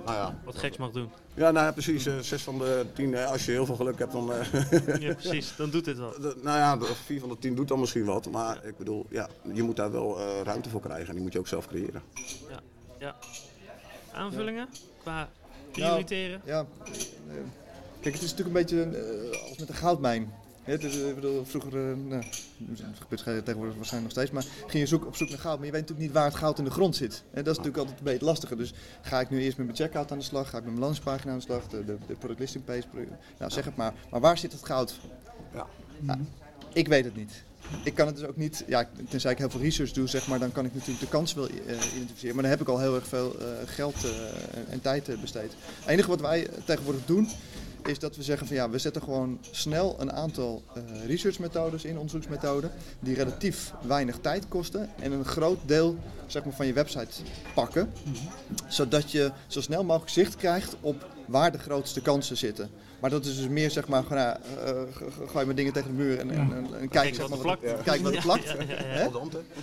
nou 0.04 0.16
ja. 0.16 0.38
Wat 0.44 0.58
geks 0.58 0.76
mag 0.76 0.90
doen. 0.90 1.10
Ja, 1.34 1.50
nou 1.50 1.66
ja, 1.66 1.72
precies. 1.72 2.06
eh, 2.06 2.18
zes 2.18 2.42
van 2.42 2.58
de 2.58 2.86
tien, 2.94 3.14
eh, 3.14 3.30
als 3.30 3.44
je 3.44 3.50
heel 3.50 3.66
veel 3.66 3.74
geluk 3.76 3.98
hebt, 3.98 4.12
dan... 4.12 4.32
eh, 4.32 5.00
Ja, 5.00 5.14
precies. 5.14 5.56
Dan 5.56 5.70
doet 5.70 5.84
dit 5.84 5.98
wat. 5.98 6.14
de- 6.22 6.36
nou 6.42 6.58
ja, 6.58 6.76
de 6.76 6.84
vier 7.04 7.20
van 7.20 7.28
de 7.28 7.38
tien 7.38 7.54
doet 7.54 7.68
dan 7.68 7.80
misschien 7.80 8.04
wat. 8.04 8.30
Maar 8.30 8.64
ik 8.64 8.76
bedoel, 8.76 9.06
ja, 9.08 9.28
je 9.52 9.62
moet 9.62 9.76
daar 9.76 9.92
wel 9.92 10.18
eh, 10.18 10.40
ruimte 10.44 10.68
voor 10.68 10.80
krijgen. 10.80 11.06
En 11.08 11.14
die 11.14 11.22
moet 11.22 11.32
je 11.32 11.38
ook 11.38 11.48
zelf 11.48 11.66
creëren. 11.66 12.02
Ja. 12.50 12.60
ja. 12.98 13.16
Aanvullingen 14.12 14.68
qua 15.02 15.28
prioriteren? 15.72 16.40
Ja, 16.44 16.58
eh, 16.84 16.92
kijk, 18.00 18.14
het 18.14 18.22
is 18.22 18.30
natuurlijk 18.34 18.56
een 18.56 18.78
beetje 18.80 19.00
als 19.48 19.58
met 19.58 19.68
een 19.68 19.74
goudmijn. 19.74 20.32
Eh, 20.68 21.08
ik 21.08 21.14
bedoel, 21.14 21.44
vroeger, 21.44 21.72
eh, 21.72 21.96
nou, 21.96 22.22
gebeurt 22.98 23.44
tegenwoordig 23.44 23.76
waarschijnlijk 23.76 24.02
nog 24.02 24.10
steeds, 24.10 24.30
maar 24.30 24.44
ging 24.66 24.82
je 24.82 24.86
zoek, 24.86 25.06
op 25.06 25.16
zoek 25.16 25.28
naar 25.28 25.38
goud, 25.38 25.56
maar 25.56 25.66
je 25.66 25.72
weet 25.72 25.80
natuurlijk 25.80 26.08
niet 26.08 26.16
waar 26.16 26.24
het 26.24 26.34
goud 26.34 26.58
in 26.58 26.64
de 26.64 26.70
grond 26.70 26.96
zit. 26.96 27.22
En 27.30 27.44
dat 27.44 27.52
is 27.52 27.56
natuurlijk 27.56 27.76
altijd 27.76 27.98
een 27.98 28.04
beetje 28.04 28.24
lastiger. 28.24 28.56
Dus 28.56 28.74
ga 29.02 29.20
ik 29.20 29.30
nu 29.30 29.40
eerst 29.40 29.56
met 29.56 29.66
mijn 29.66 29.78
checkout 29.78 30.12
aan 30.12 30.18
de 30.18 30.24
slag, 30.24 30.50
ga 30.50 30.56
ik 30.56 30.64
met 30.64 30.72
mijn 30.72 30.78
landingspagina 30.78 31.32
aan 31.32 31.38
de 31.38 31.44
slag, 31.44 31.68
de, 31.68 31.84
de, 31.84 31.96
de 32.06 32.14
product 32.14 32.40
listing 32.40 32.64
page, 32.64 32.84
nou 33.38 33.50
zeg 33.50 33.64
het 33.64 33.76
maar. 33.76 33.94
Maar 34.10 34.20
waar 34.20 34.38
zit 34.38 34.52
het 34.52 34.64
goud? 34.64 35.00
Ja. 35.54 36.18
Ik 36.72 36.88
weet 36.88 37.04
het 37.04 37.16
niet. 37.16 37.42
Ik 37.84 37.94
kan 37.94 38.06
het 38.06 38.16
dus 38.16 38.26
ook 38.26 38.36
niet, 38.36 38.64
ja, 38.66 38.88
tenzij 39.08 39.32
ik 39.32 39.38
heel 39.38 39.50
veel 39.50 39.60
research 39.60 39.92
doe, 39.92 40.06
zeg 40.06 40.26
maar, 40.26 40.38
dan 40.38 40.52
kan 40.52 40.64
ik 40.64 40.74
natuurlijk 40.74 41.00
de 41.00 41.08
kans 41.08 41.34
wel 41.34 41.48
eh, 41.48 41.54
identificeren. 41.94 42.34
Maar 42.34 42.42
dan 42.42 42.52
heb 42.52 42.60
ik 42.60 42.68
al 42.68 42.78
heel 42.78 42.94
erg 42.94 43.06
veel 43.06 43.36
geld 43.64 44.04
en, 44.50 44.66
en 44.68 44.80
tijd 44.80 45.20
besteed. 45.20 45.52
Het 45.80 45.88
enige 45.88 46.08
wat 46.08 46.20
wij 46.20 46.48
tegenwoordig 46.64 47.04
doen, 47.04 47.28
is 47.84 47.98
dat 47.98 48.16
we 48.16 48.22
zeggen 48.22 48.46
van 48.46 48.56
ja, 48.56 48.70
we 48.70 48.78
zetten 48.78 49.02
gewoon 49.02 49.38
snel 49.50 49.96
een 49.98 50.12
aantal 50.12 50.62
eh, 50.74 50.82
researchmethodes 51.06 51.84
in, 51.84 51.96
onderzoeksmethoden, 51.96 52.70
die 53.00 53.14
relatief 53.14 53.72
weinig 53.86 54.18
tijd 54.20 54.48
kosten 54.48 54.90
en 55.00 55.12
een 55.12 55.24
groot 55.24 55.58
deel 55.66 55.96
zeg 56.26 56.44
maar, 56.44 56.54
van 56.54 56.66
je 56.66 56.72
website 56.72 57.22
pakken. 57.54 57.92
Zodat 58.68 59.10
je 59.10 59.32
zo 59.46 59.60
snel 59.60 59.84
mogelijk 59.84 60.10
zicht 60.10 60.36
krijgt 60.36 60.76
op 60.80 61.06
waar 61.28 61.52
de 61.52 61.58
grootste 61.58 62.00
kansen 62.02 62.36
zitten. 62.36 62.70
Maar 63.00 63.10
dat 63.10 63.24
is 63.24 63.36
dus 63.36 63.48
meer 63.48 63.70
zeg 63.70 63.88
maar, 63.88 64.02
gewoon, 64.02 64.18
eh, 64.22 64.36
g- 64.94 65.30
gooi 65.30 65.46
maar 65.46 65.54
dingen 65.54 65.72
tegen 65.72 65.88
de 65.96 66.02
muur 66.02 66.18
en, 66.18 66.30
en, 66.30 66.38
en, 66.40 66.52
en 66.56 66.70
kijk, 66.78 66.90
Kijk 66.90 67.14
zeg 67.14 67.28
wat 67.28 67.28
maar, 67.28 67.46
wat, 67.46 67.60
plakt. 67.60 67.82
kijk 67.82 68.00
wat 68.02 68.14
er 68.14 68.20
plakt. 68.22 68.54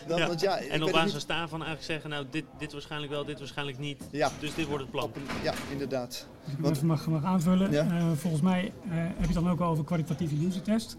Dan, 0.08 0.18
Ja. 0.18 0.28
want 0.28 0.42
ja, 0.42 0.58
ik 0.58 0.70
En 0.70 0.80
op 0.82 0.88
het 0.88 0.96
basis 0.96 1.14
niet. 1.14 1.28
daarvan 1.28 1.60
eigenlijk 1.64 1.92
zeggen, 1.92 2.10
nou 2.10 2.26
dit, 2.30 2.44
dit 2.58 2.72
waarschijnlijk 2.74 3.12
wel, 3.12 3.26
dit 3.26 3.40
waarschijnlijk 3.40 3.78
niet. 3.80 4.04
Ja. 4.12 4.32
Dus 4.40 4.56
dit 4.56 4.66
wordt 4.68 4.82
het 4.82 4.92
plan. 4.92 5.12
Ja, 5.44 5.54
inderdaad. 5.72 6.08
Als 6.44 6.48
ik 6.48 6.52
hem 6.54 6.62
Want- 6.62 6.76
even 6.76 6.88
mag, 6.88 7.08
mag 7.08 7.24
aanvullen. 7.24 7.72
Ja. 7.72 7.84
eh, 7.86 8.12
volgens 8.16 8.42
mij 8.42 8.62
eh, 8.84 8.90
heb 8.96 9.20
je 9.20 9.26
het 9.26 9.34
dan 9.34 9.50
ook 9.50 9.60
al 9.60 9.70
over 9.70 9.84
kwalitatieve 9.84 10.46
user 10.48 10.62
test. 10.62 10.98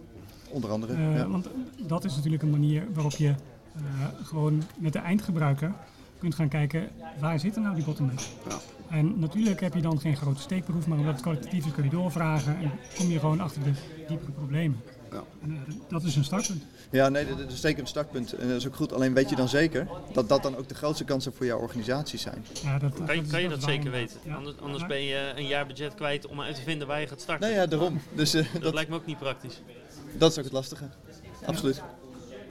Onder 0.49 0.71
andere. 0.71 0.93
Eh, 0.93 1.17
ja. 1.17 1.29
Want 1.29 1.47
dat 1.81 2.05
is 2.05 2.15
natuurlijk 2.17 2.43
een 2.43 2.51
manier 2.51 2.87
waarop 2.93 3.13
je 3.13 3.29
eh, 3.29 3.83
gewoon 4.23 4.63
met 4.79 4.93
de 4.93 4.99
eindgebruiker 4.99 5.73
kunt 6.19 6.35
gaan 6.35 6.49
kijken 6.49 6.89
waar 7.19 7.39
zitten 7.41 7.63
nou 7.63 7.75
die 7.75 7.85
bottlenecks. 7.85 8.31
Ja. 8.49 8.57
En 8.91 9.19
natuurlijk 9.19 9.61
heb 9.61 9.75
je 9.75 9.81
dan 9.81 10.01
geen 10.01 10.17
grote 10.17 10.41
steekproef, 10.41 10.87
maar 10.87 10.99
omdat 10.99 11.13
het 11.13 11.23
kwalitatief 11.23 11.67
is 11.67 11.73
kun 11.73 11.85
je 11.85 11.91
doorvragen 11.91 12.57
en 12.59 12.71
kom 12.99 13.11
je 13.11 13.19
gewoon 13.19 13.41
achter 13.41 13.63
de 13.63 13.73
diepere 14.09 14.33
problemen. 14.33 14.81
Ja. 15.11 15.23
En, 15.43 15.51
eh, 15.67 15.75
dat 15.89 16.03
is 16.03 16.17
een 16.17 16.25
startpunt. 16.25 16.63
Ja, 16.91 17.09
nee, 17.09 17.27
dat 17.27 17.53
is 17.53 17.61
zeker 17.61 17.81
een 17.81 17.87
startpunt. 17.87 18.33
En 18.33 18.49
dat 18.49 18.57
is 18.57 18.67
ook 18.67 18.75
goed. 18.77 18.93
Alleen 18.93 19.15
weet 19.15 19.31
je 19.31 19.37
dan 19.37 19.49
zeker 19.49 19.89
dat 20.13 20.29
dat 20.29 20.43
dan 20.43 20.57
ook 20.57 20.69
de 20.69 20.75
grootste 20.75 21.05
kansen 21.05 21.33
voor 21.33 21.47
jouw 21.47 21.59
organisatie 21.59 22.19
zijn. 22.19 22.45
Ja, 22.63 22.79
dat, 22.79 22.95
Kan 23.07 23.17
je, 23.17 23.23
kan 23.23 23.49
dat 23.49 23.63
zeker 23.63 23.91
weten? 23.91 24.21
Ja. 24.23 24.41
Anders, 24.63 24.87
ben 24.87 25.03
je 25.03 25.33
een 25.37 25.47
jaar 25.47 25.67
budget 25.67 25.95
kwijt 25.95 26.27
om 26.27 26.41
uit 26.41 26.55
te 26.55 26.63
vinden 26.63 26.87
waar 26.87 27.01
je 27.01 27.07
gaat 27.07 27.21
starten. 27.21 27.49
Nou 27.49 27.61
ja, 27.61 27.67
daarom. 27.67 28.01
Dus 28.15 28.35
eh, 28.35 28.53
Dat 28.53 28.63
dat, 28.63 28.75
lijkt 28.75 28.91
me 28.91 28.97
ook 28.97 29.07
niet 29.07 29.19
praktisch. 29.19 29.61
dat 30.19 30.31
is 30.31 30.39
ook 30.39 30.45
het 30.45 30.53
lastige. 30.53 30.85
Absoluut. 31.45 31.83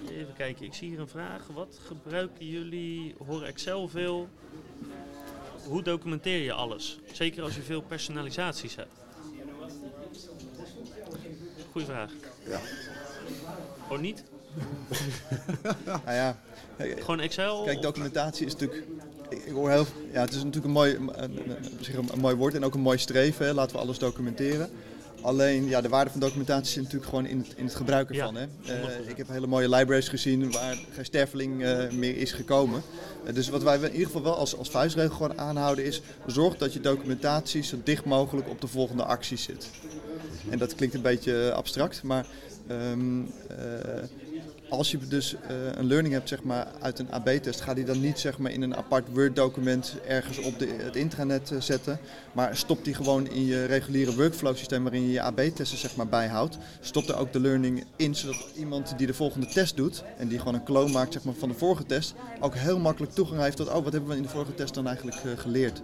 Even 0.09 0.33
kijken, 0.37 0.65
ik 0.65 0.73
zie 0.73 0.89
hier 0.89 0.99
een 0.99 1.07
vraag. 1.07 1.47
Wat 1.53 1.79
gebruiken 1.87 2.47
jullie? 2.47 3.15
Horen 3.25 3.47
Excel 3.47 3.87
veel? 3.87 4.27
Hoe 5.67 5.83
documenteer 5.83 6.43
je 6.43 6.53
alles? 6.53 6.99
Zeker 7.11 7.43
als 7.43 7.55
je 7.55 7.61
veel 7.61 7.81
personalisaties 7.81 8.75
hebt. 8.75 8.89
Goeie 11.71 11.87
vraag. 11.87 12.11
Ja. 12.47 12.59
Of 13.89 13.99
niet? 13.99 14.23
Nou 15.85 15.99
ja, 16.05 16.37
Gewoon 16.77 17.19
Excel? 17.19 17.63
kijk, 17.63 17.81
documentatie 17.81 18.45
is 18.45 18.51
natuurlijk... 18.53 18.83
Ik 19.29 19.51
hoor 19.51 19.69
heel, 19.69 19.85
ja, 20.13 20.21
het 20.21 20.29
is 20.33 20.35
natuurlijk 20.37 20.65
een 20.65 20.71
mooi, 20.71 20.95
een, 20.95 21.23
een- 21.23 21.49
een, 21.95 22.09
een 22.13 22.19
mooi 22.19 22.35
woord 22.35 22.53
en 22.53 22.63
ook 22.65 22.73
een 22.73 22.79
mooi 22.81 22.97
streven. 22.97 23.45
Hè. 23.45 23.53
Laten 23.53 23.75
we 23.75 23.81
alles 23.81 23.97
documenteren. 23.99 24.69
Alleen, 25.25 25.67
ja, 25.67 25.81
de 25.81 25.89
waarde 25.89 26.11
van 26.11 26.19
documentatie 26.19 26.71
zit 26.71 26.83
natuurlijk 26.83 27.09
gewoon 27.09 27.25
in 27.25 27.37
het, 27.37 27.53
in 27.55 27.65
het 27.65 27.75
gebruik 27.75 28.13
Ja, 28.13 28.19
ervan. 28.19 28.35
Hè. 28.35 28.47
Eh, 28.65 29.05
100%. 29.05 29.09
ik 29.09 29.17
heb 29.17 29.27
hele 29.27 29.47
mooie 29.47 29.69
libraries 29.69 30.07
gezien 30.07 30.51
waar 30.51 30.77
geen 30.91 31.05
sterveling 31.05 31.63
eh, 31.63 31.91
meer 31.91 32.17
is 32.17 32.31
gekomen. 32.31 32.81
Eh, 33.25 33.33
dus 33.33 33.49
wat 33.49 33.63
wij 33.63 33.75
in 33.75 33.91
ieder 33.91 34.05
geval 34.05 34.23
wel 34.23 34.35
als, 34.35 34.57
als 34.57 34.69
vuistregel 34.69 35.15
gewoon 35.15 35.39
aanhouden 35.39 35.85
is... 35.85 36.01
zorg 36.25 36.57
dat 36.57 36.73
je 36.73 36.79
documentatie 36.79 37.63
zo 37.63 37.77
dicht 37.83 38.05
mogelijk 38.05 38.49
op 38.49 38.61
de 38.61 38.67
volgende 38.67 39.03
actie 39.03 39.37
zit. 39.37 39.69
En 40.49 40.57
dat 40.57 40.75
klinkt 40.75 40.95
een 40.95 41.01
beetje 41.01 41.53
abstract, 41.53 42.03
maar 42.03 42.25
ehm, 42.67 43.21
eh, 43.47 43.57
als 44.69 44.91
je 44.91 44.97
dus 45.07 45.35
eh, 45.35 45.55
een 45.73 45.85
learning 45.85 46.13
hebt 46.13 46.29
zeg 46.29 46.43
maar, 46.43 46.67
uit 46.81 46.99
een 46.99 47.11
AB-test, 47.11 47.61
ga 47.61 47.73
die 47.73 47.83
dan 47.83 48.01
niet 48.01 48.19
zeg 48.19 48.37
maar, 48.37 48.51
in 48.51 48.61
een 48.61 48.75
apart 48.75 49.07
Word-document 49.13 49.95
ergens 50.07 50.37
op 50.37 50.59
de, 50.59 50.67
het 50.77 50.95
intranet 50.95 51.51
eh, 51.51 51.61
zetten. 51.61 51.99
Maar 52.33 52.57
stop 52.57 52.83
die 52.83 52.93
gewoon 52.93 53.29
in 53.29 53.45
je 53.45 53.65
reguliere 53.65 54.15
workflow-systeem 54.15 54.83
waarin 54.83 55.01
je 55.01 55.11
je 55.11 55.21
AB-testen 55.21 55.77
zeg 55.77 55.95
maar, 55.95 56.07
bijhoudt. 56.07 56.57
Stop 56.79 57.07
er 57.07 57.17
ook 57.17 57.33
de 57.33 57.39
learning 57.39 57.83
in, 57.95 58.15
zodat 58.15 58.45
iemand 58.55 58.97
die 58.97 59.07
de 59.07 59.13
volgende 59.13 59.47
test 59.47 59.75
doet 59.75 60.03
en 60.17 60.27
die 60.27 60.37
gewoon 60.37 60.53
een 60.53 60.63
clone 60.63 60.91
maakt 60.91 61.13
zeg 61.13 61.23
maar, 61.23 61.33
van 61.33 61.49
de 61.49 61.55
vorige 61.55 61.85
test, 61.85 62.13
ook 62.39 62.55
heel 62.55 62.79
makkelijk 62.79 63.13
toegang 63.13 63.41
heeft 63.41 63.57
tot, 63.57 63.67
oh, 63.67 63.83
wat 63.83 63.93
hebben 63.93 64.09
we 64.09 64.15
in 64.15 64.23
de 64.23 64.29
vorige 64.29 64.53
test 64.53 64.73
dan 64.73 64.87
eigenlijk 64.87 65.17
eh, 65.17 65.31
geleerd. 65.35 65.81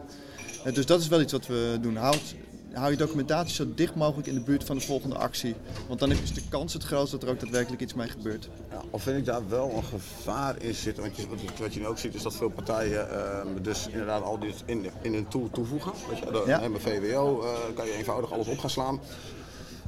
Dus 0.73 0.85
dat 0.85 0.99
is 1.01 1.07
wel 1.07 1.21
iets 1.21 1.31
wat 1.31 1.47
we 1.47 1.77
doen. 1.81 1.95
Houd, 1.95 2.35
hou 2.73 2.91
je 2.91 2.97
documentatie 2.97 3.55
zo 3.55 3.65
dicht 3.75 3.95
mogelijk 3.95 4.27
in 4.27 4.33
de 4.33 4.41
buurt 4.41 4.63
van 4.63 4.77
de 4.77 4.83
volgende 4.83 5.15
actie. 5.15 5.55
Want 5.87 5.99
dan 5.99 6.11
is 6.11 6.33
de 6.33 6.41
kans 6.49 6.73
het 6.73 6.83
grootst 6.83 7.11
dat 7.11 7.23
er 7.23 7.29
ook 7.29 7.39
daadwerkelijk 7.39 7.81
iets 7.81 7.93
mee 7.93 8.07
gebeurt. 8.07 8.49
Ja, 8.69 8.81
of 8.89 9.03
vind 9.03 9.17
ik 9.17 9.25
daar 9.25 9.49
wel 9.49 9.71
een 9.75 9.83
gevaar 9.83 10.61
in 10.61 10.73
zitten? 10.73 11.03
Want 11.03 11.15
je, 11.15 11.27
wat, 11.59 11.73
je 11.73 11.79
nu 11.79 11.87
ook 11.87 11.97
ziet 11.97 12.15
is 12.15 12.21
dat 12.21 12.35
veel 12.35 12.49
partijen 12.49 13.09
ehm, 13.09 13.47
dus 13.61 13.87
inderdaad 13.87 14.23
al 14.23 14.39
dit 14.39 14.63
in, 14.65 14.85
in 15.01 15.13
een 15.13 15.27
tool 15.27 15.49
toevoegen. 15.51 15.91
Weet 16.09 16.19
je, 16.19 16.25
de, 16.25 16.43
Ja. 16.45 16.67
Met 16.67 16.81
VWO 16.81 17.41
eh, 17.41 17.75
kan 17.75 17.85
je 17.85 17.93
eenvoudig 17.93 18.31
alles 18.31 18.47
op 18.47 18.59
gaan 18.59 18.69
slaan. 18.69 18.99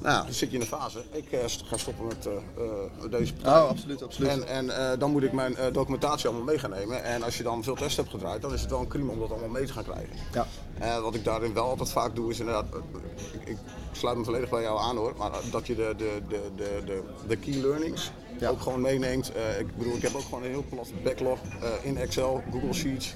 Nou, 0.01 0.23
dan 0.23 0.33
zit 0.33 0.49
je 0.49 0.55
in 0.55 0.61
de 0.61 0.67
fase. 0.69 1.03
Ik 1.11 1.31
eh, 1.31 1.39
ga 1.65 1.77
stoppen 1.77 2.05
met 2.07 2.25
eh, 2.25 3.11
deze 3.11 3.33
partij. 3.33 3.61
Oh, 3.61 3.69
absoluut, 3.69 4.03
absoluut. 4.03 4.29
En, 4.29 4.69
en 4.69 4.99
dan 4.99 5.11
moet 5.11 5.23
ik 5.23 5.31
mijn 5.31 5.55
documentatie 5.71 6.27
allemaal 6.27 6.45
mee 6.45 6.59
gaan 6.59 6.69
nemen. 6.69 7.03
En 7.03 7.23
als 7.23 7.37
je 7.37 7.43
dan 7.43 7.63
veel 7.63 7.75
tests 7.75 7.97
hebt 7.97 8.09
gedraaid, 8.09 8.41
dan 8.41 8.53
is 8.53 8.61
het 8.61 8.69
wel 8.69 8.79
een 8.79 8.87
crime 8.87 9.11
om 9.11 9.19
dat 9.19 9.29
allemaal 9.29 9.49
mee 9.49 9.65
te 9.65 9.73
gaan 9.73 9.83
krijgen. 9.83 10.15
Ja. 10.33 10.47
Eh, 10.79 10.99
wat 10.99 11.15
ik 11.15 11.23
daarin 11.23 11.53
wel 11.53 11.63
altijd 11.69 11.89
vaak 11.91 12.15
doe, 12.15 12.31
is 12.31 12.39
inderdaad. 12.39 12.65
eh, 12.73 13.51
ik, 13.51 13.57
sluit 13.91 14.17
me 14.17 14.23
volledig 14.23 14.49
bij 14.49 14.61
jou 14.61 14.79
aan 14.79 14.97
hoor. 14.97 15.13
Maar 15.17 15.31
dat 15.51 15.67
je 15.67 15.75
de, 15.75 15.93
de, 15.97 16.21
de, 16.27 16.41
de, 16.55 16.81
de, 16.85 17.03
de 17.27 17.35
key 17.35 17.53
learnings 17.61 18.11
Ja. 18.39 18.49
ook 18.49 18.61
gewoon 18.61 18.81
meeneemt. 18.81 19.31
Eh, 19.31 19.59
ik 19.59 19.77
bedoel, 19.77 19.95
ik 19.95 20.01
heb 20.01 20.15
ook 20.15 20.21
gewoon 20.21 20.43
een 20.43 20.49
heel 20.49 20.63
plat 20.69 20.91
backlog 21.03 21.39
in 21.81 21.97
Excel, 21.97 22.43
Google 22.51 22.73
Sheets. 22.73 23.15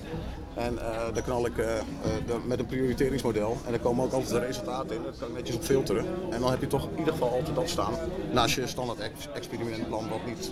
En 0.56 0.76
daar 1.14 1.22
knal 1.24 1.46
ik 1.46 1.56
de- 1.56 1.82
met 2.46 2.60
een 2.60 2.66
prioriteringsmodel. 2.66 3.58
En 3.66 3.72
daar 3.72 3.80
komen 3.80 4.06
ook 4.06 4.12
altijd 4.12 4.32
de 4.32 4.40
resultaten 4.40 4.96
in. 4.96 5.04
Dat 5.04 5.18
kan 5.18 5.28
ik 5.28 5.34
netjes 5.34 5.56
op 5.56 5.64
filteren. 5.64 6.06
En 6.32 6.40
dan 6.42 6.50
heb 6.50 6.62
je 6.62 6.68
toch 6.68 6.90
in 6.92 6.98
ieder 6.98 7.14
geval 7.14 7.30
altijd 7.30 7.56
dat 7.56 7.70
staan. 7.70 7.94
Naast 8.32 8.56
je 8.56 8.68
standaard 8.68 9.00
ex- 9.00 9.28
experimentplan, 9.34 10.10
wat 10.10 10.26
niet. 10.26 10.52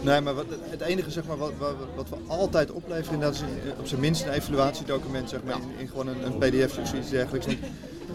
Nee, 0.00 0.20
maar 0.20 0.34
wat, 0.34 0.46
het 0.70 0.80
enige 0.80 1.10
zeg 1.10 1.24
maar, 1.26 1.36
wat, 1.36 1.52
wat, 1.58 1.74
wat 1.96 2.08
we 2.08 2.16
altijd 2.26 2.70
opleveren 2.70 3.12
inderdaad 3.12 3.42
is 3.64 3.72
op 3.78 3.86
zijn 3.86 4.00
minst 4.00 4.22
een 4.22 4.32
evaluatiedocument 4.32 5.28
zeg 5.28 5.42
maar, 5.44 5.54
in, 5.54 5.78
in 5.78 5.88
gewoon 5.88 6.08
een, 6.08 6.26
een 6.26 6.38
pdf 6.38 6.78
of 6.78 6.88
zoiets 6.88 7.10
dergelijks. 7.10 7.46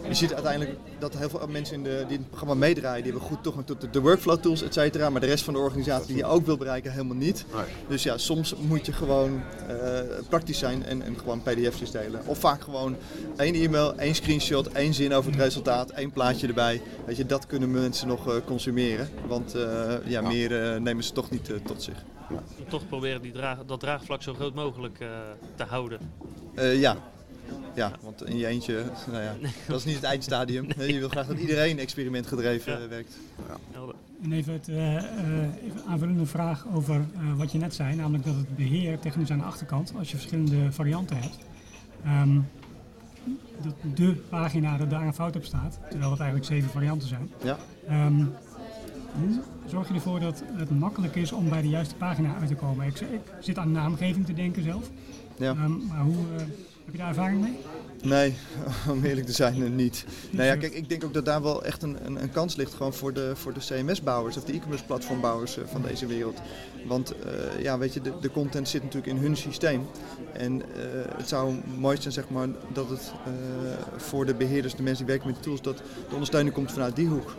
Je 0.07 0.13
ziet 0.13 0.33
uiteindelijk 0.33 0.77
dat 0.99 1.17
heel 1.17 1.29
veel 1.29 1.47
mensen 1.47 1.75
in, 1.75 1.83
de, 1.83 2.03
die 2.07 2.15
in 2.15 2.21
het 2.21 2.29
programma 2.29 2.55
meedraaien, 2.55 3.03
die 3.03 3.11
hebben 3.11 3.29
goed 3.29 3.43
toegang 3.43 3.65
tot 3.65 3.81
de, 3.81 3.89
de 3.89 4.01
workflow 4.01 4.39
tools, 4.39 4.61
et 4.61 4.73
cetera. 4.73 5.09
Maar 5.09 5.21
de 5.21 5.27
rest 5.27 5.43
van 5.43 5.53
de 5.53 5.59
organisatie 5.59 6.07
die 6.07 6.17
je 6.17 6.25
ook 6.25 6.45
wil 6.45 6.57
bereiken, 6.57 6.91
helemaal 6.91 7.15
niet. 7.15 7.45
Nee. 7.53 7.63
Dus 7.87 8.03
ja, 8.03 8.17
soms 8.17 8.55
moet 8.55 8.85
je 8.85 8.93
gewoon 8.93 9.41
eh, 9.67 9.99
praktisch 10.29 10.59
zijn 10.59 10.85
en, 10.85 11.01
en 11.01 11.17
gewoon 11.17 11.41
pdf'jes 11.41 11.91
delen. 11.91 12.21
Of 12.25 12.37
vaak 12.37 12.61
gewoon 12.61 12.95
één 13.37 13.55
e-mail, 13.55 13.95
één 13.95 14.15
screenshot, 14.15 14.67
één 14.67 14.93
zin 14.93 15.13
over 15.13 15.31
het 15.31 15.39
resultaat, 15.39 15.89
één 15.89 16.11
plaatje 16.11 16.47
erbij. 16.47 16.81
Weet 17.05 17.17
je, 17.17 17.25
dat 17.25 17.45
kunnen 17.45 17.71
mensen 17.71 18.07
nog 18.07 18.27
eh, 18.27 18.35
consumeren. 18.45 19.09
Want 19.27 19.55
eh, 19.55 19.93
ja, 20.05 20.21
meer 20.21 20.81
nemen 20.81 21.03
ze 21.03 21.11
toch 21.11 21.29
niet 21.29 21.51
tot 21.65 21.83
zich. 21.83 22.03
Toch 22.67 22.87
proberen 22.87 23.21
die 23.21 23.31
draag, 23.31 23.57
dat 23.65 23.79
draagvlak 23.79 24.21
zo 24.21 24.33
groot 24.33 24.53
mogelijk 24.53 24.99
eh, 24.99 25.07
te 25.55 25.63
houden. 25.63 25.99
Eh, 26.53 26.79
ja. 26.79 26.97
Ja, 27.75 27.91
want 28.01 28.25
in 28.25 28.37
je 28.37 28.47
eentje, 28.47 28.83
nou 29.11 29.23
ja, 29.23 29.35
dat 29.67 29.77
is 29.79 29.85
niet 29.85 29.95
het 29.95 30.03
eindstadium. 30.03 30.67
Je 30.77 30.99
wil 30.99 31.09
graag 31.09 31.27
dat 31.27 31.37
iedereen 31.39 31.79
experimentgedreven 31.79 32.73
Ja. 32.73 32.79
eh, 32.79 32.87
werkt. 32.87 33.17
Helder. 33.71 33.95
En 34.23 34.31
even, 34.31 34.53
het, 34.53 34.67
eh, 34.67 34.95
eh, 34.97 35.03
even 35.63 35.77
een 35.77 35.83
aanvullende 35.89 36.25
vraag 36.25 36.65
over 36.73 36.95
eh, 36.95 37.33
wat 37.37 37.51
je 37.51 37.57
net 37.57 37.73
zei, 37.73 37.95
namelijk 37.95 38.25
dat 38.25 38.35
het 38.35 38.55
beheer 38.55 38.99
technisch 38.99 39.31
aan 39.31 39.37
de 39.37 39.43
achterkant, 39.43 39.93
als 39.97 40.09
je 40.11 40.15
verschillende 40.17 40.71
varianten 40.71 41.17
hebt, 41.17 41.37
ehm, 42.03 42.39
dat 43.61 43.73
de 43.95 44.15
pagina 44.29 44.77
dat 44.77 44.89
daar 44.89 45.05
een 45.07 45.13
fout 45.13 45.35
op 45.35 45.43
staat, 45.45 45.79
terwijl 45.89 46.11
het 46.11 46.19
eigenlijk 46.19 46.49
zeven 46.51 46.69
varianten 46.69 47.07
zijn. 47.07 47.29
Ja. 47.43 47.57
Ehm, 47.87 48.23
hoe 49.19 49.41
zorg 49.67 49.87
je 49.87 49.93
ervoor 49.93 50.19
dat 50.19 50.43
het 50.55 50.69
makkelijk 50.79 51.15
is 51.15 51.31
om 51.31 51.49
bij 51.49 51.61
de 51.61 51.69
juiste 51.69 51.95
pagina 51.95 52.35
uit 52.39 52.47
te 52.47 52.55
komen? 52.55 52.85
Ik, 52.87 52.99
ik 52.99 53.21
zit 53.39 53.57
aan 53.57 53.71
naamgeving 53.71 54.25
te 54.25 54.33
denken 54.33 54.63
zelf, 54.63 54.89
Ja. 55.37 55.49
Ehm, 55.51 55.85
maar 55.87 56.01
hoe, 56.01 56.15
eh, 56.37 56.43
heb 56.85 56.93
je 56.93 56.97
daar 56.97 57.07
ervaring 57.07 57.41
mee? 57.41 57.57
Nee, 58.03 58.35
om 58.91 59.03
eerlijk 59.03 59.25
te 59.25 59.31
zijn, 59.31 59.63
eh, 59.63 59.69
niet. 59.69 60.05
Nou 60.29 60.45
ja, 60.45 60.55
kijk, 60.55 60.73
ik 60.73 60.89
denk 60.89 61.03
ook 61.03 61.13
dat 61.13 61.25
daar 61.25 61.41
wel 61.41 61.63
echt 61.63 61.83
een, 61.83 61.97
een, 62.05 62.21
een 62.21 62.31
kans 62.31 62.55
ligt 62.55 62.73
gewoon 62.73 62.93
voor 62.93 63.13
de, 63.13 63.31
voor 63.35 63.53
de 63.53 63.59
CMS-bouwers 63.59 64.37
of 64.37 64.43
de 64.43 64.53
e-commerce 64.53 64.85
platformbouwers 64.85 65.57
eh, 65.57 65.63
van 65.65 65.81
deze 65.81 66.05
wereld. 66.05 66.41
Want 66.87 67.11
eh, 67.11 67.61
ja, 67.61 67.77
weet 67.77 67.93
je, 67.93 68.01
de, 68.01 68.13
de 68.21 68.31
content 68.31 68.69
zit 68.69 68.83
natuurlijk 68.83 69.13
in 69.13 69.21
hun 69.21 69.37
systeem. 69.37 69.87
En 70.33 70.61
het 71.17 71.27
zou 71.27 71.55
mooi 71.77 72.01
zijn, 72.01 72.13
zeg 72.13 72.29
maar, 72.29 72.47
dat 72.73 72.89
het 72.89 73.11
voor 73.97 74.25
de 74.25 74.33
beheerders, 74.33 74.75
de 74.75 74.83
mensen 74.83 75.05
die 75.05 75.13
werken 75.13 75.31
met 75.31 75.43
de 75.43 75.43
tools, 75.43 75.61
dat 75.61 75.77
de 75.77 76.13
ondersteuning 76.13 76.55
komt 76.55 76.71
vanuit 76.71 76.95
die 76.95 77.07
hoek. 77.07 77.35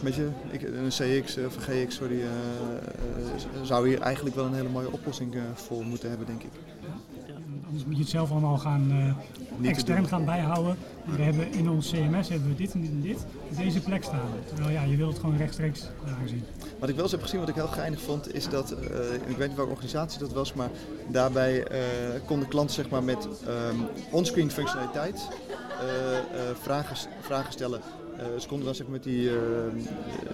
Weet 0.00 0.14
je, 0.14 0.28
ik, 0.50 0.62
een 0.62 0.88
CX 0.88 1.36
of 1.36 1.56
een 1.56 1.86
GX, 1.86 1.94
sorry, 1.94 2.20
zou 3.62 3.88
hier 3.88 4.00
eigenlijk 4.00 4.36
wel 4.36 4.44
een 4.44 4.54
hele 4.54 4.68
mooie 4.68 4.92
oplossing 4.92 5.34
voor 5.54 5.84
moeten 5.84 6.08
hebben, 6.08 6.26
denk 6.26 6.42
ik. 6.42 6.50
Anders 7.70 7.88
moet 7.88 7.96
je 7.96 8.02
het 8.02 8.10
zelf 8.10 8.30
allemaal 8.30 8.58
gaan 8.58 8.90
eh, 8.90 9.62
te 9.62 9.68
extern 9.68 10.08
gaan 10.08 10.24
bijhouden. 10.24 10.76
We 11.16 11.22
hebben 11.22 11.52
in 11.52 11.70
ons 11.70 11.90
CMS 11.90 12.28
hebben 12.28 12.48
we 12.48 12.54
dit 12.54 12.72
en 12.72 12.80
dit 12.80 12.90
en 12.90 13.00
dit 13.00 13.26
op 13.50 13.56
deze 13.56 13.80
plek 13.80 14.02
staan. 14.02 14.28
Terwijl 14.46 14.70
ja, 14.70 14.82
je 14.82 14.96
wilt 14.96 15.12
het 15.12 15.20
gewoon 15.20 15.36
rechtstreeks 15.36 15.80
daar 15.80 16.28
zien. 16.28 16.44
Wat 16.78 16.88
ik 16.88 16.94
wel 16.94 17.04
eens 17.04 17.12
heb 17.12 17.22
gezien, 17.22 17.40
wat 17.40 17.48
ik 17.48 17.54
heel 17.54 17.66
geinig 17.66 18.00
vond, 18.00 18.34
is 18.34 18.48
dat, 18.48 18.70
eh, 18.70 18.78
ik 19.26 19.36
weet 19.36 19.48
niet 19.48 19.56
welke 19.56 19.70
organisatie 19.70 20.18
dat 20.18 20.32
was, 20.32 20.52
maar 20.52 20.70
daarbij 21.08 21.64
eh, 21.64 21.80
konden 22.26 22.48
klanten 22.48 22.74
zeg 22.74 22.90
maar, 22.90 23.02
met 23.02 23.28
ehm, 23.46 23.76
onscreen 24.10 24.50
functionaliteit 24.50 25.28
vragen, 26.60 26.96
vragen 27.20 27.52
stellen. 27.52 27.80
Eh, 28.20 28.26
ze 28.40 28.46
konden 28.48 28.66
dan 28.66 28.74
zeg 28.74 28.86
maar, 28.86 28.94
met 28.94 29.02
die, 29.02 29.28
eh, 29.30 29.36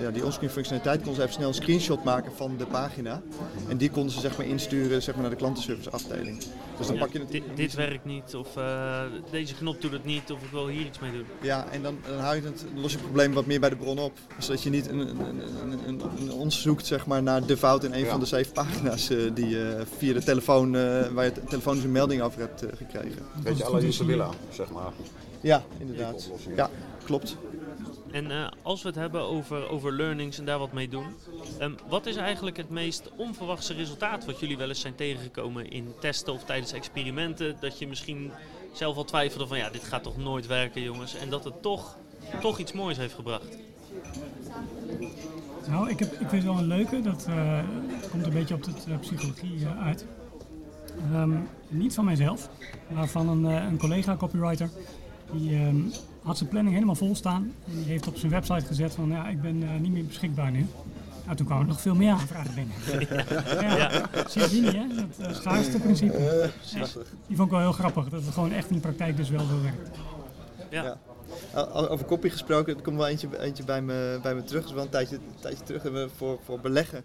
ja, 0.02 0.10
die 0.10 0.24
onscreen 0.24 0.50
functionaliteit 0.50 0.96
konden 0.96 1.14
ze 1.14 1.22
even 1.22 1.34
snel 1.34 1.48
een 1.48 1.54
screenshot 1.54 2.04
maken 2.04 2.32
van 2.36 2.54
de 2.58 2.66
pagina. 2.66 3.22
En 3.68 3.76
die 3.76 3.90
konden 3.90 4.12
ze 4.12 4.20
zeg 4.20 4.36
maar, 4.36 4.46
insturen 4.46 5.02
zeg 5.02 5.14
maar, 5.14 5.22
naar 5.22 5.30
de 5.32 5.36
klantenservice 5.36 5.90
afdeling. 5.90 6.38
Dus 6.78 6.86
dan 6.86 6.96
Ja, 6.96 7.02
pak 7.04 7.12
je 7.12 7.18
dit, 7.26 7.44
het. 7.46 7.56
dit 7.56 7.74
werkt 7.74 8.04
niet, 8.04 8.34
of 8.34 8.56
eh, 8.56 9.00
deze 9.30 9.54
knop 9.54 9.80
doet 9.80 9.92
het 9.92 10.04
niet, 10.04 10.30
of 10.32 10.42
ik 10.42 10.50
wil 10.50 10.68
hier 10.68 10.86
iets 10.86 10.98
mee 10.98 11.12
doen. 11.12 11.24
Ja, 11.40 11.66
en 11.70 11.82
dan, 11.82 11.98
dan, 12.08 12.18
hou 12.18 12.36
je 12.36 12.42
het, 12.42 12.64
los 12.74 12.90
je 12.90 12.96
het 12.96 13.06
probleem 13.06 13.32
wat 13.32 13.46
meer 13.46 13.60
bij 13.60 13.68
de 13.70 13.76
bron 13.76 13.98
op. 13.98 14.12
Zodat 14.38 14.62
je 14.62 14.70
niet 14.70 14.88
een, 14.88 14.98
een, 14.98 15.18
een, 15.20 15.78
een, 15.88 16.00
een 16.20 16.32
ons 16.32 16.62
zoekt 16.62 16.86
zeg 16.86 17.06
maar, 17.06 17.22
naar 17.22 17.46
de 17.46 17.56
fout 17.56 17.84
in 17.84 17.92
een 17.92 17.98
Ja. 18.04 18.10
van 18.10 18.20
de 18.20 18.26
zeven 18.26 18.52
pagina's 18.52 19.06
die 19.34 19.48
je 19.48 19.82
via 19.96 20.12
de 20.12 20.22
telefoon, 20.22 20.76
eh, 20.76 21.06
waar 21.12 21.24
je 21.24 21.32
te- 21.32 21.44
telefonisch 21.48 21.84
een 21.84 21.92
melding 21.92 22.22
over 22.22 22.40
hebt 22.40 22.62
gekregen. 22.76 23.22
Weet 23.42 23.58
je, 23.58 23.64
goed 23.64 23.72
alle 23.72 23.82
is, 23.82 23.88
Isabella, 23.94 24.28
zeg 24.50 24.70
maar. 24.70 24.92
Ja, 25.40 25.62
inderdaad. 25.78 26.30
Ja, 26.56 26.70
klopt. 27.04 27.36
En 28.10 28.30
eh, 28.30 28.46
als 28.62 28.82
we 28.82 28.88
het 28.88 28.96
hebben 28.96 29.20
over, 29.22 29.68
over 29.68 29.92
learnings 29.92 30.38
en 30.38 30.44
daar 30.44 30.58
wat 30.58 30.72
mee 30.72 30.88
doen, 30.88 31.06
ehm, 31.58 31.72
wat 31.88 32.06
is 32.06 32.16
eigenlijk 32.16 32.56
het 32.56 32.70
meest 32.70 33.10
onverwachte 33.16 33.74
resultaat 33.74 34.24
wat 34.24 34.40
jullie 34.40 34.56
wel 34.56 34.68
eens 34.68 34.80
zijn 34.80 34.94
tegengekomen 34.94 35.70
in 35.70 35.94
testen 36.00 36.32
of 36.32 36.44
tijdens 36.44 36.72
experimenten? 36.72 37.56
Dat 37.60 37.78
je 37.78 37.88
misschien 37.88 38.30
zelf 38.72 38.96
al 38.96 39.04
twijfelde 39.04 39.46
van 39.46 39.58
ja, 39.58 39.70
dit 39.70 39.84
gaat 39.84 40.02
toch 40.02 40.16
nooit 40.16 40.46
werken 40.46 40.82
jongens. 40.82 41.14
En 41.14 41.30
dat 41.30 41.44
het 41.44 41.62
toch, 41.62 41.96
toch 42.40 42.58
iets 42.58 42.72
moois 42.72 42.96
heeft 42.96 43.14
gebracht. 43.14 43.58
Nou, 45.68 45.90
ik, 45.90 45.98
heb, 45.98 46.12
ik 46.12 46.18
vind 46.18 46.30
het 46.30 46.44
wel 46.44 46.58
een 46.58 46.66
leuke. 46.66 47.00
Dat 47.00 47.26
eh, 47.28 47.58
komt 48.10 48.26
een 48.26 48.32
beetje 48.32 48.54
op 48.54 48.64
de 48.64 48.72
eh, 48.88 48.98
psychologie 48.98 49.66
uit. 49.82 50.06
Ehm, 51.12 51.30
niet 51.68 51.94
van 51.94 52.04
mijzelf, 52.04 52.48
maar 52.88 53.08
van 53.08 53.28
een, 53.28 53.44
een 53.44 53.78
collega 53.78 54.16
copywriter. 54.16 54.70
Die 55.32 55.54
ehm, 55.54 55.80
had 56.26 56.36
zijn 56.36 56.48
planning 56.48 56.74
helemaal 56.74 56.94
vol 56.94 57.14
staan. 57.14 57.52
En 57.66 57.74
die 57.74 57.84
heeft 57.84 58.06
op 58.06 58.16
zijn 58.16 58.32
website 58.32 58.66
gezet 58.66 58.94
van 58.94 59.08
ja, 59.08 59.28
ik 59.28 59.42
ben 59.42 59.62
eh, 59.62 59.80
niet 59.80 59.92
meer 59.92 60.04
beschikbaar 60.04 60.50
nu. 60.50 60.66
Nou, 61.24 61.36
toen 61.36 61.46
kwamen 61.46 61.64
er 61.64 61.70
nog 61.70 61.80
veel 61.80 61.94
meer 61.94 62.12
aanvragen 62.12 62.54
binnen. 62.54 62.74
ja, 63.78 64.08
Zie 64.28 64.42
je 64.42 64.60
niet, 64.60 64.72
hè? 64.72 64.86
Dat 64.94 65.28
uh, 65.28 65.34
schaarste 65.34 65.78
principe. 65.78 66.50
Die 67.26 67.36
vond 67.36 67.48
ik 67.48 67.54
wel 67.54 67.60
heel 67.60 67.72
grappig, 67.72 68.08
dat 68.08 68.24
het 68.24 68.34
gewoon 68.34 68.52
echt 68.52 68.68
in 68.68 68.74
de 68.74 68.80
praktijk 68.80 69.16
dus 69.16 69.30
wel 69.30 69.46
zo 69.46 69.62
werkt. 69.62 69.98
Ja, 70.70 70.82
Ja. 70.82 70.98
Over 71.62 72.04
kopie 72.04 72.30
gesproken, 72.30 72.76
er 72.76 72.82
komt 72.82 72.96
wel 72.96 73.06
eentje, 73.06 73.40
eentje 73.40 73.64
bij, 73.64 73.82
me, 73.82 74.18
bij 74.22 74.34
me 74.34 74.44
terug. 74.44 74.60
Dat 74.60 74.70
is 74.70 74.76
wel 74.76 74.84
een 74.84 74.90
tijdje, 74.90 75.16
een 75.16 75.40
tijdje 75.40 75.64
terug 75.64 75.82
hebben 75.82 76.06
we 76.06 76.14
voor, 76.16 76.38
voor 76.44 76.60
beleggen. 76.60 77.04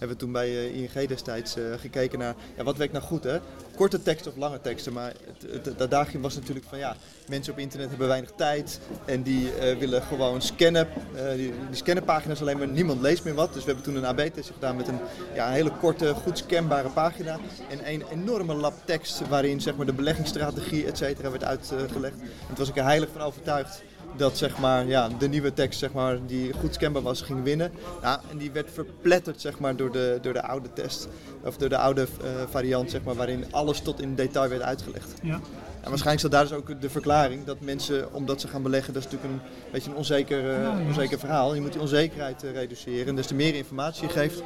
Hebben 0.00 0.18
we 0.18 0.24
toen 0.24 0.32
bij 0.32 0.48
eh, 0.48 0.76
ING 0.76 1.08
destijds 1.08 1.56
eh, 1.56 1.64
gekeken 1.76 2.18
naar 2.18 2.34
ja, 2.56 2.62
wat 2.62 2.76
werkt 2.76 2.92
nou 2.92 3.04
goed 3.04 3.24
hè? 3.24 3.38
Korte 3.76 4.02
teksten 4.02 4.30
of 4.30 4.38
lange 4.38 4.60
teksten. 4.60 4.92
Maar 4.92 5.12
het, 5.26 5.66
het, 5.78 5.92
het 5.92 6.20
was 6.20 6.34
natuurlijk 6.34 6.66
van 6.68 6.78
ja, 6.78 6.96
mensen 7.28 7.52
op 7.52 7.58
internet 7.58 7.88
hebben 7.88 8.08
weinig 8.08 8.30
tijd. 8.36 8.80
En 9.04 9.22
die 9.22 9.52
eh, 9.52 9.78
willen 9.78 10.02
gewoon 10.02 10.42
scannen. 10.42 10.88
die, 11.36 11.52
die 11.68 11.76
scannen 11.76 12.04
pagina's 12.04 12.40
alleen 12.40 12.58
maar, 12.58 12.68
niemand 12.68 13.00
leest 13.00 13.24
meer 13.24 13.34
wat. 13.34 13.52
Dus 13.52 13.64
we 13.64 13.72
hebben 13.72 13.84
toen 13.84 13.96
een 13.96 14.06
AB-test 14.06 14.50
gedaan 14.50 14.76
met 14.76 14.88
een, 14.88 14.98
ja, 15.34 15.46
een 15.46 15.52
hele 15.52 15.72
korte, 15.80 16.14
goed 16.14 16.38
scanbare 16.38 16.88
pagina. 16.88 17.38
En 17.68 17.92
een 17.92 18.04
enorme 18.12 18.54
lab 18.54 18.74
tekst 18.84 19.28
waarin 19.28 19.60
zeg 19.60 19.76
maar, 19.76 19.86
de 19.86 19.92
beleggingsstrategie 19.92 20.86
et 20.86 20.98
cetera 20.98 21.30
werd 21.30 21.44
uitgelegd. 21.44 22.14
En 22.20 22.46
toen 22.46 22.56
was 22.56 22.68
ik 22.68 22.76
er 22.76 22.84
heilig 22.84 23.08
van 23.12 23.20
overtuigd 23.20 23.82
dat 24.16 24.38
zeg 24.38 24.58
maar, 24.58 24.86
ja, 24.86 25.08
de 25.18 25.28
nieuwe 25.28 25.52
tekst 25.52 25.78
zeg 25.78 25.92
maar, 25.92 26.18
die 26.26 26.52
goed 26.52 26.74
scanbaar 26.74 27.02
was, 27.02 27.22
ging 27.22 27.42
winnen. 27.42 27.72
Ja, 28.02 28.20
en 28.30 28.38
die 28.38 28.50
werd 28.50 28.70
verpletterd 28.72 29.40
zeg 29.40 29.58
maar, 29.58 29.76
door, 29.76 29.92
de, 29.92 30.18
door 30.22 30.32
de 30.32 30.42
oude 30.42 30.72
test, 30.72 31.08
of 31.44 31.56
door 31.56 31.68
de 31.68 31.78
oude 31.78 32.00
eh, 32.00 32.30
variant, 32.50 32.90
zeg 32.90 33.02
maar, 33.02 33.14
waarin 33.14 33.44
alles 33.50 33.80
tot 33.80 34.00
in 34.00 34.14
detail 34.14 34.48
werd 34.48 34.62
uitgelegd. 34.62 35.14
Ja. 35.22 35.40
En 35.80 35.88
waarschijnlijk 35.88 36.18
staat 36.18 36.30
daar 36.30 36.48
dus 36.48 36.52
ook 36.52 36.80
de 36.80 36.90
verklaring 36.90 37.44
dat 37.44 37.60
mensen, 37.60 38.14
omdat 38.14 38.40
ze 38.40 38.48
gaan 38.48 38.62
beleggen, 38.62 38.92
dat 38.92 39.04
is 39.04 39.10
natuurlijk 39.10 39.34
een 39.34 39.48
beetje 39.72 39.90
een 39.90 39.96
onzeker, 39.96 40.50
eh, 40.50 40.62
Ja, 40.62 40.78
onzeker 40.86 41.18
verhaal. 41.18 41.54
Je 41.54 41.60
moet 41.60 41.72
die 41.72 41.80
onzekerheid 41.80 42.44
eh, 42.44 42.52
reduceren. 42.52 43.06
En 43.06 43.16
des 43.16 43.26
te 43.26 43.34
meer 43.34 43.54
informatie 43.54 44.06
je 44.06 44.12
geeft, 44.12 44.42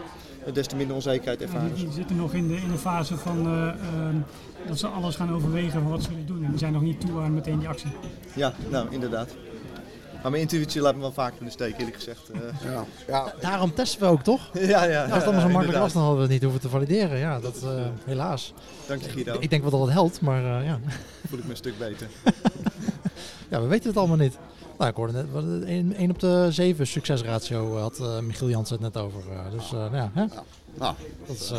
des 0.53 0.67
te 0.67 0.77
minder 0.77 0.97
onzekerheid 0.97 1.43
ervaren 1.43 1.69
Die, 1.69 1.79
ze. 1.79 1.85
die 1.85 1.95
zitten 1.95 2.17
nog 2.17 2.33
in 2.33 2.49
de, 2.49 2.57
in 2.57 2.71
de 2.71 2.79
fase 2.79 3.17
van 3.17 3.47
eh, 3.47 3.69
ehm, 3.69 4.17
dat 4.67 4.79
ze 4.79 4.87
alles 4.87 5.17
gaan 5.17 5.33
overwegen 5.33 5.73
van 5.73 5.91
wat 5.91 6.03
ze 6.03 6.09
willen 6.09 6.27
doen. 6.27 6.45
En 6.45 6.51
die 6.51 6.59
zijn 6.59 6.73
nog 6.73 6.83
niet 6.83 7.01
toe 7.01 7.21
aan 7.21 7.35
meteen 7.35 7.59
die 7.59 7.69
actie. 7.69 7.91
Ja, 8.35 8.53
nou 8.71 8.87
inderdaad. 8.91 9.35
Maar 10.25 10.33
mijn 10.33 10.45
intuïtie 10.45 10.81
laat 10.81 10.95
me 10.95 11.01
wel 11.01 11.13
vaak 11.13 11.35
in 11.39 11.45
de 11.45 11.51
steek, 11.51 11.79
eerlijk 11.79 11.97
gezegd. 11.97 12.31
Eh, 12.31 12.41
Ja, 12.65 12.85
ja, 13.07 13.35
Daarom 13.41 13.75
testen 13.75 14.01
we 14.01 14.07
ook, 14.07 14.23
toch? 14.23 14.51
ja, 14.53 14.61
ja. 14.69 14.85
Ja, 14.85 15.03
als 15.03 15.13
het 15.13 15.23
allemaal 15.23 15.41
zo 15.41 15.49
makkelijk 15.49 15.79
was, 15.79 15.93
dan 15.93 16.03
hadden 16.03 16.17
we 16.19 16.25
het 16.25 16.33
niet 16.33 16.43
hoeven 16.43 16.61
te 16.61 16.69
valideren. 16.69 17.19
Ja, 17.19 17.41
dat 17.41 17.63
eh, 17.63 17.71
helaas. 18.05 18.53
Dank 18.87 19.03
je 19.03 19.09
Guido, 19.09 19.37
Ik 19.41 19.51
denk 19.51 19.63
wel 19.63 19.71
dat 19.71 19.81
het 19.81 19.91
helpt, 19.91 20.21
maar 20.21 20.59
eh, 20.59 20.67
ja. 20.67 20.79
voel 21.29 21.39
ik 21.39 21.45
me 21.45 21.51
een 21.51 21.57
stuk 21.57 21.79
beter. 21.79 22.09
ja, 23.51 23.61
we 23.61 23.67
weten 23.67 23.89
het 23.89 23.97
allemaal 23.97 24.17
niet. 24.17 24.39
Nou, 24.79 24.91
ik 24.91 24.97
hoorde 24.97 25.13
net, 25.13 25.31
wat, 25.33 25.45
1 25.67 26.11
op 26.11 26.19
de 26.19 26.47
7 26.51 26.87
succesratio 26.87 27.79
had 27.79 27.99
eh, 27.99 28.19
Michiel 28.19 28.49
Jansen 28.49 28.83
het 28.83 28.95
net 28.95 29.03
over. 29.03 29.23
dus 29.51 29.67
eh, 29.73 29.79
nou 29.79 29.97
ja, 29.97 30.11
hè? 30.15 30.25
nou, 30.75 30.95
dat 31.27 31.37
is... 31.37 31.53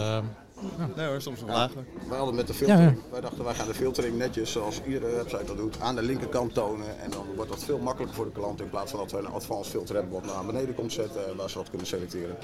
Nee 0.96 1.08
hoor, 1.08 1.22
soms 1.22 1.40
nog 1.40 1.50
lager. 1.50 1.86
wij 2.10 2.18
hadden 2.18 2.36
met 2.36 2.48
de 2.48 2.54
filtering, 2.54 2.90
Ja, 2.90 2.96
ja. 3.04 3.12
wij 3.12 3.22
dachten 3.22 3.44
wij 3.44 3.54
gaan 3.54 3.68
de 3.68 3.74
filtering 3.74 4.18
netjes 4.18 4.52
zoals 4.52 4.82
iedere 4.88 5.16
website 5.16 5.46
dat 5.46 5.58
doet 5.58 5.80
aan 5.82 5.96
de 5.96 6.02
linkerkant 6.02 6.54
tonen. 6.54 7.00
En 7.00 7.12
dan 7.12 7.26
wordt 7.36 7.52
dat 7.52 7.64
veel 7.64 7.78
makkelijker 7.80 8.16
voor 8.16 8.26
de 8.26 8.32
klant 8.32 8.62
in 8.62 8.70
plaats 8.70 8.92
van 8.92 9.00
dat 9.00 9.12
we 9.12 9.18
een 9.18 9.28
advanced 9.28 9.72
filter 9.72 9.96
hebben 9.96 10.14
wat 10.14 10.26
naar 10.26 10.46
beneden 10.46 10.76
komt 10.76 10.94
zetten 10.94 11.28
en 11.30 11.36
waar 11.36 11.50
ze 11.50 11.58
wat 11.58 11.70
kunnen 11.70 11.88
selecteren. 11.88 12.36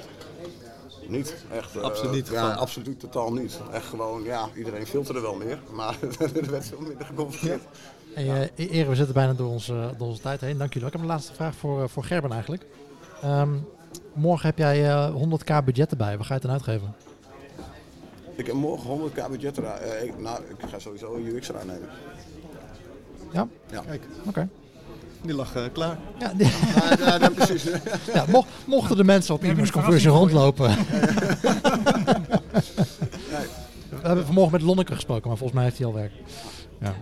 Niet, 1.06 1.34
echt. 1.50 1.76
eh, 1.76 1.82
Absoluut 1.82 2.12
niet 2.12 2.28
Ja, 2.28 2.52
absoluut 2.52 3.00
totaal 3.00 3.32
niet. 3.32 3.60
Echt 3.72 3.86
gewoon, 3.86 4.22
ja, 4.22 4.48
iedereen 4.56 4.86
filterde 4.86 5.20
wel 5.20 5.34
meer, 5.34 5.58
maar 5.76 5.96
er 6.34 6.50
werd 6.50 6.64
veel 6.66 6.80
minder 6.80 7.06
geconfronteerd. 7.06 7.62
Hey, 8.14 8.50
eh, 8.56 8.70
Erik, 8.70 8.88
we 8.88 8.94
zitten 8.94 9.14
bijna 9.14 9.32
door 9.32 9.50
onze, 9.50 9.94
door 9.98 10.08
onze 10.08 10.20
tijd 10.22 10.40
heen. 10.40 10.58
Dank 10.58 10.72
jullie. 10.72 10.80
wel. 10.80 10.86
Ik 10.88 10.92
heb 10.92 11.00
een 11.02 11.06
laatste 11.16 11.34
vraag 11.34 11.54
voor, 11.54 11.82
eh, 11.82 11.88
voor 11.88 12.04
Gerben 12.04 12.32
eigenlijk. 12.32 12.66
Ehm, 13.22 13.50
morgen 14.14 14.46
heb 14.46 14.58
jij 14.58 14.88
eh, 14.90 15.14
100k 15.14 15.64
budget 15.64 15.90
erbij. 15.90 16.16
Waar 16.16 16.24
ga 16.26 16.34
je 16.34 16.40
het 16.40 16.42
dan 16.42 16.50
uitgeven? 16.52 16.94
Ik 18.36 18.46
heb 18.46 18.54
morgen 18.54 18.98
100k 19.10 19.30
budget. 19.30 19.58
Eh, 19.58 20.02
ik, 20.04 20.18
nou, 20.20 20.40
ik 20.42 20.68
ga 20.70 20.78
sowieso 20.78 21.14
een 21.14 21.26
UX 21.26 21.48
eraan 21.48 21.66
nemen. 21.66 21.88
Ja? 23.32 23.48
Ja. 23.70 23.80
Kijk, 23.86 24.02
Oké. 24.26 24.48
die 25.22 25.34
lag 25.34 25.54
eh, 25.54 25.62
klaar. 25.72 25.98
Ja, 26.18 26.32
die- 26.36 26.46
Ja, 26.46 26.96
ja, 26.98 27.18
ja, 27.20 27.28
precies. 27.30 27.64
ja, 28.14 28.24
mo- 28.28 28.44
mochten 28.66 28.96
de 28.96 29.04
mensen 29.04 29.34
op 29.34 29.42
een 29.42 29.70
conversion 29.70 30.16
rondlopen. 30.16 30.70
We 33.90 34.08
hebben 34.08 34.24
vanmorgen 34.24 34.52
met 34.52 34.62
Lonneke 34.62 34.94
gesproken, 34.94 35.28
maar 35.28 35.36
volgens 35.36 35.58
mij 35.58 35.64
heeft 35.68 35.78
hij 35.78 35.86
al 35.86 35.94
werk. 35.94 36.12
Ja. 36.80 36.94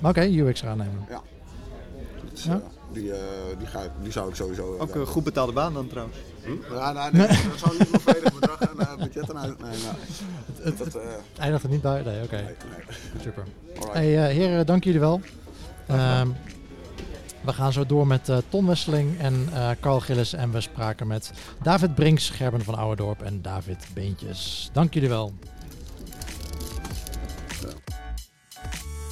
Maar 0.00 0.10
oké, 0.10 0.20
UX 0.20 0.62
eraan 0.62 0.76
nemen. 0.78 1.06
Dus, 2.32 2.44
Ja. 2.44 2.60
Die, 2.92 3.12
eh, 3.12 3.18
die, 3.58 3.66
ga, 3.66 3.80
ik- 3.82 3.90
die 4.02 4.12
zou 4.12 4.28
ik 4.28 4.34
sowieso... 4.34 4.74
eh, 4.74 4.80
Ook 4.82 4.94
een 4.94 5.06
goed 5.06 5.24
betaalde 5.24 5.52
baan 5.52 5.74
dan 5.74 5.88
trouwens. 5.88 6.16
Hm? 6.44 6.74
Ja, 6.74 6.92
nou, 6.92 7.12
nee, 7.16 7.26
dat 7.26 7.36
zou 7.58 7.78
niet 7.78 7.90
mijn 7.90 8.02
volledig 8.02 8.32
bedrag 8.34 8.60
en 8.60 8.68
uh, 8.78 8.94
budget 8.96 9.30
aan 9.34 9.38
uit. 9.38 9.60
Nee, 9.60 9.70
nou, 9.82 10.76
dat, 10.76 10.86
eh, 10.94 11.02
Het 11.02 11.38
eindigt 11.38 11.62
er 11.64 11.70
niet 11.70 11.82
bij? 11.82 12.02
Nee, 12.02 12.22
oké. 12.22 12.36
nee, 12.36 12.44
nee. 12.44 13.22
Super. 13.22 13.44
Alright. 13.74 13.92
Hey, 13.92 14.28
eh, 14.28 14.34
heren, 14.36 14.66
dank 14.66 14.84
jullie 14.84 15.00
wel. 15.00 15.20
Ehm, 15.86 16.28
we 17.44 17.52
gaan 17.52 17.72
zo 17.72 17.86
door 17.86 18.06
met 18.06 18.28
eh, 18.28 18.36
Ton 18.48 18.66
Wesseling 18.66 19.18
en 19.18 19.48
eh 19.54 19.70
Carl 19.80 20.00
Gillis. 20.00 20.32
En 20.32 20.50
we 20.52 20.60
spraken 20.60 21.06
met 21.06 21.30
David 21.62 21.94
Brinks, 21.94 22.30
Gerben 22.30 22.64
van 22.64 22.74
Ouwendorp 22.74 23.22
en 23.22 23.42
David 23.42 23.86
Beentjes. 23.94 24.70
Dank 24.72 24.94
jullie 24.94 25.08
wel. 25.08 25.32